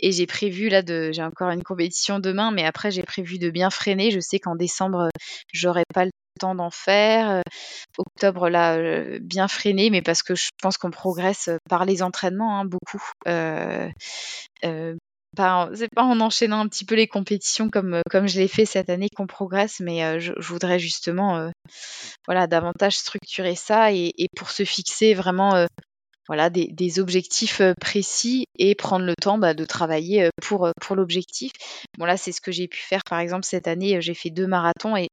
[0.00, 3.50] et j'ai prévu là de, j'ai encore une compétition demain, mais après j'ai prévu de
[3.50, 4.10] bien freiner.
[4.10, 5.08] Je sais qu'en décembre,
[5.52, 7.30] j'aurai pas le temps d'en faire.
[7.30, 7.42] Euh,
[7.98, 12.60] octobre, là, euh, bien freiné, mais parce que je pense qu'on progresse par les entraînements,
[12.60, 13.02] hein, beaucoup.
[13.26, 13.88] Euh,
[14.62, 18.90] c'est pas en enchaînant un petit peu les compétitions comme, comme je l'ai fait cette
[18.90, 21.52] année qu'on progresse, mais je, voudrais justement
[22.26, 25.66] voilà, davantage structurer ça et, pour se fixer vraiment
[26.26, 31.52] voilà, des, objectifs précis et prendre le temps bah, de travailler pour, pour l'objectif.
[31.98, 34.46] Bon là, c'est ce que j'ai pu faire par exemple cette année, j'ai fait deux
[34.46, 35.08] marathons et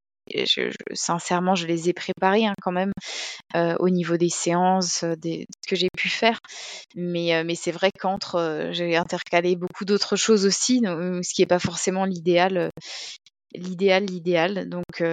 [0.93, 2.91] sincèrement, je les ai préparés hein, quand même
[3.55, 6.39] euh, au niveau des séances euh, des, que j'ai pu faire.
[6.95, 11.47] Mais, euh, mais c'est vrai qu'entre, j'ai intercalé beaucoup d'autres choses aussi, ce qui n'est
[11.47, 12.69] pas forcément l'idéal.
[13.53, 14.69] l'idéal, l'idéal.
[14.69, 15.03] Donc,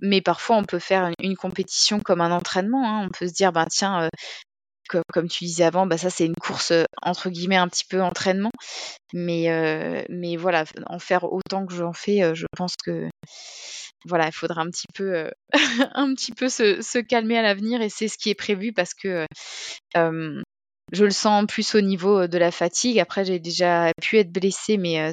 [0.00, 2.88] mais parfois on peut faire une, compétition comme un entraînement.
[2.88, 3.06] Hein.
[3.06, 4.08] On peut se dire, ben tiens,
[4.88, 8.50] comme, tu disais avant, bah, ça c'est une course entre guillemets un petit peu entraînement.
[9.12, 13.08] Mais, mais voilà, en faire autant que j'en fais, je pense que
[14.06, 15.30] voilà, il faudra un petit peu, euh,
[15.94, 19.26] un petit peu se, calmer à l'avenir et c'est ce qui est prévu parce que
[19.96, 20.42] euh,
[20.92, 22.98] je le sens plus au niveau de la fatigue.
[22.98, 25.12] Après, j'ai déjà pu être blessée, mais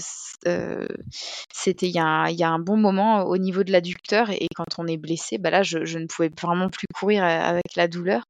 [1.54, 4.98] c'était il, y a un bon moment au niveau de l'adducteur et quand on est
[4.98, 8.24] blessé, bah là, je, ne pouvais vraiment plus courir avec la douleur.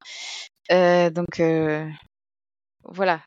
[0.70, 1.42] donc
[2.84, 3.22] voilà.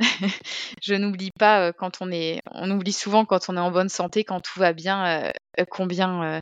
[0.82, 4.24] je n'oublie pas quand on est, on oublie souvent quand on est en bonne santé,
[4.24, 5.30] quand tout va bien,
[5.70, 6.40] combien,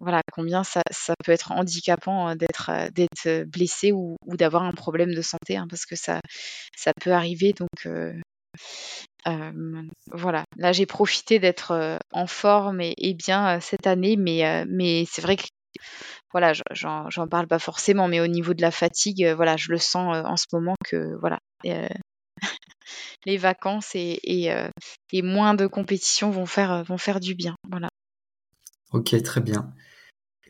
[0.00, 0.82] voilà, combien ça,
[1.24, 5.96] peut être handicapant d'être, d'être blessé ou, d'avoir un problème de santé, hein, parce que
[5.96, 6.20] ça,
[6.76, 7.52] ça peut arriver.
[7.52, 7.88] Donc
[10.12, 15.36] voilà, là j'ai profité d'être en forme et, bien cette année, mais, mais c'est vrai
[15.36, 15.44] que
[16.32, 20.24] voilà, j'en parle pas forcément, mais au niveau de la fatigue, voilà, je le sens
[20.26, 21.38] en ce moment que voilà,
[23.26, 24.68] les vacances et, euh,
[25.12, 27.54] moins de compétitions vont faire, euh, vont faire du bien.
[27.68, 27.88] Voilà.
[28.92, 29.72] Ok, très bien.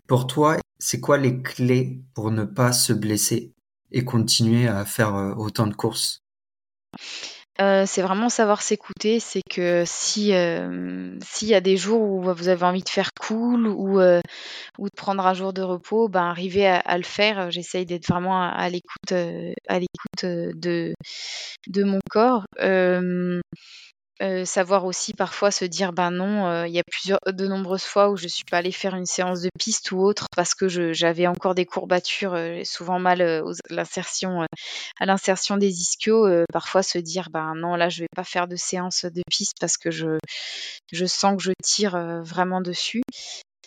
[0.06, 3.52] Pour toi, c'est quoi les clés pour ne pas se blesser
[3.90, 6.20] et continuer à faire euh, autant de courses?
[7.60, 9.20] Euh, c'est vraiment savoir s'écouter.
[9.20, 13.10] C'est que si euh, s'il y a des jours où vous avez envie de faire
[13.20, 14.20] cool ou euh,
[14.78, 17.50] de prendre un jour de repos, ben arriver à, le faire.
[17.50, 19.12] J'essaye d'être vraiment à, l'écoute
[20.22, 20.94] de
[21.84, 22.44] mon corps.
[24.44, 28.16] Savoir aussi parfois se dire ben non, il y a plusieurs, de nombreuses fois où
[28.16, 31.54] je suis pas allée faire une séance de piste ou autre parce que j'avais encore
[31.54, 34.44] des courbatures, souvent mal l'insertion,
[34.98, 36.26] à l'insertion des ischios.
[36.52, 39.76] parfois se dire ben non là je vais pas faire de séance de piste parce
[39.76, 40.18] que je,
[40.92, 43.02] je sens que je tire vraiment dessus.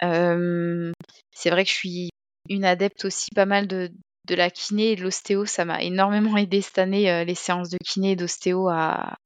[0.01, 2.09] c'est vrai que je suis
[2.49, 3.89] une adepte aussi pas mal de,
[4.27, 7.69] de la kiné et de l'ostéo, ça m'a énormément aidé cette année, euh, les séances
[7.69, 9.17] de kiné et d'ostéo à,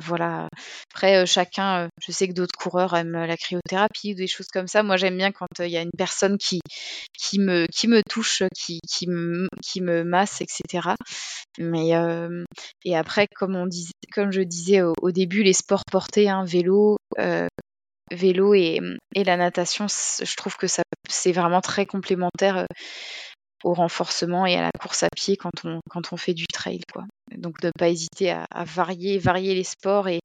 [0.00, 0.48] voilà.
[0.92, 4.48] Après, euh, chacun, euh, je sais que d'autres coureurs aiment la cryothérapie ou des choses
[4.52, 4.82] comme ça.
[4.82, 6.60] Moi, j'aime bien quand il y a une personne qui,
[7.18, 10.94] qui, me, qui me touche, qui, qui, me, qui me masse, etc.
[11.58, 11.90] Mais,
[12.84, 13.68] et après, comme, on
[14.12, 16.96] comme je disais au, début, les sports portés, hein, vélo,
[18.10, 18.80] vélo et,
[19.14, 22.66] et, la natation, je trouve que ça c'est vraiment très complémentaire
[23.64, 26.80] au renforcement et à la course à pied quand on, quand on fait du trail.
[26.92, 27.04] Quoi.
[27.36, 30.20] Donc de ne pas hésiter à, varier, varier les sports et,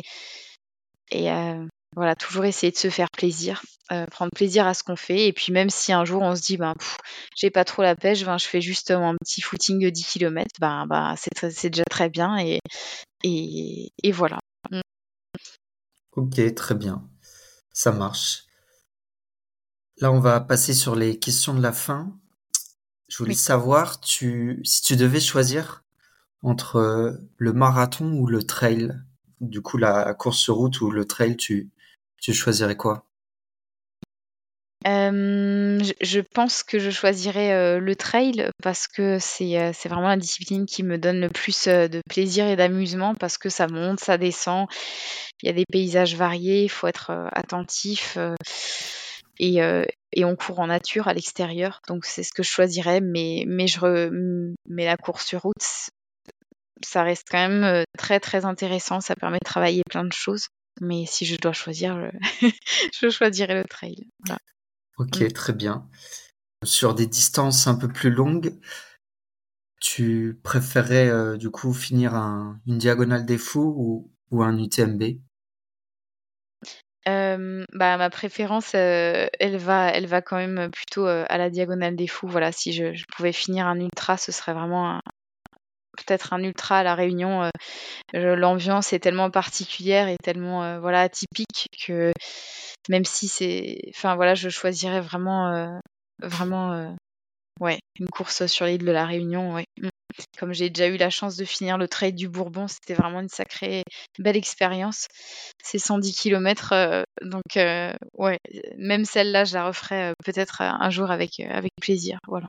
[1.11, 1.65] et euh,
[1.95, 5.27] voilà, toujours essayer de se faire plaisir, euh, prendre plaisir à ce qu'on fait.
[5.27, 6.75] Et puis même si un jour on se dit, ben,
[7.35, 10.45] j'ai pas trop la pêche, ben, je fais juste un petit footing de 10 km,
[10.59, 12.37] ben, ben, c'est déjà très bien.
[13.23, 14.39] Et, voilà.
[16.15, 17.07] Ok, très bien.
[17.71, 18.43] Ça marche.
[19.99, 22.15] Là, on va passer sur les questions de la fin.
[23.07, 25.83] Je voulais savoir, tu, si tu devais choisir
[26.43, 28.93] entre euh, le marathon ou le trail,
[29.39, 31.69] du coup la course sur route ou le trail, tu,
[32.21, 33.05] tu choisirais quoi?
[34.85, 40.17] Euh, je, pense que je choisirais euh, le trail parce que c'est c'est vraiment la
[40.17, 44.17] discipline qui me donne le plus de plaisir et d'amusement parce que ça monte, ça
[44.17, 44.67] descend,
[45.41, 48.17] il y a des paysages variés, il faut être attentif.
[49.39, 49.61] Et,
[50.13, 51.81] et on court en nature à l'extérieur.
[51.87, 53.01] Donc c'est ce que je choisirais.
[53.01, 54.09] Mais, mais, je
[54.65, 55.55] mais la course sur route,
[56.83, 58.99] ça reste quand même euh, très très intéressant.
[59.01, 60.47] Ça permet de travailler plein de choses.
[60.79, 62.11] Mais si je dois choisir,
[62.93, 64.07] je, choisirais le trail.
[64.97, 65.31] Ok, mm.
[65.31, 65.87] très bien.
[66.63, 68.59] Sur des distances un peu plus longues,
[69.79, 75.19] Tu préférais du coup finir une diagonale des fous ou, ou un UTMB
[77.05, 82.27] bah, ma préférence, elle va elle va quand même plutôt, à la diagonale des fous.
[82.27, 84.99] Voilà, si je pouvais finir un ultra, ce serait vraiment
[85.97, 87.49] peut-être un ultra à La Réunion,
[88.13, 92.13] l'ambiance est tellement particulière et tellement, voilà, atypique que
[92.89, 95.79] même si c'est enfin, voilà, je choisirais vraiment,
[96.21, 96.95] vraiment,
[97.59, 99.65] ouais, une course sur l'île de La Réunion, ouais.
[100.39, 103.29] Comme j'ai déjà eu la chance de finir le trail du Bourbon, c'était vraiment une
[103.29, 103.83] sacrée
[104.19, 105.07] belle expérience.
[105.63, 108.39] C'est 110 km, euh, donc euh, ouais,
[108.77, 112.19] même celle-là, je la referai euh, peut-être un jour avec, avec plaisir.
[112.27, 112.47] Voilà.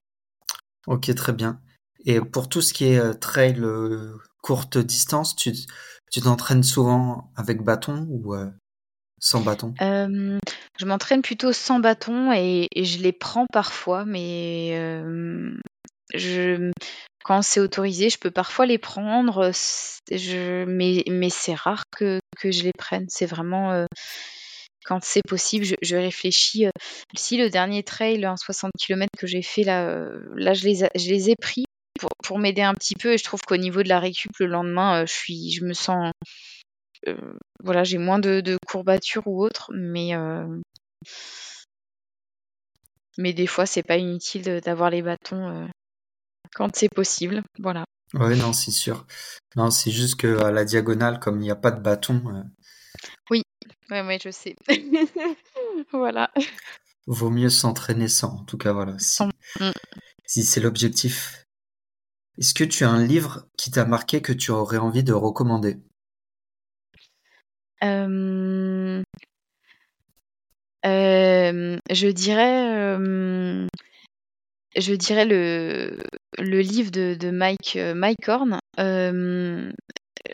[0.86, 1.60] Ok, très bien.
[2.04, 3.60] Et pour tout ce qui est trail
[4.42, 5.52] courte distance, tu
[6.10, 8.34] tu t'entraînes souvent avec bâton ou
[9.20, 9.74] sans bâton?
[9.80, 14.70] Je m'entraîne plutôt sans bâton et, et, je les prends parfois, mais
[16.14, 16.70] je,
[17.28, 19.50] quand c'est autorisé, je peux parfois les prendre,
[20.10, 23.04] je, mais, c'est rare que, je les prenne.
[23.10, 23.84] C'est vraiment euh,
[24.86, 26.66] quand c'est possible, je, réfléchis.
[26.66, 26.70] Euh,
[27.14, 30.76] si le dernier trail, un 60 km que j'ai fait là, euh, là je, les
[30.94, 31.66] je les ai pris
[32.24, 35.04] pour, m'aider un petit peu et je trouve qu'au niveau de la récup le lendemain,
[35.04, 36.10] je, suis, je me sens.
[37.62, 40.12] voilà, j'ai moins de, de, courbatures ou autre, mais.
[43.18, 45.68] mais des fois, c'est pas inutile d'avoir les bâtons
[46.54, 47.42] quand c'est possible.
[47.58, 47.84] Voilà.
[48.14, 49.06] Oui, non, c'est sûr.
[49.56, 52.22] Non, c'est juste que à la diagonale, comme il n'y a pas de bâton.
[52.26, 52.42] Euh,
[53.30, 53.42] oui,
[53.90, 54.56] ouais, je sais.
[55.92, 56.30] voilà.
[57.06, 58.98] Vaut mieux s'entraîner sans, en tout cas, voilà.
[58.98, 59.22] Si,
[59.60, 59.70] mm.
[60.26, 61.44] si c'est l'objectif.
[62.38, 65.76] Est-ce que tu as un livre qui t'a marqué que tu aurais envie de recommander?
[67.82, 69.02] Euh...
[70.86, 72.96] Euh, je dirais
[74.80, 75.98] je dirais le,
[76.38, 78.58] le livre de, Mike, euh, Mike Horn.
[78.78, 79.72] Euh,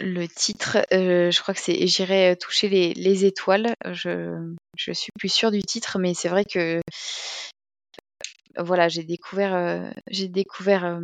[0.01, 3.75] le titre, euh, je crois que c'est J'irai toucher les, les, étoiles.
[3.93, 6.81] Je, je suis plus sûre du titre, mais c'est vrai que
[8.57, 11.01] voilà, j'ai découvert, j'ai découvert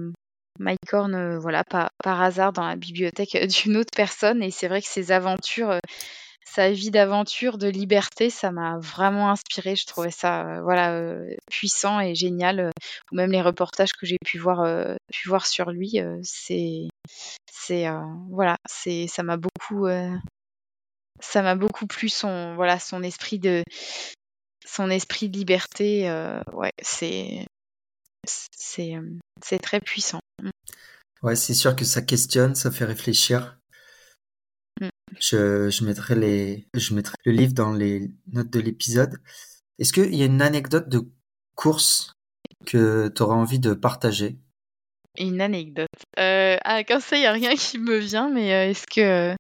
[0.59, 4.81] Mike Horn, voilà, par, par hasard dans la bibliothèque d'une autre personne, et c'est vrai
[4.81, 5.79] que ses aventures
[6.53, 9.77] sa vie d'aventure, de liberté, ça m'a vraiment inspiré.
[9.77, 12.61] Je trouvais ça euh, voilà euh, puissant et génial.
[12.61, 12.71] Euh,
[13.13, 14.67] ou même les reportages que j'ai pu voir
[15.13, 16.89] pu voir sur lui, c'est
[17.51, 17.87] c'est
[18.31, 19.89] voilà, c'est ça m'a beaucoup
[21.21, 23.63] ça m'a beaucoup plu son voilà son esprit de
[24.65, 26.11] son esprit de liberté.
[26.53, 27.47] ouais, c'est
[28.27, 28.95] c'est
[29.45, 30.21] c'est très puissant.
[31.23, 33.60] Ouais, c'est sûr que ça questionne, ça fait réfléchir.
[35.19, 39.21] Je, je, mettrai les, je mettrai le livre dans les notes de l'épisode.
[39.79, 41.03] Est-ce qu'il y a une anecdote de
[41.57, 42.13] course
[42.67, 44.39] que tu auras envie de partager?
[45.19, 45.89] Une anecdote.
[46.19, 49.35] Euh, ah, comme ça, il n'y a rien qui me vient, mais euh, est-ce que.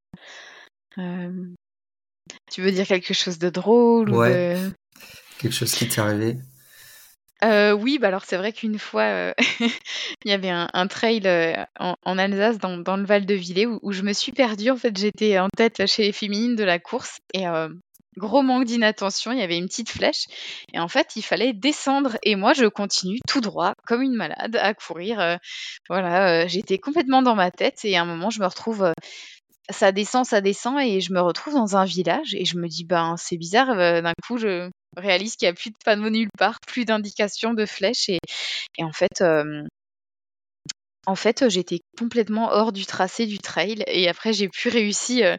[0.98, 1.46] Euh,
[2.52, 4.56] tu veux dire quelque chose de drôle ouais.
[4.56, 4.72] ou de...
[5.38, 6.38] Quelque chose qui t'est arrivé?
[7.44, 9.32] Euh, oui, bah alors c'est vrai qu'une fois, euh,
[10.24, 13.92] il y avait un, trail euh, en, Alsace, dans, le Val de Villers, où, où,
[13.92, 14.70] je me suis perdue.
[14.70, 17.44] En fait, j'étais en tête chez les féminines de la course et
[18.16, 19.32] gros manque d'inattention.
[19.32, 20.26] Il y avait une petite flèche
[20.74, 22.18] et en fait, il fallait descendre.
[22.22, 25.38] Et moi, je continue tout droit, comme une malade, à courir.
[25.88, 28.92] Voilà, j'étais complètement dans ma tête et à un moment, je me retrouve
[29.70, 32.84] ça descend, ça descend, et je me retrouve dans un village, et je me dis,
[32.84, 36.58] ben, c'est bizarre, d'un coup, je, réalise qu'il n'y a plus de panneau nulle part,
[36.66, 38.08] plus d'indications de flèches.
[38.08, 38.18] Et,
[38.80, 39.62] en fait, euh,
[41.06, 43.82] en fait j'étais complètement hors du tracé du trail.
[43.86, 45.26] Et après, j'ai pu réussir.
[45.26, 45.36] Euh,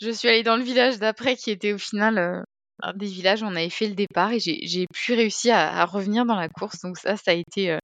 [0.00, 2.42] je suis allée dans le village d'après, qui était au final euh,
[2.82, 4.32] un des villages où on avait fait le départ.
[4.32, 6.80] Et j'ai pu réussir à, à, revenir dans la course.
[6.82, 7.78] Donc ça, ça a été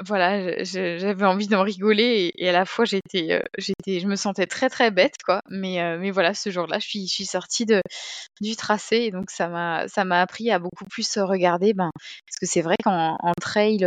[0.00, 4.46] voilà, j'avais envie d'en rigoler et, à la fois j'étais, euh, j'étais, je me sentais
[4.46, 5.40] très très bête quoi.
[5.50, 7.66] Mais euh, voilà, ce jour-là, je suis, sortie
[8.40, 11.90] du tracé et donc ça m'a appris à beaucoup plus regarder, ben
[12.26, 13.84] parce que c'est vrai qu'en trail,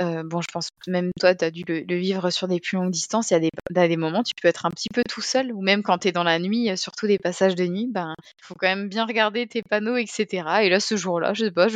[0.00, 2.90] euh, bon, je pense même toi, tu as dû le, vivre sur des plus longues
[2.90, 3.30] distances.
[3.30, 5.62] Il y a des, des moments, tu peux être un petit peu tout seul, ou
[5.62, 8.66] même quand tu es dans la nuit, surtout des passages de nuit, ben, faut quand
[8.66, 10.26] même bien regarder tes panneaux, etc.
[10.62, 11.68] Et là, ce jour-là, je sais pas,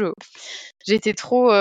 [0.87, 1.53] j'étais trop,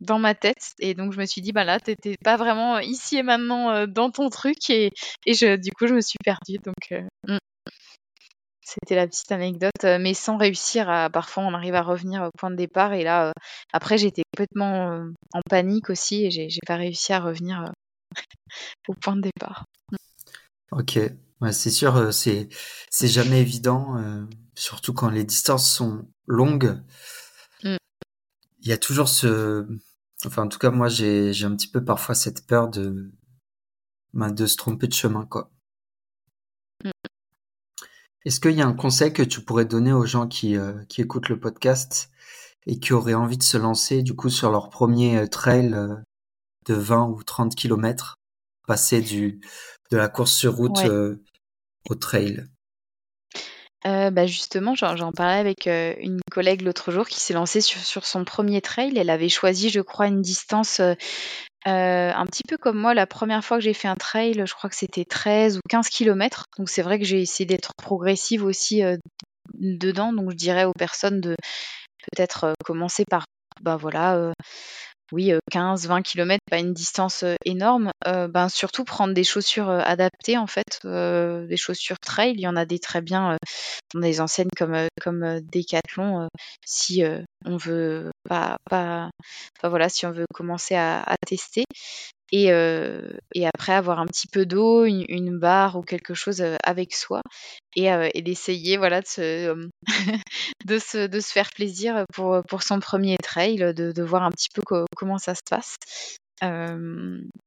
[0.00, 0.74] dans ma tête.
[0.78, 3.86] Et donc, je me suis dit, bah là, t'étais pas vraiment ici et maintenant euh,
[3.86, 4.70] dans ton truc.
[4.70, 4.90] Et,
[5.26, 6.58] et je, du coup, je me suis perdue.
[6.58, 7.38] Donc, euh, mm.
[8.62, 9.84] c'était la petite anecdote.
[9.84, 11.10] Euh, mais sans réussir à.
[11.10, 12.92] Parfois, on arrive à revenir au point de départ.
[12.94, 13.32] Et là,
[13.72, 15.04] après, j'étais complètement
[15.34, 16.24] en panique aussi.
[16.24, 17.70] Et j'ai pas réussi à revenir
[18.88, 19.64] au point de départ.
[19.92, 19.96] Mm.
[20.72, 20.98] Ok.
[21.40, 22.50] Ouais, c'est sûr, c'est
[22.90, 23.96] c'est jamais évident,
[24.54, 26.78] surtout quand les distances sont longues.
[27.64, 27.76] Mm.
[28.60, 29.66] Il y a toujours ce,
[30.26, 33.10] Enfin, en tout cas, moi, j'ai un petit peu parfois cette peur de,
[34.12, 35.50] bah, de se tromper de chemin, quoi.
[36.84, 36.90] Mm.
[38.24, 41.00] Est-ce qu'il y a un conseil que tu pourrais donner aux gens qui, euh, qui
[41.00, 42.10] écoutent le podcast
[42.66, 45.96] et qui auraient envie de se lancer, du coup, sur leur premier euh, trail euh,
[46.66, 48.16] de 20 ou 30 kilomètres,
[48.66, 49.40] passer du,
[49.90, 50.80] de la course sur route
[51.88, 52.44] au trail?
[53.84, 58.60] Bah, justement, j'en parlais avec, une collègue l'autre jour qui s'est lancée sur son premier
[58.60, 58.96] trail.
[58.96, 60.80] Elle avait choisi, je crois, une distance,
[61.64, 62.94] un petit peu comme moi.
[62.94, 65.88] La première fois que j'ai fait un trail, je crois que c'était 13 ou 15
[65.88, 66.44] kilomètres.
[66.58, 68.82] Donc c'est vrai que j'ai essayé d'être progressive aussi,
[69.54, 70.12] dedans.
[70.12, 71.34] Donc je dirais aux personnes de
[72.12, 73.24] peut-être, commencer par,
[73.62, 74.32] bah, voilà,
[75.12, 77.90] oui, 15-20 km, pas une distance énorme.
[78.04, 82.32] ben, surtout prendre des chaussures adaptées, en fait, des chaussures trail.
[82.34, 83.36] Il y en a des très bien
[83.94, 86.28] dans des enseignes comme, comme Decathlon,
[86.64, 87.02] si
[87.44, 89.10] on veut pas, pas,
[89.62, 91.64] voilà, si on veut commencer à tester.
[92.32, 97.22] Et, et, après avoir un petit peu d'eau, une, barre ou quelque chose avec soi
[97.74, 99.68] et, et d'essayer voilà de se,
[100.64, 104.30] de se, de se faire plaisir pour, pour son premier trail, de, de voir un
[104.30, 104.62] petit peu
[104.96, 105.76] comment ça se passe.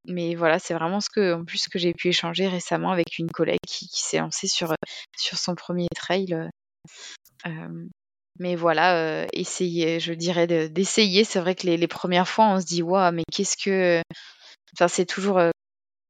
[0.05, 3.29] mais voilà, c'est vraiment ce que, en plus, que j'ai pu échanger récemment avec une
[3.29, 4.75] collègue qui, qui s'est lancée sur,
[5.17, 6.49] sur son premier trail.
[8.39, 11.23] mais voilà, essayer, je dirais d'essayer.
[11.23, 14.01] c'est vrai que les, les, premières fois, on se dit, waouh, mais qu'est-ce que.
[14.73, 15.39] Enfin, c'est toujours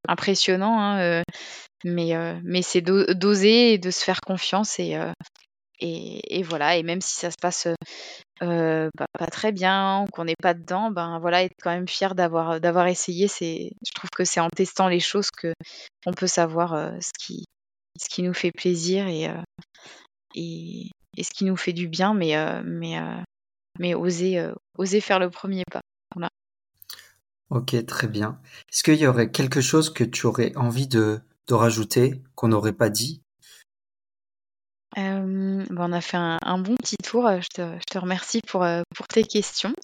[0.07, 1.23] impressionnant, hein,
[1.85, 2.13] mais,
[2.43, 4.97] mais c'est d'oser et de se faire confiance et,
[5.79, 6.77] et, voilà.
[6.77, 7.67] Et même si ça se passe
[8.39, 12.87] pas, très bien, qu'on n'est pas dedans, ben voilà, être quand même fier d'avoir d'avoir
[12.87, 13.27] essayé.
[13.27, 15.53] C'est, je trouve que c'est en testant les choses que
[16.05, 17.45] on peut savoir ce qui
[17.99, 19.29] ce qui nous fait plaisir et,
[20.35, 22.97] et, et ce qui nous fait du bien, mais mais
[23.79, 25.81] mais oser oser faire le premier pas.
[26.15, 26.29] Voilà.
[27.53, 28.39] Ok, très bien.
[28.71, 31.21] Est-ce qu'il y aurait quelque chose que tu aurais envie de,
[31.51, 33.21] rajouter, qu'on n'aurait pas dit?
[34.97, 37.29] Euh, on a fait un, bon petit tour.
[37.29, 39.75] Je te, je te remercie pour, euh, pour tes questions.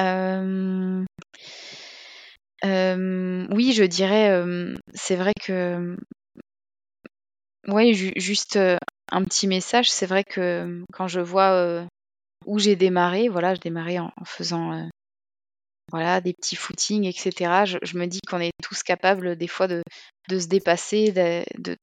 [0.00, 1.04] Euh,
[2.62, 4.40] oui, je dirais,
[4.94, 5.96] c'est vrai que,
[7.66, 8.56] oui, juste
[9.10, 9.90] un petit message.
[9.90, 11.84] C'est vrai que quand je vois
[12.46, 14.88] où j'ai démarré, voilà, je démarrais en, en faisant
[15.92, 17.64] voilà, des petits footings, etc.
[17.64, 19.82] Je, me dis qu'on est tous capables des fois de,
[20.28, 21.76] de se dépasser, de,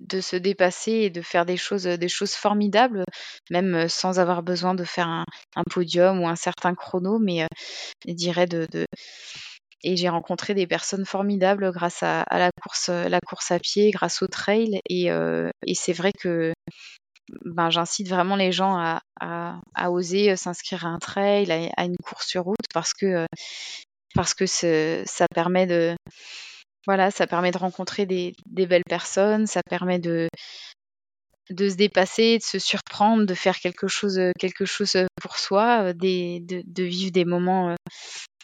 [0.00, 3.04] de, se dépasser et de faire des choses, des choses formidables,
[3.50, 5.24] même sans avoir besoin de faire un,
[5.70, 7.46] podium ou un certain chrono, mais
[8.06, 8.66] je dirais de,
[9.84, 14.20] et j'ai rencontré des personnes formidables grâce à, la course, la course à pied, grâce
[14.20, 16.52] au trail, et, et c'est vrai que
[17.44, 18.76] ben, j'incite vraiment les gens
[19.20, 23.26] à, oser s'inscrire à un trail, à, une course sur route, parce que,
[24.14, 25.96] parce que ça permet de,
[26.86, 30.28] voilà, ça permet de rencontrer des, belles personnes, ça permet de,
[31.50, 36.82] de se dépasser, de se surprendre, de faire quelque chose, quelque chose pour soi, de,
[36.82, 37.74] vivre des moments,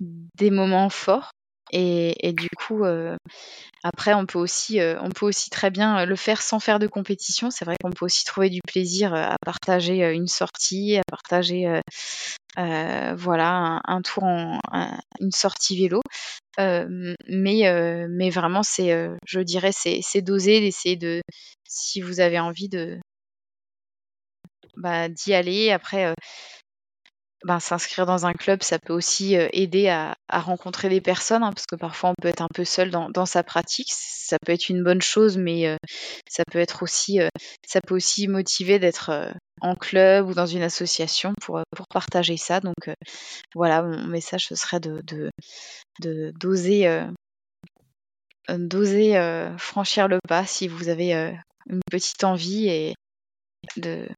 [0.01, 1.31] des moments forts.
[1.73, 2.85] Et, du coup,
[3.87, 6.79] après, on peut aussi, euh, on peut aussi très bien euh, le faire sans faire
[6.79, 7.51] de compétition.
[7.51, 11.81] C'est vrai qu'on peut aussi trouver du plaisir euh, à partager une sortie, à partager,
[12.57, 14.59] voilà, un, tour en,
[15.21, 16.01] une sortie vélo.
[16.59, 21.21] mais, mais vraiment, c'est, je dirais, c'est, d'oser, d'essayer de,
[21.69, 22.99] si vous avez envie de,
[24.77, 25.73] bah, d'y aller.
[25.73, 26.15] Après,
[27.45, 31.67] ben, s'inscrire dans un club, ça peut aussi aider à, rencontrer des personnes, hein, parce
[31.67, 33.91] que parfois on peut être un peu seul dans, sa pratique.
[33.93, 35.77] Ça peut être une bonne chose, mais
[36.29, 37.21] ça peut être aussi,
[37.67, 42.61] ça peut aussi motiver d'être en club ou dans une association pour, pour partager ça.
[42.61, 42.91] Donc
[43.55, 45.03] voilà, mon message ce serait de
[46.01, 47.05] d'oser
[48.49, 51.37] d'oser franchir le pas si vous avez
[51.69, 52.95] une petite envie et
[53.77, 54.09] de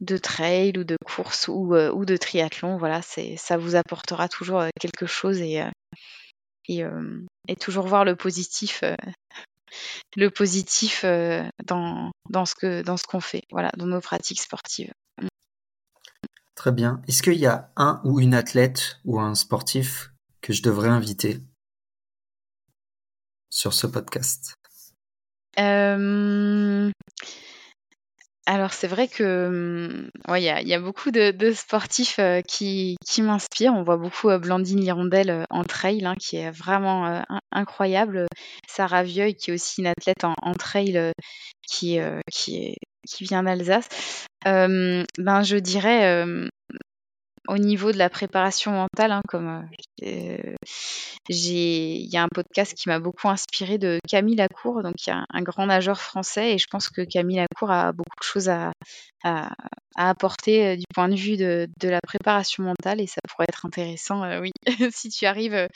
[0.00, 4.60] de trail ou de course ou, euh, ou de triathlon, voilà, ça vous apportera toujours
[4.60, 5.70] euh, quelque chose et, euh,
[6.68, 6.82] et,
[7.48, 8.82] et, toujours voir le positif,
[10.16, 11.04] le positif
[11.64, 14.92] dans, dans ce que dans ce qu'on fait, voilà, dans nos pratiques sportives.
[16.54, 17.00] Très bien.
[17.06, 20.10] Est-ce qu'il y a un ou une athlète ou un sportif
[20.40, 21.40] que je devrais inviter
[23.48, 24.54] sur ce podcast?
[28.48, 33.74] Alors c'est vrai que hum, il y, a, beaucoup de, sportifs euh, qui, m'inspirent.
[33.74, 37.22] On voit beaucoup euh, Blandine Lirondelle euh, en trail, hein, qui est vraiment
[37.52, 38.26] incroyable.
[38.66, 41.12] Sarah Vieuil, qui est aussi une athlète en, trail,
[41.68, 41.98] qui,
[42.32, 42.74] qui,
[43.06, 43.88] qui vient d'Alsace.
[44.46, 46.24] ben je dirais
[47.48, 49.68] au niveau de la préparation mentale, hein, comme
[50.04, 50.54] euh,
[51.28, 55.10] j'ai, il y a un podcast qui m'a beaucoup inspiré de Camille Lacour, donc il
[55.10, 58.24] y a un, grand nageur français, et je pense que Camille Lacour a beaucoup de
[58.24, 58.72] choses à,
[59.24, 59.50] à,
[59.96, 64.40] apporter du point de vue de, de, la préparation mentale, et ça pourrait être intéressant,
[64.40, 64.52] oui,
[64.92, 65.68] si tu arrives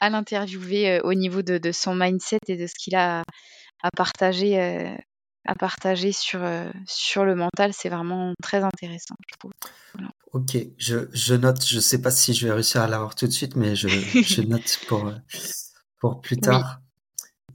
[0.00, 3.22] à l'interviewer au niveau de, de, son mindset et de ce qu'il a
[3.82, 4.96] à partager
[5.46, 9.52] à partager sur, euh, sur le mental, c'est vraiment très intéressant, je trouve.
[10.32, 13.32] Ok, je, je, note, je sais pas si je vais réussir à l'avoir tout de
[13.32, 15.14] suite, mais je, je note pour, euh,
[15.98, 16.80] pour plus tard.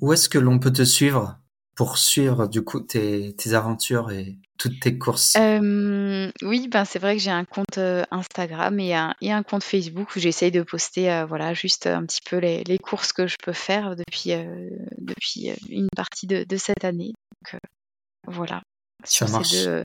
[0.02, 1.40] Où est-ce que l'on peut te suivre
[1.74, 5.38] pour suivre du coup tes, tes aventures et toutes tes courses?
[5.38, 7.78] Euh, Oui, ben c'est vrai que j'ai un compte
[8.12, 12.22] Instagram et un, et un compte Facebook où j'essaye de poster voilà, juste un petit
[12.30, 14.34] peu les, les, courses que je peux faire depuis,
[14.98, 17.14] depuis une partie de, de cette année.
[17.46, 17.62] Donc,
[18.28, 18.62] voilà,
[19.06, 19.84] sur ces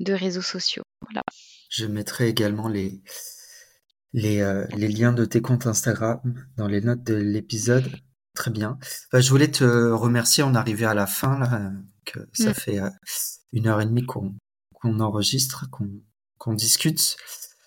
[0.00, 0.84] deux, réseaux sociaux.
[1.02, 1.22] Voilà.
[1.68, 3.02] Je mettrai également les,
[4.12, 6.20] les, euh, les, liens de tes comptes Instagram
[6.56, 7.90] dans les notes de l'épisode.
[8.34, 8.78] Très bien.
[9.12, 10.42] Bah, je voulais te remercier.
[10.42, 11.72] On est arrivé à la fin, là,
[12.04, 12.54] que ça mm.
[12.54, 12.90] fait euh,
[13.52, 15.66] une heure et demie qu'on enregistre,
[16.38, 17.16] qu'on discute.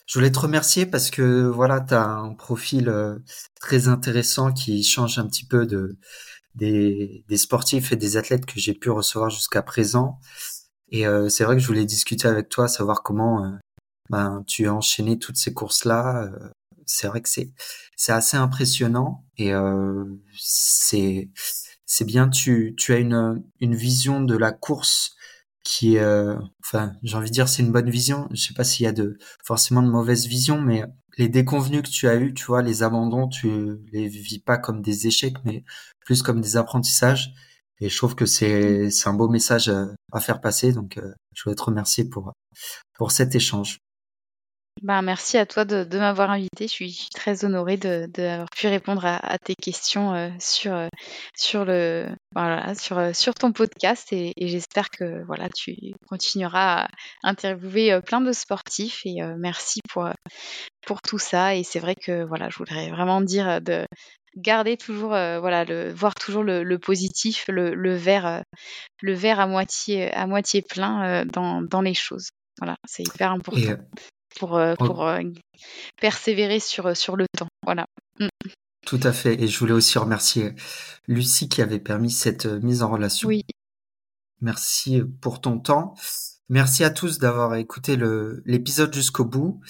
[0.10, 3.20] Je voulais te remercier parce que voilà, tu as un profil euh,
[3.62, 6.00] très intéressant qui change un petit peu de,
[6.56, 10.20] des, des, sportifs et des athlètes que j'ai pu recevoir jusqu'à présent.
[10.92, 13.52] Et euh, c'est vrai que je voulais discuter avec toi, savoir comment euh,
[14.10, 16.24] ben, tu as enchaîné toutes ces courses-là.
[16.26, 16.50] Euh,
[16.86, 17.52] c'est vrai que c'est
[17.96, 19.52] c'est assez impressionnant et
[20.38, 21.30] c'est
[21.86, 22.30] c'est bien.
[22.30, 25.16] Tu tu as une une vision de la course
[25.64, 28.28] qui est, enfin, j'ai envie de dire, c'est une bonne vision.
[28.32, 30.84] Je sais pas s'il y a de forcément de mauvaises visions, mais
[31.18, 34.82] les déconvenus que tu as eu, tu vois, les abandons, tu les vis pas comme
[34.82, 35.64] des échecs, mais
[36.06, 37.34] plus comme des apprentissages.
[37.82, 39.72] Et je trouve que c'est c'est un beau message
[40.12, 40.74] à faire passer.
[40.74, 42.34] Donc, euh, je voulais te remercier pour
[42.96, 43.80] pour cet échange.
[44.82, 46.68] Ben, merci à toi de, de m'avoir invité.
[46.68, 50.88] Je suis très honorée d'avoir pu répondre à, à tes questions euh, sur, euh,
[51.36, 55.76] sur, le, voilà, sur, euh, sur ton podcast et, et j'espère que voilà, tu
[56.08, 56.88] continueras à
[57.24, 60.08] interviewer plein de sportifs et merci pour,
[60.86, 61.56] pour tout ça.
[61.56, 63.86] Et c'est vrai que voilà, je voudrais vraiment dire de
[64.38, 68.44] garder toujours, voilà, le, voir toujours le, le positif, le, le verre,
[69.02, 72.30] le verre à moitié, à moitié plein dans, dans les choses.
[72.60, 73.58] Voilà, c'est hyper important
[74.38, 75.22] pour, euh, pour euh,
[76.02, 77.48] persévérer sur, euh, sur le temps.
[77.64, 77.86] Voilà.
[78.20, 78.28] Mm.
[78.86, 79.42] Tout à fait.
[79.42, 80.54] Et je voulais aussi remercier
[81.08, 83.28] Lucie qui avait permis cette mise en relation.
[83.28, 83.44] Oui.
[84.42, 85.96] Merci pour ton temps.
[86.48, 87.98] Merci à tous d'avoir écouté
[88.46, 89.62] l'épisode jusqu'au bout.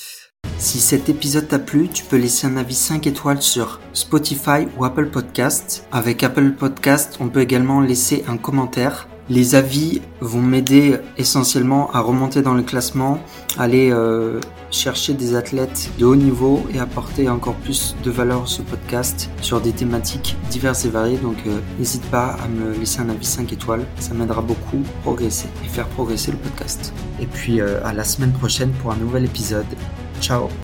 [0.58, 4.86] Si cet épisode t'a plu, tu peux laisser un avis 5 étoiles sur Spotify ou
[4.86, 5.86] Apple Podcast.
[5.92, 9.10] Avec Apple Podcast, on peut également laisser un commentaire.
[9.30, 13.20] Les avis vont m'aider essentiellement à remonter dans le classement,
[13.60, 14.40] aller euh,
[14.72, 19.30] chercher des athlètes de haut niveau et apporter encore plus de valeur à ce podcast
[19.42, 21.18] sur des thématiques diverses et variées.
[21.18, 25.02] Donc euh, n'hésite pas à me laisser un avis 5 étoiles, ça m'aidera beaucoup à
[25.04, 26.92] progresser et faire progresser le podcast.
[27.22, 29.68] Et puis euh, à la semaine prochaine pour un nouvel épisode.
[30.20, 30.50] Ciao